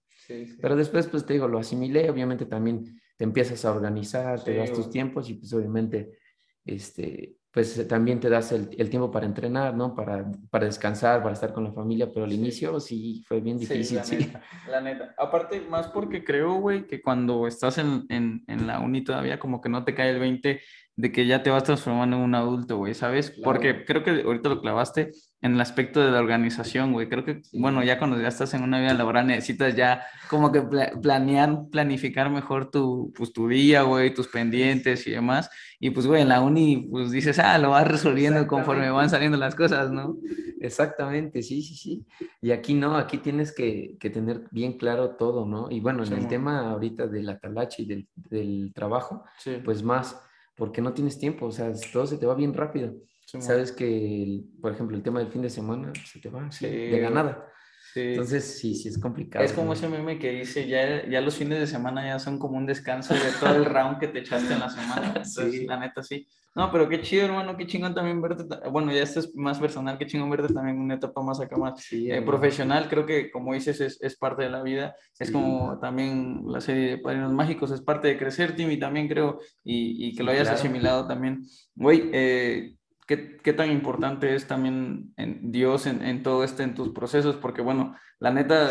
Pero 0.61 0.75
después, 0.75 1.07
pues 1.07 1.25
te 1.25 1.33
digo, 1.33 1.47
lo 1.47 1.57
asimilé, 1.57 2.09
obviamente 2.09 2.45
también 2.45 3.01
te 3.17 3.23
empiezas 3.23 3.65
a 3.65 3.71
organizar, 3.71 4.43
te 4.43 4.55
das 4.55 4.71
tus 4.71 4.89
tiempos 4.89 5.29
y 5.29 5.33
pues 5.33 5.51
obviamente, 5.53 6.19
este, 6.63 7.35
pues 7.53 7.87
también 7.87 8.19
te 8.19 8.29
das 8.29 8.51
el, 8.51 8.69
el, 8.79 8.89
tiempo 8.89 9.11
para 9.11 9.27
entrenar, 9.27 9.75
¿no? 9.75 9.93
Para, 9.93 10.25
para 10.49 10.65
descansar, 10.65 11.21
para 11.21 11.33
estar 11.33 11.53
con 11.53 11.63
la 11.63 11.71
familia, 11.71 12.09
pero 12.11 12.25
al 12.25 12.33
inicio 12.33 12.79
sí 12.79 13.23
fue 13.27 13.41
bien 13.41 13.59
difícil, 13.59 13.99
sí. 14.03 14.17
La, 14.17 14.21
Neta, 14.27 14.41
la 14.71 14.81
neta. 14.81 15.15
Aparte, 15.19 15.61
más 15.61 15.87
porque 15.89 16.23
creo, 16.23 16.55
güey, 16.55 16.87
que 16.87 16.99
cuando 16.99 17.45
estás 17.45 17.77
en, 17.77 18.07
en, 18.09 18.43
en, 18.47 18.65
la 18.65 18.79
uni 18.79 19.03
todavía 19.03 19.37
como 19.37 19.61
que 19.61 19.69
no 19.69 19.85
te 19.85 19.93
cae 19.93 20.09
el 20.09 20.19
20 20.19 20.61
de 20.95 21.11
que 21.11 21.27
ya 21.27 21.43
te 21.43 21.51
vas 21.51 21.63
transformando 21.63 22.17
en 22.17 22.23
un 22.23 22.33
adulto, 22.33 22.77
güey, 22.77 22.95
¿sabes? 22.95 23.29
Porque 23.43 23.85
creo 23.85 24.03
que 24.03 24.23
ahorita 24.23 24.49
lo 24.49 24.59
clavaste 24.59 25.11
en 25.43 25.55
el 25.55 25.61
aspecto 25.61 25.99
de 25.99 26.09
la 26.09 26.21
organización, 26.21 26.93
güey. 26.93 27.09
Creo 27.09 27.25
que, 27.25 27.41
bueno, 27.51 27.83
ya 27.83 27.99
cuando 27.99 28.19
ya 28.19 28.29
estás 28.29 28.53
en 28.53 28.63
una 28.63 28.79
vida 28.79 28.93
laboral 28.93 29.27
necesitas 29.27 29.75
ya 29.75 30.05
como 30.29 30.53
que 30.53 30.61
planear, 31.01 31.63
planificar 31.69 32.29
mejor 32.29 32.71
tu, 32.71 33.11
pues, 33.13 33.33
tu 33.33 33.49
día, 33.49 33.81
güey, 33.81 34.13
tus 34.13 34.29
pendientes 34.29 35.05
y 35.05 35.11
demás. 35.11 35.49
Y 35.81 35.89
pues, 35.89 36.07
güey, 36.07 36.21
en 36.21 36.29
la 36.29 36.39
uni, 36.39 36.87
pues 36.89 37.11
dices, 37.11 37.39
ah, 37.39 37.57
lo 37.57 37.71
vas 37.71 37.85
resolviendo 37.85 38.47
conforme 38.47 38.89
van 38.89 39.09
saliendo 39.09 39.37
las 39.37 39.53
cosas, 39.53 39.91
¿no? 39.91 40.15
Exactamente, 40.61 41.43
sí, 41.43 41.61
sí, 41.61 41.75
sí. 41.75 42.05
Y 42.41 42.51
aquí 42.51 42.73
no, 42.73 42.95
aquí 42.95 43.17
tienes 43.17 43.53
que, 43.53 43.97
que 43.99 44.09
tener 44.09 44.45
bien 44.49 44.77
claro 44.77 45.17
todo, 45.17 45.45
¿no? 45.45 45.69
Y 45.69 45.81
bueno, 45.81 46.05
en 46.05 46.13
el 46.13 46.27
tema 46.29 46.71
ahorita 46.71 47.07
de 47.07 47.21
la 47.21 47.37
talacha 47.37 47.81
y 47.81 47.85
del, 47.85 48.07
del 48.15 48.71
trabajo, 48.73 49.25
pues 49.65 49.83
más 49.83 50.17
porque 50.55 50.81
no 50.81 50.93
tienes 50.93 51.19
tiempo, 51.19 51.47
o 51.47 51.51
sea, 51.51 51.71
todo 51.91 52.05
se 52.05 52.17
te 52.17 52.25
va 52.25 52.35
bien 52.35 52.53
rápido. 52.53 52.93
Sabes 53.25 53.71
que, 53.71 54.43
por 54.61 54.73
ejemplo, 54.73 54.95
el 54.95 55.03
tema 55.03 55.19
del 55.19 55.31
fin 55.31 55.41
de 55.41 55.49
semana 55.49 55.91
se 56.05 56.19
te 56.19 56.29
va 56.29 56.47
de 56.59 56.99
ganada. 56.99 57.49
Entonces, 57.95 58.57
sí, 58.59 58.75
sí 58.75 58.89
es 58.89 58.97
complicado. 58.97 59.45
Es 59.45 59.53
como 59.53 59.73
ese 59.73 59.87
meme 59.87 60.17
que 60.17 60.31
dice, 60.31 60.67
ya, 60.67 61.07
ya 61.07 61.21
los 61.21 61.35
fines 61.35 61.59
de 61.59 61.67
semana 61.67 62.05
ya 62.05 62.17
son 62.17 62.39
como 62.39 62.57
un 62.57 62.65
descanso 62.65 63.13
de 63.13 63.19
todo 63.39 63.55
el 63.55 63.65
round 63.65 63.99
que 63.99 64.07
te 64.07 64.19
echaste 64.19 64.53
en 64.53 64.59
la 64.59 64.69
semana. 64.69 65.07
Entonces, 65.15 65.65
la 65.65 65.79
neta, 65.79 66.01
sí. 66.01 66.27
No, 66.55 66.71
pero 66.71 66.87
qué 66.87 67.01
chido, 67.01 67.25
hermano, 67.25 67.57
qué 67.57 67.65
chingón 67.65 67.95
también 67.95 68.21
verte. 68.21 68.45
Bueno, 68.69 68.91
ya 68.91 69.03
esto 69.03 69.19
es 69.19 69.35
más 69.35 69.59
personal, 69.59 69.97
qué 69.97 70.05
chingón 70.05 70.29
verte 70.29 70.53
también 70.53 70.79
una 70.79 70.95
etapa 70.95 71.21
más 71.21 71.39
acá, 71.39 71.57
más 71.57 71.85
eh, 71.91 72.21
profesional. 72.21 72.87
Creo 72.89 73.05
que, 73.05 73.31
como 73.31 73.53
dices, 73.53 73.81
es, 73.81 74.01
es 74.01 74.15
parte 74.17 74.43
de 74.43 74.49
la 74.49 74.61
vida. 74.61 74.95
Es 75.17 75.31
como 75.31 75.79
también 75.79 76.43
la 76.47 76.61
serie 76.61 76.91
de 76.91 76.97
Padrinos 76.97 77.33
Mágicos, 77.33 77.71
es 77.71 77.81
parte 77.81 78.07
de 78.07 78.17
crecer, 78.17 78.55
Timmy, 78.55 78.77
también 78.77 79.07
creo, 79.07 79.39
y, 79.63 80.07
y 80.07 80.15
que 80.15 80.23
lo 80.23 80.31
hayas 80.31 80.49
asimilado 80.49 81.07
también. 81.07 81.43
Güey, 81.75 82.09
eh, 82.11 82.75
¿Qué, 83.07 83.37
¿qué, 83.37 83.53
tan 83.53 83.71
importante 83.71 84.35
es 84.35 84.47
también 84.47 85.13
en 85.17 85.51
Dios 85.51 85.87
en, 85.87 86.01
en, 86.03 86.23
todo 86.23 86.43
este, 86.43 86.63
en 86.63 86.75
tus 86.75 86.89
procesos? 86.89 87.35
Porque 87.35 87.61
bueno, 87.61 87.95
la 88.19 88.31
neta, 88.31 88.69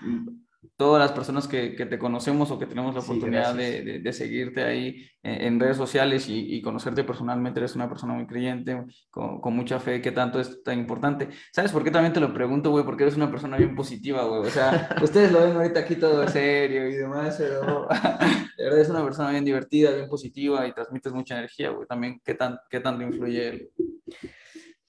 todas 0.76 1.00
las 1.00 1.12
personas 1.12 1.46
que, 1.46 1.74
que, 1.76 1.86
te 1.86 1.98
conocemos 1.98 2.50
o 2.50 2.58
que 2.58 2.66
tenemos 2.66 2.94
la 2.94 3.00
oportunidad 3.00 3.52
sí, 3.52 3.58
de, 3.58 4.00
de, 4.00 4.12
seguirte 4.12 4.64
ahí 4.64 5.06
en, 5.22 5.40
en 5.42 5.60
redes 5.60 5.76
sociales 5.76 6.28
y, 6.28 6.54
y, 6.54 6.62
conocerte 6.62 7.04
personalmente, 7.04 7.60
eres 7.60 7.76
una 7.76 7.88
persona 7.88 8.14
muy 8.14 8.26
creyente, 8.26 8.84
con, 9.10 9.40
con, 9.40 9.54
mucha 9.54 9.78
fe, 9.78 10.00
¿qué 10.02 10.10
tanto 10.10 10.40
es 10.40 10.62
tan 10.62 10.78
importante? 10.78 11.28
¿Sabes 11.52 11.70
por 11.70 11.84
qué 11.84 11.90
también 11.90 12.12
te 12.12 12.20
lo 12.20 12.34
pregunto, 12.34 12.70
güey? 12.70 12.84
Porque 12.84 13.04
eres 13.04 13.16
una 13.16 13.30
persona 13.30 13.56
bien 13.56 13.76
positiva, 13.76 14.24
güey. 14.24 14.40
O 14.40 14.50
sea, 14.50 14.96
ustedes 15.02 15.30
lo 15.30 15.40
ven 15.40 15.56
ahorita 15.56 15.80
aquí 15.80 15.96
todo 15.96 16.26
serio 16.28 16.88
y 16.88 16.94
demás, 16.94 17.36
pero 17.38 17.86
de 18.58 18.64
verdad 18.64 18.80
es 18.80 18.90
una 18.90 19.04
persona 19.04 19.30
bien 19.30 19.44
divertida, 19.44 19.94
bien 19.94 20.08
positiva 20.08 20.66
y 20.66 20.72
transmites 20.72 21.12
mucha 21.12 21.38
energía, 21.38 21.70
güey. 21.70 21.86
También, 21.86 22.20
¿qué, 22.24 22.34
tan, 22.34 22.58
qué 22.68 22.80
tanto 22.80 23.04
influye 23.04 23.48
él? 23.48 23.70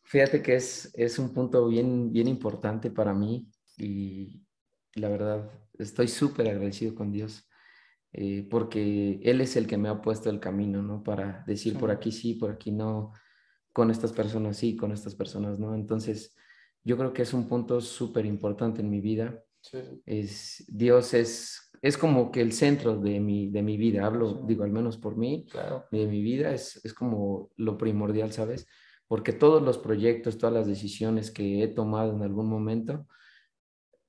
Fíjate 0.04 0.42
que 0.42 0.56
es, 0.56 0.92
es 0.96 1.20
un 1.20 1.32
punto 1.32 1.68
bien, 1.68 2.12
bien 2.12 2.28
importante 2.28 2.90
para 2.90 3.14
mí 3.14 3.48
y 3.78 4.42
la 5.00 5.10
verdad 5.10 5.50
estoy 5.78 6.08
súper 6.08 6.48
agradecido 6.48 6.94
con 6.96 7.12
Dios 7.12 7.50
eh, 8.12 8.48
porque 8.50 9.20
Él 9.24 9.42
es 9.42 9.56
el 9.56 9.68
que 9.68 9.78
me 9.78 9.90
ha 9.90 10.02
puesto 10.02 10.30
el 10.30 10.40
camino, 10.40 10.82
¿no? 10.82 11.04
Para 11.04 11.44
decir 11.46 11.78
por 11.78 11.92
aquí 11.92 12.12
sí, 12.12 12.34
por 12.34 12.52
aquí 12.52 12.72
no, 12.72 13.14
con 13.72 13.92
estas 13.92 14.14
personas 14.14 14.58
sí, 14.58 14.76
con 14.76 14.92
estas 14.92 15.16
personas 15.16 15.60
no. 15.60 15.76
Entonces, 15.76 16.36
yo 16.84 16.98
creo 16.98 17.14
que 17.14 17.22
es 17.22 17.34
un 17.34 17.48
punto 17.48 17.82
súper 17.82 18.26
importante 18.26 18.82
en 18.82 18.90
mi 18.90 19.00
vida. 19.00 19.44
Sí. 19.62 19.78
Es, 20.06 20.66
Dios 20.68 21.14
es 21.14 21.70
es 21.82 21.98
como 21.98 22.32
que 22.32 22.42
el 22.42 22.52
centro 22.52 22.98
de 22.98 23.20
mi, 23.20 23.50
de 23.50 23.62
mi 23.62 23.78
vida, 23.78 24.06
hablo, 24.06 24.30
Sí. 24.30 24.38
digo, 24.48 24.64
al 24.64 24.72
menos 24.72 24.98
por 24.98 25.16
mí, 25.16 25.46
Claro. 25.50 25.86
de 25.92 26.08
mi 26.08 26.22
vida, 26.22 26.54
es, 26.54 26.84
es 26.84 26.94
como 26.94 27.52
lo 27.56 27.78
primordial, 27.78 28.32
¿sabes? 28.32 28.68
Porque 29.08 29.34
todos 29.34 29.62
los 29.62 29.78
proyectos, 29.78 30.38
todas 30.38 30.54
las 30.54 30.68
decisiones 30.68 31.32
que 31.32 31.64
he 31.64 31.68
tomado 31.68 32.14
en 32.14 32.22
algún 32.22 32.48
momento 32.48 33.08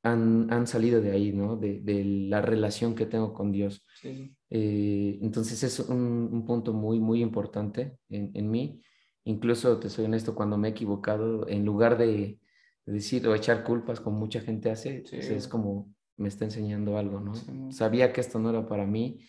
han, 0.03 0.53
han 0.53 0.67
salido 0.67 1.01
de 1.01 1.11
ahí, 1.13 1.33
¿no? 1.33 1.57
De, 1.57 1.81
de 1.81 2.05
la 2.05 2.41
relación 2.41 2.95
que 2.95 3.07
tengo 3.07 3.33
con 3.35 3.53
Dios. 3.53 3.85
Sí. 4.01 4.35
Eh, 4.49 5.19
entonces 5.23 5.63
es 5.63 5.81
un, 5.81 6.29
un 6.33 6.45
punto 6.47 6.73
muy, 6.73 7.01
muy 7.01 7.23
importante 7.23 7.99
en, 8.09 8.31
en 8.35 8.51
mí. 8.51 8.83
Incluso, 9.25 9.79
te 9.79 9.91
soy 9.91 10.07
honesto, 10.07 10.35
cuando 10.35 10.57
me 10.57 10.69
he 10.69 10.71
equivocado, 10.71 11.47
en 11.49 11.65
lugar 11.65 11.99
de, 11.99 12.41
de 12.87 12.93
decir 12.93 13.27
o 13.29 13.35
echar 13.35 13.63
culpas 13.65 14.01
como 14.01 14.19
mucha 14.19 14.41
gente 14.41 14.71
hace, 14.71 15.05
Sí. 15.05 15.17
pues, 15.17 15.31
es 15.31 15.49
como 15.49 15.93
me 16.17 16.29
está 16.29 16.45
enseñando 16.45 16.97
algo, 16.99 17.21
¿no? 17.21 17.35
Sí. 17.35 17.47
Sabía 17.71 18.13
que 18.13 18.21
esto 18.21 18.39
no 18.39 18.51
era 18.51 18.67
para 18.67 18.87
mí. 18.87 19.21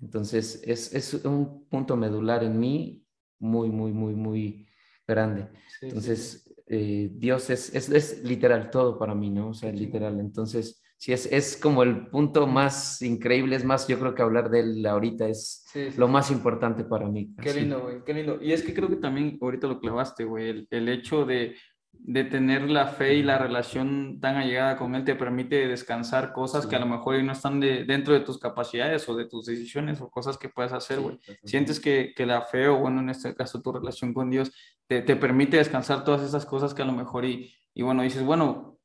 Entonces 0.00 0.62
es, 0.64 0.94
es 0.94 1.14
un 1.24 1.66
punto 1.68 1.96
medular 1.96 2.44
en 2.44 2.58
mí 2.58 3.04
muy, 3.38 3.70
muy, 3.70 3.92
muy, 3.92 4.14
muy 4.14 4.66
grande. 5.06 5.48
Entonces, 5.80 6.45
eh, 6.66 7.10
Dios 7.12 7.50
es, 7.50 7.74
es, 7.74 7.88
es 7.88 8.24
literal 8.24 8.70
todo 8.70 8.98
para 8.98 9.14
mí, 9.14 9.30
¿no? 9.30 9.50
O 9.50 9.54
sea, 9.54 9.70
literal. 9.72 10.18
Entonces, 10.20 10.82
sí, 10.96 11.12
es, 11.12 11.26
es 11.32 11.56
como 11.56 11.82
el 11.82 12.08
punto 12.08 12.46
más 12.46 13.02
increíble. 13.02 13.56
Es 13.56 13.64
más, 13.64 13.86
yo 13.86 13.98
creo 13.98 14.14
que 14.14 14.22
hablar 14.22 14.50
de 14.50 14.60
él 14.60 14.86
ahorita 14.86 15.28
es 15.28 15.64
sí, 15.66 15.90
sí, 15.90 15.98
lo 15.98 16.08
más 16.08 16.30
importante 16.30 16.84
para 16.84 17.08
mí. 17.08 17.34
Qué 17.40 17.50
así. 17.50 17.60
lindo, 17.60 17.80
güey, 17.82 18.02
qué 18.04 18.14
lindo. 18.14 18.38
Y 18.42 18.52
es 18.52 18.62
que 18.62 18.74
creo 18.74 18.88
que 18.88 18.96
también 18.96 19.38
ahorita 19.40 19.66
lo 19.68 19.80
clavaste, 19.80 20.24
güey, 20.24 20.48
el, 20.48 20.68
el 20.70 20.88
hecho 20.88 21.24
de, 21.24 21.54
de 22.00 22.24
tener 22.24 22.70
la 22.70 22.86
fe 22.86 23.14
y 23.14 23.22
la 23.22 23.38
relación 23.38 24.20
tan 24.20 24.36
allegada 24.36 24.76
con 24.76 24.94
él 24.94 25.04
te 25.04 25.14
permite 25.14 25.66
descansar 25.66 26.32
cosas 26.32 26.66
que 26.66 26.76
a 26.76 26.78
lo 26.78 26.86
mejor 26.86 27.22
no 27.22 27.32
están 27.32 27.60
de, 27.60 27.84
dentro 27.84 28.14
de 28.14 28.20
tus 28.20 28.38
capacidades 28.38 29.08
o 29.08 29.16
de 29.16 29.26
tus 29.26 29.46
decisiones 29.46 30.00
o 30.00 30.10
cosas 30.10 30.38
que 30.38 30.48
puedes 30.48 30.72
hacer, 30.72 31.00
güey. 31.00 31.18
Sientes 31.44 31.80
que, 31.80 32.12
que 32.16 32.26
la 32.26 32.42
fe 32.42 32.68
o 32.68 32.78
bueno, 32.78 33.00
en 33.00 33.10
este 33.10 33.34
caso 33.34 33.60
tu 33.60 33.72
relación 33.72 34.14
con 34.14 34.30
Dios 34.30 34.52
te, 34.86 35.02
te 35.02 35.16
permite 35.16 35.56
descansar 35.56 36.04
todas 36.04 36.22
esas 36.22 36.46
cosas 36.46 36.74
que 36.74 36.82
a 36.82 36.86
lo 36.86 36.92
mejor 36.92 37.24
y, 37.24 37.52
y 37.74 37.82
bueno, 37.82 38.02
dices, 38.02 38.22
bueno, 38.22 38.78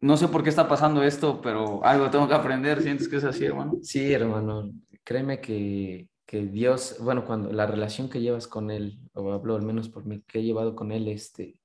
no 0.00 0.16
sé 0.16 0.28
por 0.28 0.42
qué 0.42 0.48
está 0.48 0.68
pasando 0.68 1.02
esto, 1.04 1.40
pero 1.40 1.84
algo 1.84 2.10
tengo 2.10 2.26
que 2.26 2.34
aprender, 2.34 2.82
sientes 2.82 3.08
que 3.08 3.16
es 3.16 3.24
así, 3.24 3.44
hermano. 3.44 3.74
Sí, 3.82 4.12
hermano, 4.12 4.72
créeme 5.04 5.40
que, 5.40 6.08
que 6.26 6.46
Dios, 6.46 6.96
bueno, 7.00 7.24
cuando 7.24 7.52
la 7.52 7.66
relación 7.66 8.08
que 8.08 8.20
llevas 8.20 8.48
con 8.48 8.70
Él, 8.70 8.98
o 9.12 9.32
hablo 9.32 9.54
al 9.54 9.62
menos 9.62 9.88
por 9.88 10.04
mí, 10.04 10.22
que 10.26 10.40
he 10.40 10.42
llevado 10.42 10.74
con 10.74 10.90
Él, 10.90 11.06
este, 11.08 11.60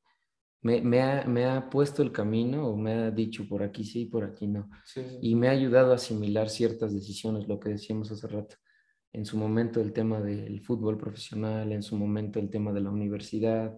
me, 0.61 0.81
me 0.81 1.01
ha, 1.01 1.25
me 1.25 1.45
ha 1.45 1.69
puesto 1.69 2.01
el 2.01 2.11
camino 2.11 2.67
o 2.67 2.75
me 2.75 2.93
ha 2.93 3.11
dicho 3.11 3.47
por 3.47 3.63
aquí 3.63 3.83
sí, 3.83 4.05
por 4.05 4.23
aquí 4.23 4.47
no. 4.47 4.69
Sí, 4.83 5.01
sí. 5.07 5.17
Y 5.21 5.35
me 5.35 5.47
ha 5.47 5.51
ayudado 5.51 5.91
a 5.91 5.95
asimilar 5.95 6.49
ciertas 6.49 6.93
decisiones, 6.93 7.47
lo 7.47 7.59
que 7.59 7.69
decíamos 7.69 8.11
hace 8.11 8.27
rato. 8.27 8.55
En 9.13 9.25
su 9.25 9.37
momento 9.37 9.81
el 9.81 9.93
tema 9.93 10.19
del 10.19 10.61
fútbol 10.61 10.97
profesional, 10.97 11.71
en 11.71 11.83
su 11.83 11.95
momento 11.95 12.39
el 12.39 12.49
tema 12.49 12.73
de 12.73 12.81
la 12.81 12.89
universidad, 12.89 13.75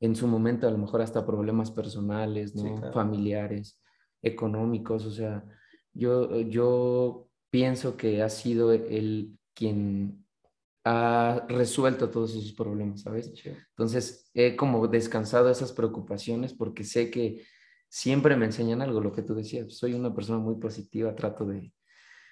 en 0.00 0.14
su 0.14 0.28
momento 0.28 0.68
a 0.68 0.70
lo 0.70 0.78
mejor 0.78 1.02
hasta 1.02 1.26
problemas 1.26 1.70
personales, 1.70 2.54
¿no? 2.54 2.62
Sí, 2.62 2.68
claro. 2.68 2.92
familiares, 2.92 3.80
económicos, 4.22 5.04
o 5.06 5.10
sea, 5.10 5.44
yo, 5.92 6.40
yo 6.40 7.28
pienso 7.50 7.96
que 7.96 8.22
ha 8.22 8.28
sido 8.28 8.72
él 8.72 9.38
quien 9.54 10.24
ha 10.90 11.44
resuelto 11.48 12.08
todos 12.08 12.30
esos 12.34 12.54
problemas, 12.54 13.02
¿sabes? 13.02 13.30
Entonces 13.44 14.30
he 14.32 14.56
como 14.56 14.88
descansado 14.88 15.50
esas 15.50 15.72
preocupaciones 15.72 16.54
porque 16.54 16.82
sé 16.82 17.10
que 17.10 17.44
siempre 17.88 18.36
me 18.36 18.46
enseñan 18.46 18.80
algo, 18.80 19.00
lo 19.00 19.12
que 19.12 19.22
tú 19.22 19.34
decías. 19.34 19.76
Soy 19.76 19.92
una 19.92 20.14
persona 20.14 20.38
muy 20.38 20.56
positiva, 20.56 21.14
trato 21.14 21.44
de, 21.44 21.74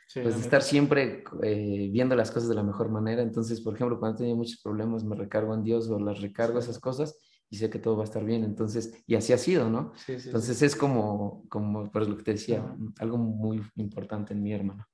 Sí, 0.08 0.20
pues, 0.22 0.36
de 0.36 0.40
estar 0.40 0.62
siempre 0.62 1.24
eh, 1.42 1.88
viendo 1.92 2.16
las 2.16 2.30
cosas 2.30 2.48
de 2.48 2.54
la 2.54 2.62
mejor 2.62 2.88
manera. 2.88 3.22
Entonces, 3.22 3.60
por 3.60 3.74
ejemplo, 3.74 3.98
cuando 3.98 4.16
he 4.16 4.18
tenido 4.20 4.36
muchos 4.36 4.60
problemas, 4.62 5.04
me 5.04 5.16
recargo 5.16 5.52
en 5.52 5.62
Dios 5.62 5.90
o 5.90 5.98
las 5.98 6.20
recargo 6.22 6.60
Sí. 6.60 6.70
esas 6.70 6.78
cosas 6.80 7.18
y 7.48 7.56
sé 7.56 7.70
que 7.70 7.78
todo 7.78 7.96
va 7.96 8.02
a 8.02 8.04
estar 8.04 8.24
bien. 8.24 8.44
Entonces, 8.44 8.92
y 9.06 9.14
así 9.14 9.32
ha 9.32 9.38
sido, 9.38 9.70
¿no? 9.70 9.92
Sí, 9.96 10.14
sí, 10.14 10.20
sí. 10.20 10.28
Entonces 10.28 10.60
es 10.62 10.74
como, 10.74 11.44
como 11.48 11.90
por 11.90 12.08
lo 12.08 12.16
que 12.16 12.24
te 12.24 12.32
decía, 12.32 12.64
algo 12.98 13.18
muy 13.18 13.62
importante 13.76 14.34
en 14.34 14.42
mi 14.42 14.52
hermano. 14.52 14.86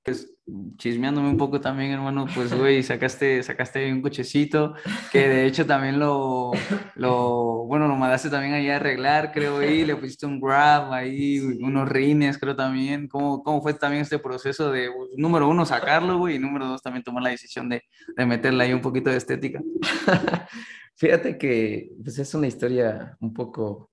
chismeándome 0.77 1.31
un 1.31 1.39
poco 1.39 1.61
también, 1.61 1.93
hermano, 1.93 2.27
pues, 2.35 2.53
güey, 2.57 2.83
sacaste, 2.83 3.43
sacaste 3.43 3.91
un 3.93 4.03
cochecito, 4.03 4.75
que 5.11 5.29
de 5.29 5.47
hecho 5.47 5.65
también 5.65 5.99
lo, 5.99 6.51
lo, 6.97 7.65
bueno, 7.67 7.89
lo 7.89 7.97
mandaste 7.97 8.29
también 8.29 8.53
ahí 8.55 8.69
a 8.69 8.77
arreglar, 8.77 9.33
creo, 9.33 9.59
ahí, 9.59 9.85
le 9.85 9.97
pusiste 9.97 10.27
un 10.27 10.41
grab 10.41 10.93
ahí, 10.93 11.41
unos 11.41 11.89
rines, 11.89 12.39
creo 12.39 12.55
también. 12.55 13.09
¿Cómo, 13.09 13.43
cómo 13.43 13.63
fue 13.63 13.73
también 13.75 14.03
este 14.03 14.19
proceso 14.19 14.71
de, 14.71 14.91
pues, 14.91 15.11
número 15.17 15.49
uno, 15.49 15.65
sacarlo, 15.65 16.19
güey, 16.19 16.37
y 16.37 16.39
número 16.39 16.67
dos, 16.67 16.83
también 16.83 17.03
tomar 17.03 17.23
la 17.23 17.31
decisión 17.31 17.69
de, 17.69 17.83
de 18.15 18.27
meterle 18.27 18.65
ahí 18.65 18.73
un 18.75 18.83
poquito 18.83 19.09
de 19.09 19.17
estética? 19.17 19.63
Fíjate 20.97 21.39
que 21.39 21.91
pues 22.03 22.19
es 22.19 22.35
una 22.35 22.47
historia 22.47 23.17
un 23.21 23.33
poco 23.33 23.91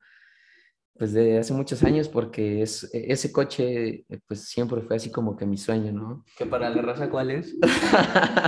pues 0.98 1.14
de 1.14 1.38
hace 1.40 1.54
muchos 1.54 1.82
años 1.84 2.10
porque 2.10 2.62
es, 2.62 2.90
ese 2.94 3.32
coche 3.32 4.06
eh, 4.10 4.20
pues 4.28 4.50
siempre 4.50 4.82
fue 4.82 4.98
así 4.98 5.10
como 5.10 5.38
que 5.38 5.46
mi 5.46 5.56
sueño, 5.58 5.94
¿no? 5.94 6.26
¿Que 6.38 6.46
para 6.46 6.70
la 6.70 6.82
raza 6.82 7.10
cuál 7.10 7.32
es? 7.32 7.56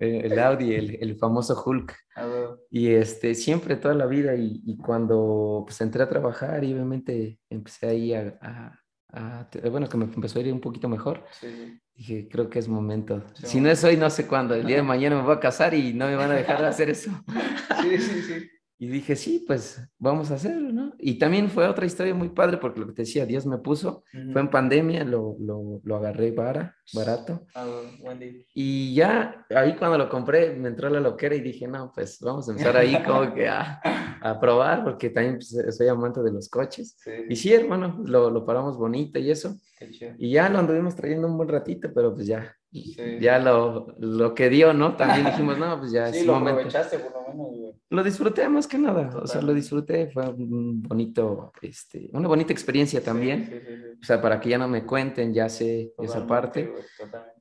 Eh, 0.00 0.22
el 0.26 0.38
Audi, 0.38 0.74
el, 0.74 0.96
el 1.00 1.16
famoso 1.18 1.60
Hulk. 1.64 1.92
A 2.14 2.24
ver, 2.26 2.48
Y 2.70 2.88
este, 2.90 3.34
siempre, 3.34 3.74
toda 3.74 3.94
la 3.94 4.06
vida, 4.06 4.36
y, 4.36 4.62
y 4.64 4.76
cuando 4.76 5.64
pues 5.66 5.80
entré 5.80 6.02
a 6.04 6.08
trabajar 6.08 6.62
y 6.62 6.72
obviamente 6.72 7.40
empecé 7.50 7.88
ahí 7.88 8.14
a, 8.14 8.38
a- 8.40 8.80
a 9.12 9.48
te- 9.50 9.68
bueno, 9.68 9.88
que 9.88 9.96
me 9.96 10.04
empezó 10.04 10.38
a 10.38 10.42
ir 10.42 10.52
un 10.52 10.60
poquito 10.60 10.88
mejor, 10.88 11.24
sí, 11.40 11.48
sí. 11.48 11.80
dije, 11.96 12.28
creo 12.30 12.50
que 12.50 12.58
es 12.58 12.68
momento. 12.68 13.24
Sí, 13.34 13.46
si 13.46 13.60
no 13.60 13.70
es 13.70 13.82
hoy, 13.84 13.96
no 13.96 14.10
sé 14.10 14.26
cuándo. 14.26 14.54
El 14.54 14.66
día 14.66 14.76
de 14.76 14.82
mañana 14.82 15.16
me 15.16 15.22
voy 15.22 15.36
a 15.36 15.40
casar 15.40 15.74
y 15.74 15.92
no 15.94 16.06
me 16.06 16.16
van 16.16 16.30
a 16.30 16.34
dejar 16.34 16.60
de 16.60 16.66
hacer 16.68 16.90
eso. 16.90 17.10
Sí, 17.82 17.98
sí, 17.98 18.22
sí. 18.22 18.50
Y 18.80 18.86
dije, 18.86 19.16
sí, 19.16 19.44
pues 19.44 19.82
vamos 19.98 20.30
a 20.30 20.34
hacerlo, 20.34 20.72
¿no? 20.72 20.92
Y 20.98 21.18
también 21.18 21.50
fue 21.50 21.66
otra 21.66 21.84
historia 21.84 22.14
muy 22.14 22.28
padre 22.28 22.58
porque 22.58 22.78
lo 22.78 22.86
que 22.86 22.92
te 22.92 23.02
decía, 23.02 23.26
Dios 23.26 23.44
me 23.44 23.58
puso, 23.58 24.04
fue 24.32 24.40
en 24.40 24.50
pandemia, 24.50 25.04
lo, 25.04 25.36
lo, 25.40 25.80
lo 25.82 25.96
agarré 25.96 26.30
bara, 26.30 26.76
barato. 26.94 27.44
Wendy. 28.00 28.46
Y 28.54 28.94
ya 28.94 29.44
ahí 29.50 29.74
cuando 29.76 29.98
lo 29.98 30.08
compré 30.08 30.54
me 30.54 30.68
entró 30.68 30.88
la 30.90 31.00
loquera 31.00 31.34
y 31.34 31.40
dije, 31.40 31.66
no, 31.66 31.90
pues 31.92 32.20
vamos 32.20 32.48
a 32.48 32.52
empezar 32.52 32.76
ahí 32.76 33.02
como 33.02 33.34
que 33.34 33.48
a, 33.48 33.80
a 34.22 34.38
probar 34.40 34.84
porque 34.84 35.10
también 35.10 35.38
pues, 35.38 35.76
soy 35.76 35.88
amante 35.88 36.22
de 36.22 36.32
los 36.32 36.48
coches. 36.48 36.96
Sí, 36.98 37.10
Y 37.28 37.34
sí, 37.34 37.52
hermano, 37.52 38.00
lo, 38.04 38.30
lo 38.30 38.46
paramos 38.46 38.78
bonito 38.78 39.18
y 39.18 39.30
eso. 39.30 39.58
Y 40.18 40.30
ya 40.30 40.48
lo 40.48 40.58
anduvimos 40.58 40.94
trayendo 40.94 41.26
un 41.28 41.36
buen 41.36 41.48
ratito, 41.48 41.90
pero 41.94 42.14
pues 42.14 42.26
ya, 42.26 42.54
Sí. 42.70 42.94
ya 43.20 43.38
lo, 43.38 43.94
lo 43.98 44.34
que 44.34 44.48
dio, 44.50 44.74
¿no? 44.74 44.94
También 44.96 45.24
dijimos, 45.26 45.58
no, 45.58 45.78
pues 45.78 45.90
ya 45.92 46.06
Sí, 46.12 46.18
es 46.20 46.26
lo 46.26 46.34
momento. 46.34 46.58
aprovechaste 46.60 46.98
por 46.98 47.12
lo 47.12 47.28
menos, 47.28 47.56
güey. 47.56 47.72
Lo 47.90 48.02
disfruté 48.04 48.48
más 48.48 48.66
que 48.66 48.76
nada, 48.78 49.10
o 49.16 49.26
sea, 49.26 49.40
lo 49.40 49.54
disfruté, 49.54 50.10
fue 50.10 50.28
un 50.28 50.82
bonito, 50.82 51.52
este, 51.62 52.10
una 52.12 52.28
bonita 52.28 52.52
experiencia 52.52 53.02
también, 53.02 53.46
Sí, 53.46 53.98
o 54.02 54.04
sea, 54.04 54.20
para 54.20 54.38
que 54.38 54.50
ya 54.50 54.58
no 54.58 54.68
me 54.68 54.84
cuenten, 54.84 55.32
ya 55.32 55.48
sé 55.48 55.94
esa 55.98 56.26
parte, 56.26 56.66
güey, 56.66 56.82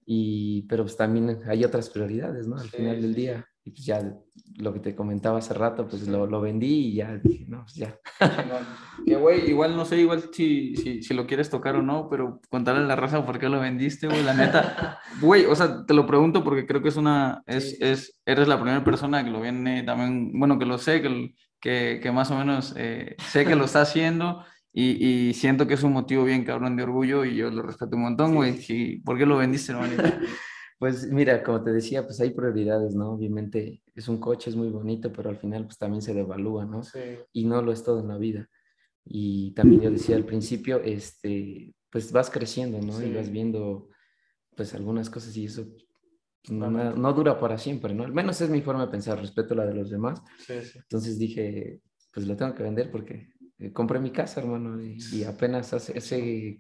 y, 0.06 0.62
pero 0.64 0.84
pues 0.84 0.96
también 0.96 1.40
hay 1.48 1.66
otras 1.66 1.90
prioridades, 1.90 2.48
¿no? 2.48 2.56
Al 2.58 2.70
final 2.70 3.02
del 3.02 3.14
día, 3.14 3.46
y 3.66 3.72
pues 3.72 3.86
ya 3.86 4.18
lo 4.56 4.74
que 4.74 4.80
te 4.80 4.96
comentaba 4.96 5.40
hace 5.40 5.54
rato, 5.54 5.88
pues 5.88 6.08
lo, 6.08 6.26
lo 6.26 6.42
vendí 6.42 6.88
y 6.88 6.94
ya 6.96 7.18
dije, 7.18 7.46
no, 7.48 7.64
pues 7.64 7.76
ya. 7.76 7.98
Que 9.06 9.16
güey, 9.16 9.50
igual 9.50 9.76
no 9.76 9.86
sé, 9.86 9.98
igual 10.00 10.24
si, 10.32 10.76
si, 10.76 11.04
si 11.04 11.14
lo 11.14 11.28
quieres 11.28 11.50
tocar 11.50 11.76
o 11.76 11.82
no, 11.82 12.08
pero 12.10 12.40
contarle 12.50 12.84
a 12.84 12.88
la 12.88 12.96
raza 12.96 13.26
por 13.26 13.40
qué 13.40 13.50
lo 13.50 13.60
vendiste, 13.60 14.08
güey, 14.08 14.24
la 14.24 14.34
neta. 14.34 15.00
Güey, 15.22 15.46
o 15.46 15.56
sea, 15.56 15.86
te 15.86 15.94
lo 15.94 16.06
pregunto 16.06 16.44
porque 16.44 16.66
creo 16.68 16.82
que 16.82 16.90
es 16.90 16.98
una, 16.98 17.42
es, 17.48 17.72
Sí. 17.72 17.78
es, 17.82 18.22
eres 18.26 18.48
la 18.48 18.58
primera 18.60 18.84
persona 18.84 19.24
que 19.24 19.32
lo 19.32 19.42
viene 19.42 19.84
también, 19.84 20.32
bueno, 20.38 20.60
que 20.60 20.66
lo 20.66 20.78
sé, 20.78 21.02
que, 21.02 21.34
que, 21.60 22.00
que 22.02 22.12
más 22.12 22.30
o 22.32 22.38
menos 22.38 22.74
eh, 22.78 23.16
sé 23.20 23.46
que 23.46 23.56
lo 23.56 23.66
está 23.66 23.82
haciendo 23.82 24.44
y, 24.74 25.04
y 25.30 25.34
siento 25.34 25.66
que 25.68 25.74
es 25.74 25.82
un 25.84 25.94
motivo 25.94 26.24
bien 26.24 26.44
cabrón 26.44 26.76
de 26.76 26.84
orgullo 26.84 27.26
y 27.26 27.36
yo 27.36 27.50
lo 27.50 27.64
respeto 27.64 27.96
un 27.96 28.04
montón, 28.04 28.36
güey. 28.36 28.58
Sí, 28.62 29.02
¿Por 29.04 29.18
qué 29.18 29.26
lo 29.26 29.38
vendiste, 29.38 29.72
hermanito? 29.72 30.04
Pues 30.78 31.08
mira, 31.08 31.44
como 31.44 31.64
te 31.64 31.72
decía, 31.72 32.06
pues 32.06 32.20
hay 32.20 32.32
prioridades, 32.32 32.96
¿no? 32.96 33.12
Obviamente 33.14 33.82
es 33.96 34.08
un 34.08 34.20
coche, 34.20 34.50
es 34.50 34.56
muy 34.56 34.70
bonito, 34.70 35.12
pero 35.12 35.30
al 35.30 35.38
final 35.38 35.66
pues 35.66 35.78
también 35.78 36.02
se 36.02 36.14
devalúa, 36.14 36.66
¿no? 36.66 36.84
Sí, 36.84 37.00
y 37.34 37.46
no 37.46 37.62
lo 37.62 37.72
es 37.72 37.84
todo 37.84 38.00
en 38.00 38.08
la 38.10 38.18
vida. 38.18 38.48
Y 39.04 39.54
también 39.54 39.82
yo 39.82 39.92
decía 39.92 40.16
al 40.16 40.26
principio, 40.26 40.82
este, 40.84 41.74
pues 41.90 42.12
vas 42.12 42.30
creciendo, 42.30 42.80
¿no? 42.80 43.02
Y 43.02 43.12
vas 43.14 43.32
viendo, 43.32 43.90
pues 44.56 44.74
algunas 44.76 45.10
cosas 45.10 45.36
y 45.38 45.46
eso 45.46 45.66
pues, 46.44 46.52
no, 46.52 46.70
no 46.70 47.14
dura 47.14 47.40
para 47.40 47.58
siempre, 47.58 47.94
¿no? 47.96 48.04
Al 48.04 48.14
menos 48.14 48.40
es 48.42 48.50
mi 48.50 48.62
forma 48.62 48.86
de 48.86 48.92
pensar, 48.92 49.20
respeto 49.20 49.56
la 49.56 49.66
de 49.66 49.74
los 49.74 49.90
demás. 49.90 50.22
sí, 50.46 50.62
sí. 50.62 50.80
Entonces 50.80 51.18
dije, 51.18 51.82
pues 52.14 52.28
lo 52.28 52.36
tengo 52.36 52.54
que 52.54 52.64
vender 52.64 52.92
porque 52.92 53.34
eh, 53.58 53.74
compré 53.74 54.00
mi 54.00 54.12
casa, 54.12 54.42
hermano, 54.42 54.82
y, 54.84 54.98
y 55.12 55.24
apenas 55.24 55.74
hace, 55.74 55.98
hace 55.98 56.60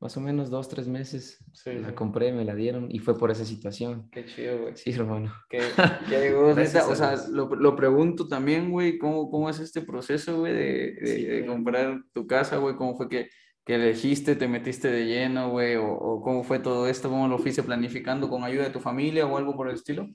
más 0.00 0.16
o 0.16 0.20
menos 0.20 0.48
dos, 0.50 0.68
tres 0.68 0.86
meses 0.86 1.44
Sí, 1.52 1.72
la 1.74 1.94
compré, 1.94 2.32
me 2.32 2.44
la 2.44 2.54
dieron 2.54 2.86
y 2.90 3.00
fue 3.00 3.18
por 3.18 3.30
esa 3.30 3.44
situación. 3.44 4.08
Qué 4.12 4.24
chido, 4.26 4.62
güey. 4.62 4.76
Sí, 4.76 4.90
hermano. 4.90 5.32
Que, 5.50 5.60
que 6.08 6.20
digo, 6.20 6.54
neta, 6.54 6.86
o 6.88 6.94
sea, 6.94 7.16
lo, 7.30 7.54
lo 7.56 7.74
pregunto 7.74 8.28
también, 8.28 8.70
güey, 8.70 8.98
¿cómo, 8.98 9.30
cómo 9.30 9.50
es 9.50 9.58
este 9.58 9.82
proceso, 9.82 10.38
güey, 10.40 10.52
de, 10.52 10.92
de- 11.00 11.06
Sí, 11.16 11.24
de 11.24 11.46
comprar 11.46 12.00
tu 12.12 12.26
casa, 12.26 12.58
güey? 12.58 12.76
¿Cómo 12.76 12.96
fue 12.96 13.08
que, 13.08 13.28
que 13.64 13.74
elegiste, 13.74 14.36
te 14.36 14.46
metiste 14.46 14.88
de 14.90 15.04
lleno, 15.06 15.50
güey, 15.50 15.74
o, 15.76 15.88
o, 15.92 16.22
cómo 16.22 16.44
fue 16.44 16.58
todo 16.60 16.86
esto, 16.88 17.08
cómo 17.10 17.26
lo 17.28 17.38
fuiste 17.38 17.62
planificando 17.62 18.28
con 18.28 18.44
ayuda 18.44 18.64
de 18.64 18.70
tu 18.70 18.80
familia 18.80 19.26
o 19.26 19.36
algo 19.36 19.56
por 19.56 19.68
el 19.68 19.74
estilo? 19.74 20.08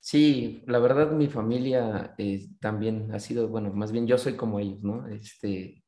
Sí, 0.00 0.62
la 0.66 0.78
verdad 0.78 1.10
mi 1.12 1.26
familia 1.26 2.14
eh, 2.18 2.46
también 2.60 3.10
ha 3.12 3.18
sido, 3.18 3.48
bueno, 3.48 3.72
más 3.72 3.92
bien 3.92 4.06
yo 4.06 4.16
soy 4.18 4.34
como 4.34 4.58
ellos, 4.60 4.80
¿no? 4.82 5.06
Este, 5.08 5.82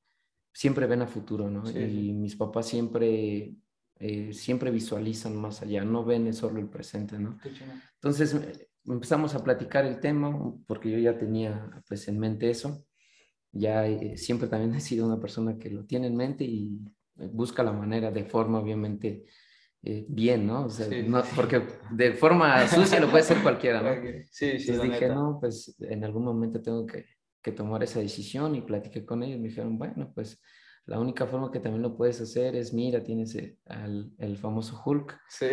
siempre 0.60 0.86
ven 0.86 1.00
a 1.00 1.06
futuro, 1.06 1.48
¿no? 1.48 1.64
Sí. 1.64 1.78
Y 1.78 2.12
mis 2.12 2.36
papás 2.36 2.66
siempre, 2.66 3.54
eh, 3.98 4.32
siempre 4.34 4.70
visualizan 4.70 5.34
más 5.34 5.62
allá, 5.62 5.84
no 5.86 6.04
ven 6.04 6.34
solo 6.34 6.58
el 6.60 6.68
presente, 6.68 7.18
¿no? 7.18 7.38
Entonces 7.94 8.34
eh, 8.34 8.68
empezamos 8.84 9.34
a 9.34 9.42
platicar 9.42 9.86
el 9.86 10.00
tema 10.00 10.28
porque 10.66 10.90
yo 10.90 10.98
ya 10.98 11.16
tenía 11.16 11.70
pues 11.88 12.06
en 12.08 12.18
mente 12.18 12.50
eso. 12.50 12.84
Ya 13.52 13.86
eh, 13.86 14.18
siempre 14.18 14.48
también 14.48 14.74
he 14.76 14.80
sido 14.80 15.06
una 15.06 15.18
persona 15.18 15.56
que 15.58 15.70
lo 15.70 15.86
tiene 15.86 16.08
en 16.08 16.16
mente 16.16 16.44
y 16.44 16.78
busca 17.32 17.62
la 17.62 17.72
manera 17.72 18.10
de 18.10 18.24
forma 18.24 18.58
obviamente 18.60 19.24
eh, 19.82 20.04
bien, 20.10 20.46
¿no? 20.46 20.66
O 20.66 20.68
sea, 20.68 20.86
Sí, 20.90 21.04
no- 21.08 21.22
porque 21.34 21.62
de 21.90 22.12
forma 22.12 22.68
sucia 22.68 23.00
lo 23.00 23.10
puede 23.10 23.24
ser 23.24 23.42
cualquiera, 23.42 23.80
¿no? 23.80 23.94
Sí, 24.30 24.58
sí, 24.58 24.72
Entonces 24.72 24.82
dije, 24.82 25.00
neta. 25.08 25.14
no, 25.14 25.38
pues 25.40 25.74
en 25.80 26.04
algún 26.04 26.24
momento 26.24 26.60
tengo 26.60 26.84
que, 26.84 27.06
que 27.42 27.52
tomar 27.52 27.82
esa 27.82 28.00
decisión 28.00 28.54
y 28.54 28.62
platiqué 28.62 29.04
con 29.04 29.22
ellos. 29.22 29.40
Me 29.40 29.48
dijeron, 29.48 29.78
bueno, 29.78 30.12
pues 30.14 30.40
la 30.86 30.98
única 30.98 31.26
forma 31.26 31.50
que 31.50 31.60
también 31.60 31.82
lo 31.82 31.96
puedes 31.96 32.20
hacer 32.20 32.56
es, 32.56 32.72
mira, 32.74 33.02
tienes 33.02 33.34
el, 33.34 33.58
al- 33.66 34.10
el 34.18 34.36
famoso 34.36 34.80
Hulk. 34.84 35.18
Sí. 35.28 35.46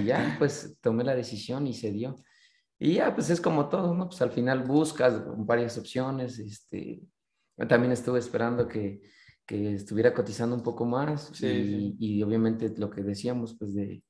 Y 0.00 0.04
ya, 0.04 0.36
pues 0.38 0.78
tomé 0.80 1.04
la 1.04 1.14
decisión 1.14 1.66
y 1.66 1.74
se 1.74 1.92
dio. 1.92 2.16
Y 2.78 2.94
ya, 2.94 3.14
pues 3.14 3.28
es 3.30 3.40
como 3.40 3.68
todo, 3.68 3.94
¿no? 3.94 4.08
Pues 4.08 4.20
al 4.22 4.30
final 4.30 4.64
buscas 4.64 5.22
varias 5.46 5.76
opciones. 5.78 6.38
Este, 6.38 7.02
también 7.68 7.92
estuve 7.92 8.18
esperando 8.18 8.66
que, 8.66 9.02
que 9.46 9.74
estuviera 9.74 10.14
cotizando 10.14 10.56
un 10.56 10.62
poco 10.62 10.86
más 10.86 11.30
Sí, 11.34 11.46
y, 11.46 11.62
sí. 11.62 11.96
y 11.98 12.22
obviamente 12.22 12.72
lo 12.78 12.88
que 12.90 13.02
decíamos, 13.02 13.56
pues 13.58 13.74
de, 13.74 14.02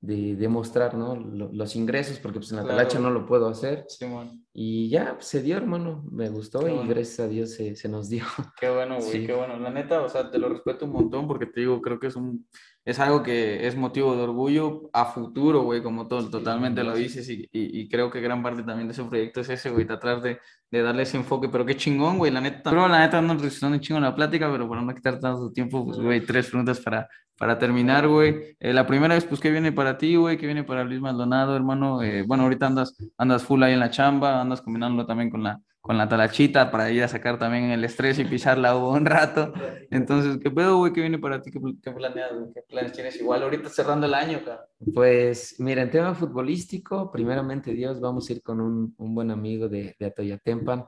de 0.00 0.36
demostrar, 0.36 0.94
¿no? 0.94 1.16
Lo- 1.16 1.50
los 1.52 1.74
ingresos, 1.74 2.18
porque 2.20 2.38
pues 2.38 2.50
en 2.52 2.58
la 2.58 2.62
Claro. 2.62 2.76
talacha 2.78 2.98
no 3.00 3.10
lo 3.10 3.26
puedo 3.26 3.48
hacer. 3.48 3.84
Simón. 3.88 4.44
Y 4.52 4.88
ya, 4.88 5.14
pues, 5.14 5.26
se 5.26 5.42
dio, 5.42 5.56
hermano, 5.56 6.04
me 6.10 6.28
gustó 6.28 6.60
Qué 6.60 6.70
y 6.70 6.74
bueno. 6.74 6.88
gracias 6.88 7.20
a 7.20 7.28
Dios 7.28 7.50
se, 7.50 7.74
se 7.74 7.88
nos 7.88 8.08
dio. 8.08 8.24
Qué 8.60 8.68
bueno, 8.70 8.96
güey, 8.98 9.10
Sí. 9.10 9.26
qué 9.26 9.32
bueno. 9.34 9.58
La 9.58 9.70
neta, 9.70 10.02
o 10.02 10.08
sea, 10.08 10.30
te 10.30 10.38
lo 10.38 10.48
respeto 10.48 10.84
un 10.84 10.92
montón 10.92 11.26
porque 11.26 11.46
te 11.46 11.60
digo, 11.60 11.80
creo 11.80 11.98
que 11.98 12.06
es 12.08 12.16
un, 12.16 12.46
es 12.88 12.98
algo 13.00 13.22
que 13.22 13.66
es 13.66 13.76
motivo 13.76 14.16
de 14.16 14.22
orgullo 14.22 14.88
a 14.94 15.04
futuro, 15.04 15.60
güey, 15.60 15.82
como 15.82 16.08
todo, 16.08 16.30
totalmente 16.30 16.82
lo 16.82 16.94
dices 16.94 17.28
y, 17.28 17.42
y, 17.52 17.80
y 17.80 17.88
creo 17.90 18.10
que 18.10 18.22
gran 18.22 18.42
parte 18.42 18.62
también 18.62 18.88
de 18.88 18.92
ese 18.92 19.04
proyecto 19.04 19.42
es 19.42 19.50
ese, 19.50 19.68
güey, 19.68 19.86
tratar 19.86 20.22
de, 20.22 20.38
de 20.70 20.82
darle 20.82 21.02
ese 21.02 21.18
enfoque, 21.18 21.50
pero 21.50 21.66
qué 21.66 21.76
chingón, 21.76 22.16
güey, 22.16 22.32
la 22.32 22.40
neta. 22.40 22.70
Pero 22.70 22.88
la 22.88 23.00
neta 23.00 23.20
no 23.20 23.34
resultó 23.34 23.76
chingón 23.76 24.04
la 24.04 24.14
plática, 24.14 24.50
pero 24.50 24.66
para 24.66 24.80
no 24.80 24.94
quitar 24.94 25.20
tanto 25.20 25.52
tiempo, 25.52 25.84
pues, 25.84 25.98
güey, 25.98 26.22
tres 26.22 26.48
preguntas 26.48 26.80
para, 26.80 27.06
para 27.36 27.58
terminar, 27.58 28.08
güey. 28.08 28.56
Eh, 28.58 28.72
la 28.72 28.86
primera 28.86 29.14
es, 29.16 29.26
pues, 29.26 29.38
¿qué 29.38 29.50
viene 29.50 29.70
para 29.70 29.98
ti, 29.98 30.16
güey? 30.16 30.38
¿Qué 30.38 30.46
viene 30.46 30.64
para 30.64 30.82
Luis 30.82 31.02
Maldonado, 31.02 31.54
hermano? 31.54 32.02
Eh, 32.02 32.22
bueno, 32.26 32.44
ahorita 32.44 32.68
andas, 32.68 32.96
andas 33.18 33.42
full 33.42 33.62
ahí 33.64 33.74
en 33.74 33.80
la 33.80 33.90
chamba, 33.90 34.40
andas 34.40 34.62
combinándolo 34.62 35.04
también 35.04 35.28
con 35.28 35.42
la, 35.42 35.60
con 35.80 35.96
la 35.96 36.08
talachita 36.08 36.70
para 36.70 36.90
ir 36.90 37.02
a 37.02 37.08
sacar 37.08 37.38
también 37.38 37.70
el 37.70 37.82
estrés 37.84 38.18
y 38.18 38.24
pisarla 38.24 38.76
un 38.76 39.06
rato. 39.06 39.52
Entonces, 39.90 40.38
¿qué 40.42 40.50
pedo, 40.50 40.76
güey? 40.78 40.92
¿Qué 40.92 41.00
viene 41.00 41.18
para 41.18 41.40
ti? 41.40 41.50
¿Qué, 41.50 41.60
qué 41.82 41.90
planeas? 41.92 42.30
¿Qué 42.54 42.62
planes 42.68 42.92
tienes? 42.92 43.18
Igual 43.20 43.42
ahorita 43.42 43.68
cerrando 43.70 44.06
el 44.06 44.14
año, 44.14 44.40
cabrón. 44.44 44.66
Pues 44.94 45.56
mira, 45.60 45.82
en 45.82 45.90
tema 45.90 46.14
futbolístico, 46.14 47.10
primeramente 47.10 47.72
Dios, 47.72 48.00
vamos 48.00 48.28
a 48.28 48.32
ir 48.32 48.42
con 48.42 48.60
un, 48.60 48.94
un 48.98 49.14
buen 49.14 49.30
amigo 49.30 49.68
de, 49.68 49.96
de 49.98 50.06
Atoyatempan 50.06 50.84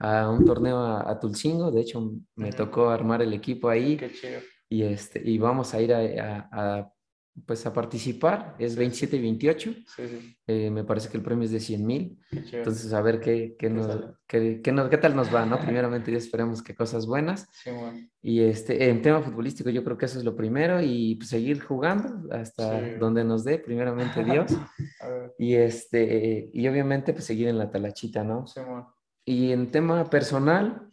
a 0.00 0.30
un 0.30 0.44
torneo 0.44 0.78
a, 0.78 1.10
a 1.10 1.18
Tulcingo. 1.18 1.70
De 1.72 1.80
hecho, 1.80 2.12
me 2.36 2.52
tocó 2.52 2.90
armar 2.90 3.22
el 3.22 3.32
equipo 3.32 3.68
ahí 3.68 3.96
Qué 3.96 4.12
chido. 4.12 4.40
y, 4.68 4.82
este, 4.84 5.20
y 5.24 5.38
vamos 5.38 5.74
a 5.74 5.80
ir 5.80 5.92
a, 5.92 5.98
a- 6.00 6.78
a, 6.78 6.92
pues 7.44 7.66
a 7.66 7.72
participar. 7.72 8.54
Es 8.58 8.76
27 8.76 9.16
y 9.16 9.20
28. 9.20 9.70
Sí, 9.72 9.84
sí. 10.08 10.36
Eh, 10.46 10.70
me 10.70 10.84
parece 10.84 11.08
que 11.10 11.16
el 11.16 11.22
premio 11.22 11.44
es 11.44 11.50
de 11.50 11.60
100 11.60 11.84
mil. 11.86 12.18
Entonces, 12.30 12.92
a 12.92 13.02
ver 13.02 13.20
qué, 13.20 13.56
qué, 13.58 13.66
¿Qué 13.66 13.70
nos- 13.70 13.98
qué- 14.26 14.60
qué 14.62 14.72
nos- 14.72 14.88
qué 14.88 14.96
tal 14.98 15.14
nos 15.14 15.34
va, 15.34 15.44
¿no? 15.44 15.58
Primeramente 15.78 16.10
Dios, 16.10 16.24
esperemos 16.24 16.62
que 16.62 16.74
cosas 16.74 17.06
buenas. 17.06 17.46
Sí, 17.52 17.70
güey. 17.70 18.10
Y 18.22 18.40
este, 18.40 18.88
en 18.88 19.02
tema 19.02 19.20
futbolístico, 19.20 19.70
yo 19.70 19.84
creo 19.84 19.98
que 19.98 20.06
eso 20.06 20.18
es 20.18 20.24
lo 20.24 20.34
primero 20.34 20.80
y 20.80 21.16
pues, 21.16 21.28
seguir 21.28 21.60
jugando 21.62 22.32
hasta 22.34 22.96
donde 22.98 23.22
nos 23.24 23.44
dé, 23.44 23.58
primeramente 23.58 24.24
Dios. 24.24 24.52
Y, 25.38 25.54
este, 25.54 26.50
y 26.52 26.66
obviamente 26.68 27.12
pues 27.12 27.24
seguir 27.24 27.48
en 27.48 27.58
la 27.58 27.70
talachita, 27.70 28.24
¿no? 28.24 28.44
güey. 28.56 28.82
Y 29.28 29.52
en 29.52 29.70
tema 29.72 30.08
personal, 30.08 30.88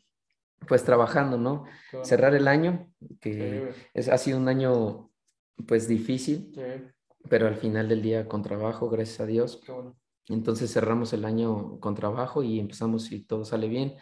pues 0.68 0.84
trabajando, 0.84 1.38
¿no? 1.38 1.66
Bueno. 1.91 2.06
Cerrar 2.06 2.34
el 2.36 2.48
año, 2.48 2.91
que 3.20 3.72
es, 3.94 4.10
ha 4.10 4.18
sido 4.18 4.38
un 4.39 4.48
año 4.48 5.12
pues 5.68 5.88
difícil, 5.88 6.51
Sí, 6.54 6.62
pero 7.30 7.47
al 7.47 7.56
final 7.56 7.88
del 7.89 8.01
día 8.01 8.28
con 8.28 8.41
trabajo, 8.41 8.89
gracias 8.89 9.20
a 9.22 9.26
Dios. 9.26 9.62
qué 9.66 9.72
bueno. 9.72 9.95
Entonces 10.30 10.72
cerramos 10.72 11.12
el 11.14 11.26
año 11.26 11.80
con 11.80 11.95
trabajo 11.95 12.43
y 12.43 12.60
empezamos, 12.60 13.04
si 13.04 13.24
todo 13.26 13.43
sale 13.43 13.68
bien, 13.68 13.95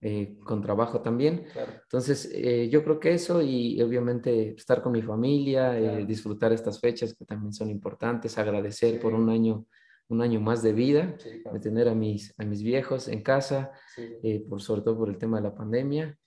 eh, 0.00 0.36
con 0.44 0.60
trabajo 0.62 1.00
también. 1.00 1.44
Claro. 1.52 1.72
Entonces, 1.82 2.30
eh, 2.32 2.68
yo 2.70 2.82
creo 2.84 2.98
que 3.00 3.12
eso 3.14 3.42
y 3.42 3.80
obviamente 3.82 4.54
estar 4.54 4.82
con 4.82 4.92
mi 4.92 5.02
familia, 5.02 5.78
eh, 5.78 5.82
Claro. 5.82 6.06
disfrutar 6.06 6.52
estas 6.52 6.80
fechas 6.80 7.14
que 7.14 7.24
también 7.24 7.52
son 7.52 7.70
importantes, 7.70 8.36
agradecer 8.38 9.00
por 9.00 9.12
un 9.14 9.28
año, 9.30 9.66
un 10.08 10.22
año 10.22 10.40
más 10.40 10.62
de 10.62 10.72
vida, 10.72 11.14
Sí, 11.18 11.42
de 11.50 11.60
tener 11.60 11.88
a 11.88 11.94
mis, 11.94 12.32
a 12.38 12.44
mis 12.44 12.62
viejos 12.62 13.08
en 13.08 13.22
casa, 13.22 13.70
Sí, 13.94 14.44
por, 14.48 14.60
sobre 14.62 14.82
todo 14.82 14.96
por 14.98 15.08
el 15.08 15.18
tema 15.18 15.38
de 15.38 15.42
la 15.44 15.54
pandemia. 15.54 16.18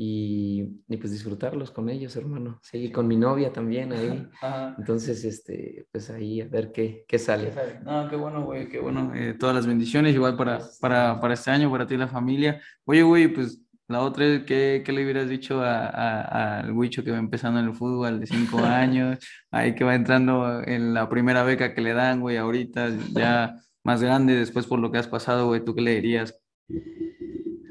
Y, 0.00 0.62
y 0.88 0.96
pues 0.96 1.10
disfrutarlos 1.10 1.72
con 1.72 1.88
ellos, 1.90 2.14
hermano. 2.14 2.60
Sí, 2.62 2.92
con 2.92 3.08
mi 3.08 3.16
novia 3.16 3.52
también 3.52 3.92
ahí. 3.92 4.28
Ajá. 4.40 4.76
Entonces, 4.78 5.24
este, 5.24 5.88
pues 5.90 6.08
ahí 6.10 6.40
a 6.40 6.46
ver 6.46 6.70
qué, 6.70 7.04
qué 7.08 7.18
sale. 7.18 7.52
No, 7.84 8.08
qué 8.08 8.14
bueno, 8.14 8.44
güey, 8.44 8.68
qué 8.68 8.78
bueno. 8.78 9.12
eh, 9.14 9.34
todas 9.36 9.56
las 9.56 9.66
bendiciones, 9.66 10.14
igual 10.14 10.36
para, 10.36 10.60
para, 10.80 11.20
para 11.20 11.34
este 11.34 11.50
año, 11.50 11.68
para 11.68 11.84
ti 11.84 11.94
y 11.94 11.98
la 11.98 12.06
familia. 12.06 12.60
Oye, 12.84 13.02
güey, 13.02 13.26
pues 13.26 13.60
la 13.88 14.00
otra 14.02 14.24
es, 14.24 14.44
¿qué, 14.44 14.82
qué 14.86 14.92
le 14.92 15.02
hubieras 15.02 15.28
dicho 15.28 15.62
a- 15.62 15.88
a- 15.88 16.58
al 16.60 16.70
Huicho 16.72 17.02
que 17.02 17.10
va 17.10 17.18
empezando 17.18 17.58
en 17.58 17.66
el 17.66 17.74
fútbol 17.74 18.20
de 18.20 18.26
cinco 18.28 18.58
años? 18.64 19.18
Ahí 19.50 19.74
que 19.74 19.82
va 19.82 19.96
entrando 19.96 20.62
en 20.64 20.94
la 20.94 21.08
primera 21.08 21.42
beca 21.42 21.74
que 21.74 21.80
le 21.80 21.92
dan, 21.92 22.20
güey, 22.20 22.36
ahorita, 22.36 22.88
ya 23.14 23.56
más 23.82 24.00
grande, 24.00 24.36
después 24.36 24.64
por 24.66 24.78
lo 24.78 24.92
que 24.92 24.98
has 24.98 25.08
pasado, 25.08 25.46
güey, 25.48 25.64
¿tú 25.64 25.74
qué 25.74 25.80
le 25.80 25.94
dirías? 25.96 26.38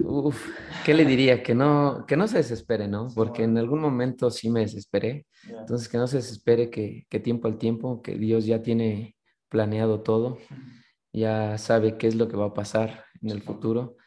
Uf, 0.10 0.49
¿qué 0.86 0.93
le 0.93 1.03
diría? 1.03 1.43
Que 1.43 1.53
no, 1.53 2.05
que 2.08 2.16
no 2.16 2.28
se 2.30 2.38
desespere, 2.38 2.88
¿no? 2.88 3.08
Porque 3.14 3.43
en 3.43 3.58
algún 3.58 3.82
momento 3.82 4.32
sí 4.32 4.49
me 4.49 4.62
desesperé. 4.62 5.28
Entonces, 5.49 5.89
que 5.89 5.97
no 5.97 6.08
se 6.08 6.18
desespere, 6.18 6.70
que, 6.70 7.05
que 7.10 7.20
tiempo 7.20 7.47
al 7.49 7.58
tiempo, 7.58 8.01
que 8.01 8.18
Dios 8.18 8.45
ya 8.45 8.62
tiene 8.62 9.18
planeado 9.49 10.01
todo, 10.01 10.38
ya 11.12 11.58
sabe 11.58 11.97
qué 11.97 12.08
es 12.08 12.16
lo 12.16 12.30
que 12.30 12.38
va 12.38 12.45
a 12.47 12.53
pasar 12.53 13.03
en 13.22 13.32
el 13.32 13.41
futuro, 13.41 13.97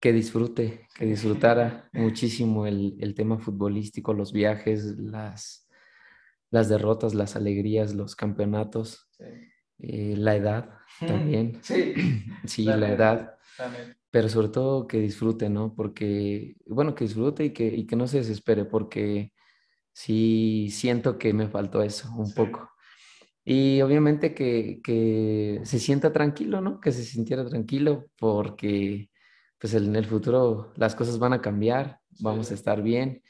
que 0.00 0.12
disfrute, 0.14 0.88
que 0.94 1.04
disfrutara 1.04 1.90
muchísimo 1.92 2.66
el, 2.66 2.96
el 2.98 3.14
tema 3.14 3.38
futbolístico, 3.38 4.14
los 4.14 4.32
viajes, 4.32 4.96
las, 4.98 5.68
las 6.50 6.70
derrotas, 6.70 7.14
las 7.14 7.36
alegrías, 7.36 7.94
los 7.94 8.16
campeonatos, 8.16 9.10
eh, 9.78 10.14
la 10.16 10.36
edad 10.36 10.70
también, 11.00 11.58
Sí, 11.62 11.94
sí, 12.46 12.64
La 12.64 12.92
edad, 12.92 13.36
también. 13.58 13.96
Pero 14.12 14.28
sobre 14.28 14.48
todo 14.50 14.86
que 14.86 15.00
disfrute, 15.00 15.48
¿no? 15.50 15.74
Porque, 15.74 16.56
bueno, 16.66 16.94
que 16.94 17.04
disfrute 17.06 17.46
y 17.46 17.50
que, 17.52 17.66
y 17.68 17.86
que 17.86 17.96
no 17.96 18.06
se 18.06 18.18
desespere, 18.18 18.64
porque 18.66 19.32
sí 19.92 20.68
siento 20.70 21.18
que 21.18 21.32
me 21.34 21.48
faltó 21.48 21.82
eso 21.82 22.10
un 22.16 22.26
Sí. 22.28 22.34
poco. 22.36 22.70
Y 23.44 23.80
obviamente 23.82 24.34
que, 24.34 24.80
que 24.84 25.60
se 25.64 25.78
sienta 25.80 26.12
tranquilo, 26.12 26.60
¿no? 26.60 26.80
Que 26.80 26.92
se 26.92 27.04
sintiera 27.04 27.44
tranquilo 27.46 28.06
porque 28.18 29.10
pues 29.58 29.74
en 29.74 29.96
el 29.96 30.06
futuro 30.06 30.72
las 30.76 30.94
cosas 30.94 31.18
van 31.18 31.32
a 31.34 31.40
cambiar, 31.40 32.00
vamos 32.20 32.48
Sí. 32.48 32.54
a 32.54 32.56
estar 32.56 32.82
bien 32.82 33.22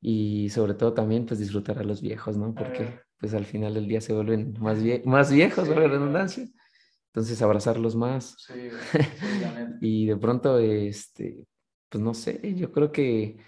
y 0.00 0.50
sobre 0.50 0.74
todo 0.74 0.94
también 0.94 1.26
pues 1.26 1.40
disfrutar 1.40 1.78
a 1.78 1.84
los 1.84 2.02
viejos, 2.02 2.36
¿no? 2.36 2.54
Porque 2.54 2.84
Ah. 2.84 3.02
pues 3.18 3.34
al 3.34 3.44
final 3.46 3.74
del 3.74 3.88
día 3.88 4.00
se 4.00 4.12
vuelven 4.14 4.54
más, 4.60 4.78
vie- 4.82 5.04
más 5.04 5.32
viejos, 5.32 5.68
Sí. 5.68 5.74
La 5.74 5.88
redundancia. 5.88 6.46
Entonces 7.18 7.42
abrazarlos 7.42 7.96
más 7.96 8.36
Sí, 8.38 8.70
sí, 8.92 9.40
la 9.42 9.52
neta. 9.52 9.76
y 9.80 10.06
de 10.06 10.16
pronto, 10.16 10.56
este, 10.60 11.44
pues 11.88 12.00
no 12.02 12.14
sé, 12.14 12.40
yo 12.54 12.70
creo 12.70 12.92
que, 12.92 13.38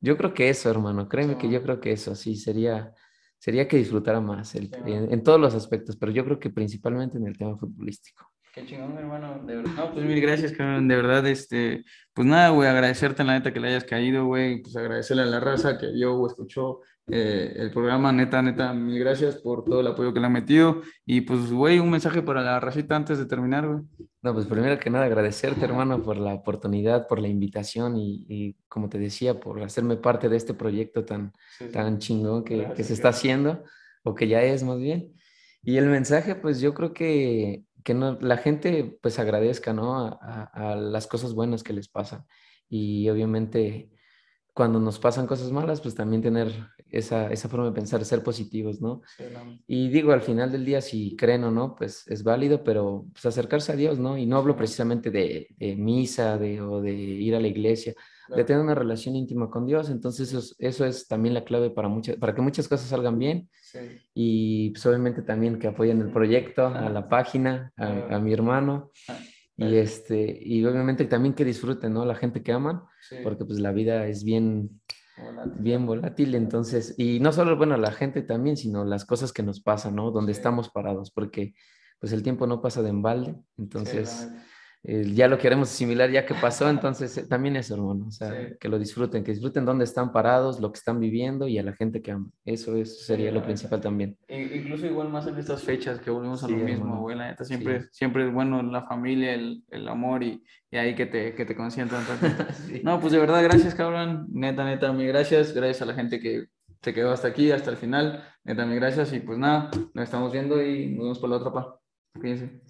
yo 0.00 0.16
creo 0.16 0.34
que 0.34 0.48
eso, 0.48 0.68
hermano, 0.68 1.08
créeme 1.08 1.38
que 1.38 1.48
yo 1.48 1.62
creo 1.62 1.80
que 1.80 1.92
eso, 1.92 2.16
sí, 2.16 2.34
sería, 2.34 2.92
sería 3.38 3.68
que 3.68 3.76
disfrutara 3.76 4.20
más 4.20 4.56
el- 4.56 4.70
Sí. 4.70 4.74
en, 4.92 5.12
en 5.12 5.22
todos 5.22 5.38
los 5.40 5.54
aspectos, 5.54 5.96
pero 5.96 6.10
yo 6.10 6.24
creo 6.24 6.40
que 6.40 6.50
principalmente 6.50 7.16
en 7.16 7.28
el 7.28 7.38
tema 7.38 7.56
futbolístico. 7.56 8.28
Qué 8.52 8.66
chingón, 8.66 8.98
hermano, 8.98 9.38
de 9.46 9.54
verdad. 9.56 9.70
No, 9.76 9.92
pues 9.92 10.04
mil 10.04 10.20
gracias, 10.20 10.50
cabrón, 10.52 10.88
de 10.88 10.96
verdad, 10.96 11.24
este, 11.28 11.84
pues 12.12 12.26
nada, 12.26 12.48
güey, 12.50 12.68
agradecerte 12.68 13.22
la 13.22 13.34
neta 13.34 13.52
que 13.52 13.60
le 13.60 13.68
hayas 13.68 13.84
caído, 13.84 14.26
güey, 14.26 14.62
pues 14.62 14.74
agradecerle 14.74 15.22
a 15.22 15.26
la 15.26 15.38
raza 15.38 15.78
que 15.78 15.86
vio 15.92 16.14
o 16.16 16.26
escuchó 16.26 16.80
eh, 17.08 17.52
el 17.56 17.70
programa. 17.70 18.12
Neta, 18.12 18.42
neta, 18.42 18.72
mil 18.72 18.98
gracias 18.98 19.36
por 19.36 19.64
todo 19.64 19.80
el 19.80 19.86
apoyo 19.86 20.12
que 20.12 20.20
le 20.20 20.26
han 20.26 20.32
metido. 20.32 20.82
Y 21.04 21.22
pues, 21.22 21.50
güey, 21.50 21.78
un 21.78 21.90
mensaje 21.90 22.22
para 22.22 22.42
la 22.42 22.60
racita 22.60 22.96
antes 22.96 23.18
de 23.18 23.26
terminar, 23.26 23.66
güey. 23.66 23.82
No, 24.22 24.32
pues 24.34 24.46
primero 24.46 24.78
que 24.78 24.88
nada 24.88 25.06
agradecerte, 25.06 25.64
hermano, 25.64 26.02
por 26.02 26.16
la 26.16 26.34
oportunidad, 26.34 27.08
por 27.08 27.20
la 27.20 27.26
invitación 27.26 27.96
y, 27.96 28.24
y 28.28 28.56
como 28.68 28.88
te 28.88 28.98
decía, 28.98 29.40
por 29.40 29.60
hacerme 29.62 29.96
parte 29.96 30.28
de 30.28 30.36
este 30.36 30.54
proyecto 30.54 31.04
tan, 31.04 31.32
tan 31.72 31.98
chingón 31.98 32.44
que, 32.44 32.72
que 32.76 32.84
se 32.84 32.92
está 32.94 33.08
haciendo, 33.08 33.64
o 34.04 34.14
que 34.14 34.28
ya 34.28 34.42
es 34.42 34.62
más 34.62 34.78
bien. 34.78 35.12
Y 35.64 35.76
el 35.76 35.86
mensaje, 35.86 36.36
pues 36.36 36.60
yo 36.60 36.72
creo 36.72 36.92
que, 36.92 37.64
que 37.82 37.94
no, 37.94 38.16
la 38.20 38.36
gente 38.36 38.96
pues 39.02 39.18
agradezca, 39.18 39.72
¿no? 39.72 39.98
A, 39.98 40.18
a, 40.22 40.72
a 40.72 40.76
las 40.76 41.08
cosas 41.08 41.34
buenas 41.34 41.64
que 41.64 41.72
les 41.72 41.88
pasan. 41.88 42.24
Y 42.68 43.08
obviamente 43.10 43.90
cuando 44.54 44.78
nos 44.80 44.98
pasan 44.98 45.26
cosas 45.26 45.50
malas, 45.50 45.80
pues 45.80 45.94
también 45.94 46.20
tener 46.22 46.52
esa, 46.90 47.30
esa 47.32 47.48
forma 47.48 47.66
de 47.66 47.72
pensar, 47.72 48.04
ser 48.04 48.22
positivos, 48.22 48.80
¿no? 48.82 49.00
Sí, 49.16 49.24
no. 49.32 49.58
Y 49.66 49.88
digo, 49.88 50.12
al 50.12 50.20
final 50.20 50.52
del 50.52 50.64
día, 50.64 50.80
si 50.82 51.16
creen 51.16 51.44
o 51.44 51.50
no, 51.50 51.74
pues 51.74 52.06
es 52.08 52.22
válido, 52.22 52.62
pero 52.62 53.06
pues 53.12 53.24
acercarse 53.24 53.72
a 53.72 53.76
Dios, 53.76 53.98
¿no? 53.98 54.18
Y 54.18 54.26
no 54.26 54.36
hablo 54.36 54.54
precisamente 54.56 55.10
de, 55.10 55.48
de 55.58 55.74
misa 55.76 56.36
de, 56.36 56.60
o 56.60 56.82
de 56.82 56.92
ir 56.92 57.34
a 57.34 57.40
la 57.40 57.48
iglesia, 57.48 57.92
de 57.92 58.34
Claro. 58.34 58.46
tener 58.46 58.62
una 58.62 58.74
relación 58.74 59.16
íntima 59.16 59.50
con 59.50 59.66
Dios. 59.66 59.90
Entonces, 59.90 60.28
eso 60.28 60.38
es, 60.38 60.54
eso 60.58 60.86
es 60.86 61.06
también 61.08 61.34
la 61.34 61.44
clave 61.44 61.70
para, 61.70 61.88
muchas, 61.88 62.16
para 62.16 62.34
que 62.34 62.40
muchas 62.40 62.68
cosas 62.68 62.88
salgan 62.88 63.18
bien 63.18 63.48
Sí. 63.62 63.78
y 64.14 64.70
pues 64.70 64.84
obviamente 64.84 65.22
también 65.22 65.58
que 65.58 65.66
apoyen 65.68 66.00
el 66.02 66.10
proyecto, 66.12 66.66
a 66.66 66.90
la 66.90 67.08
página, 67.08 67.72
a, 67.76 68.16
a 68.16 68.18
mi 68.20 68.32
hermano. 68.34 68.90
Y, 69.56 69.76
este, 69.76 70.38
y 70.42 70.64
obviamente 70.64 71.04
también 71.04 71.34
que 71.34 71.44
disfruten, 71.44 71.92
¿no? 71.92 72.04
La 72.04 72.14
gente 72.14 72.42
que 72.42 72.52
aman, 72.52 72.82
Sí. 73.08 73.16
porque 73.22 73.44
pues 73.44 73.60
la 73.60 73.70
vida 73.72 74.06
es 74.06 74.24
bien, 74.24 74.80
Volante. 75.16 75.56
bien 75.60 75.86
volátil, 75.86 76.34
entonces, 76.34 76.94
y 76.98 77.20
no 77.20 77.32
solo, 77.32 77.56
bueno, 77.56 77.76
la 77.76 77.92
gente 77.92 78.22
también, 78.22 78.56
sino 78.56 78.84
las 78.84 79.04
cosas 79.04 79.32
que 79.32 79.42
nos 79.42 79.60
pasan, 79.60 79.94
¿no? 79.94 80.10
Donde 80.10 80.32
Sí. 80.32 80.38
estamos 80.38 80.70
parados, 80.70 81.10
porque 81.10 81.54
pues 82.00 82.12
el 82.12 82.22
tiempo 82.22 82.46
no 82.46 82.60
pasa 82.62 82.82
de 82.82 82.88
embalde, 82.88 83.36
entonces 83.58 84.08
Sí. 84.10 84.36
Eh, 84.84 85.04
ya 85.14 85.28
lo 85.28 85.38
queremos 85.38 85.70
asimilar 85.70 86.10
ya 86.10 86.26
que 86.26 86.34
pasó, 86.34 86.68
entonces 86.68 87.16
eh, 87.16 87.26
también 87.28 87.54
eso, 87.56 87.74
hermano, 87.74 88.06
o 88.08 88.10
sea, 88.10 88.30
Sí. 88.32 88.56
que 88.58 88.68
lo 88.68 88.78
disfruten, 88.78 89.22
que 89.22 89.30
disfruten 89.32 89.64
dónde 89.64 89.84
están 89.84 90.10
parados, 90.10 90.58
lo 90.60 90.72
que 90.72 90.78
están 90.78 90.98
viviendo 90.98 91.46
y 91.46 91.56
a 91.58 91.62
la 91.62 91.72
gente 91.72 92.02
que 92.02 92.10
aman. 92.10 92.32
Eso, 92.44 92.76
eso 92.76 93.04
sería 93.04 93.30
lo 93.30 93.44
principal 93.44 93.80
también. 93.80 94.16
Incluso 94.28 94.86
igual 94.86 95.08
más 95.08 95.26
en 95.28 95.38
estas 95.38 95.62
fechas 95.62 96.00
que 96.00 96.10
volvemos 96.10 96.42
a 96.42 96.48
Sí, 96.48 96.52
lo 96.56 96.64
mismo, 96.64 97.00
güey, 97.00 97.16
la 97.16 97.28
neta, 97.28 97.44
siempre, 97.44 97.86
siempre 97.92 98.26
es 98.26 98.32
bueno 98.34 98.62
la 98.62 98.82
familia, 98.86 99.34
el, 99.34 99.62
el 99.70 99.86
amor 99.88 100.22
y, 100.24 100.42
y 100.70 100.76
ahí 100.76 100.94
que 100.96 101.06
te, 101.06 101.34
que 101.34 101.44
te 101.44 101.54
consientan. 101.54 102.02
No, 102.82 102.98
pues 103.00 103.12
de 103.12 103.18
verdad, 103.20 103.42
gracias, 103.44 103.74
cabrón, 103.74 104.26
neta, 104.32 104.64
neta, 104.64 104.92
mil 104.92 105.06
gracias, 105.06 105.52
gracias 105.54 105.82
a 105.82 105.86
la 105.86 105.94
gente 105.94 106.18
que 106.18 106.46
se 106.80 106.92
quedó 106.92 107.12
hasta 107.12 107.28
aquí, 107.28 107.52
hasta 107.52 107.70
el 107.70 107.76
final, 107.76 108.24
neta, 108.42 108.66
mil 108.66 108.76
gracias 108.80 109.12
y 109.12 109.20
pues 109.20 109.38
nada, 109.38 109.70
nos 109.94 110.04
estamos 110.04 110.32
viendo 110.32 110.60
y 110.60 110.88
nos 110.88 110.98
vemos 111.04 111.18
por 111.20 111.30
la 111.30 111.36
otra 111.36 111.52
pa. 111.52 111.78
Fíjense. 112.20 112.60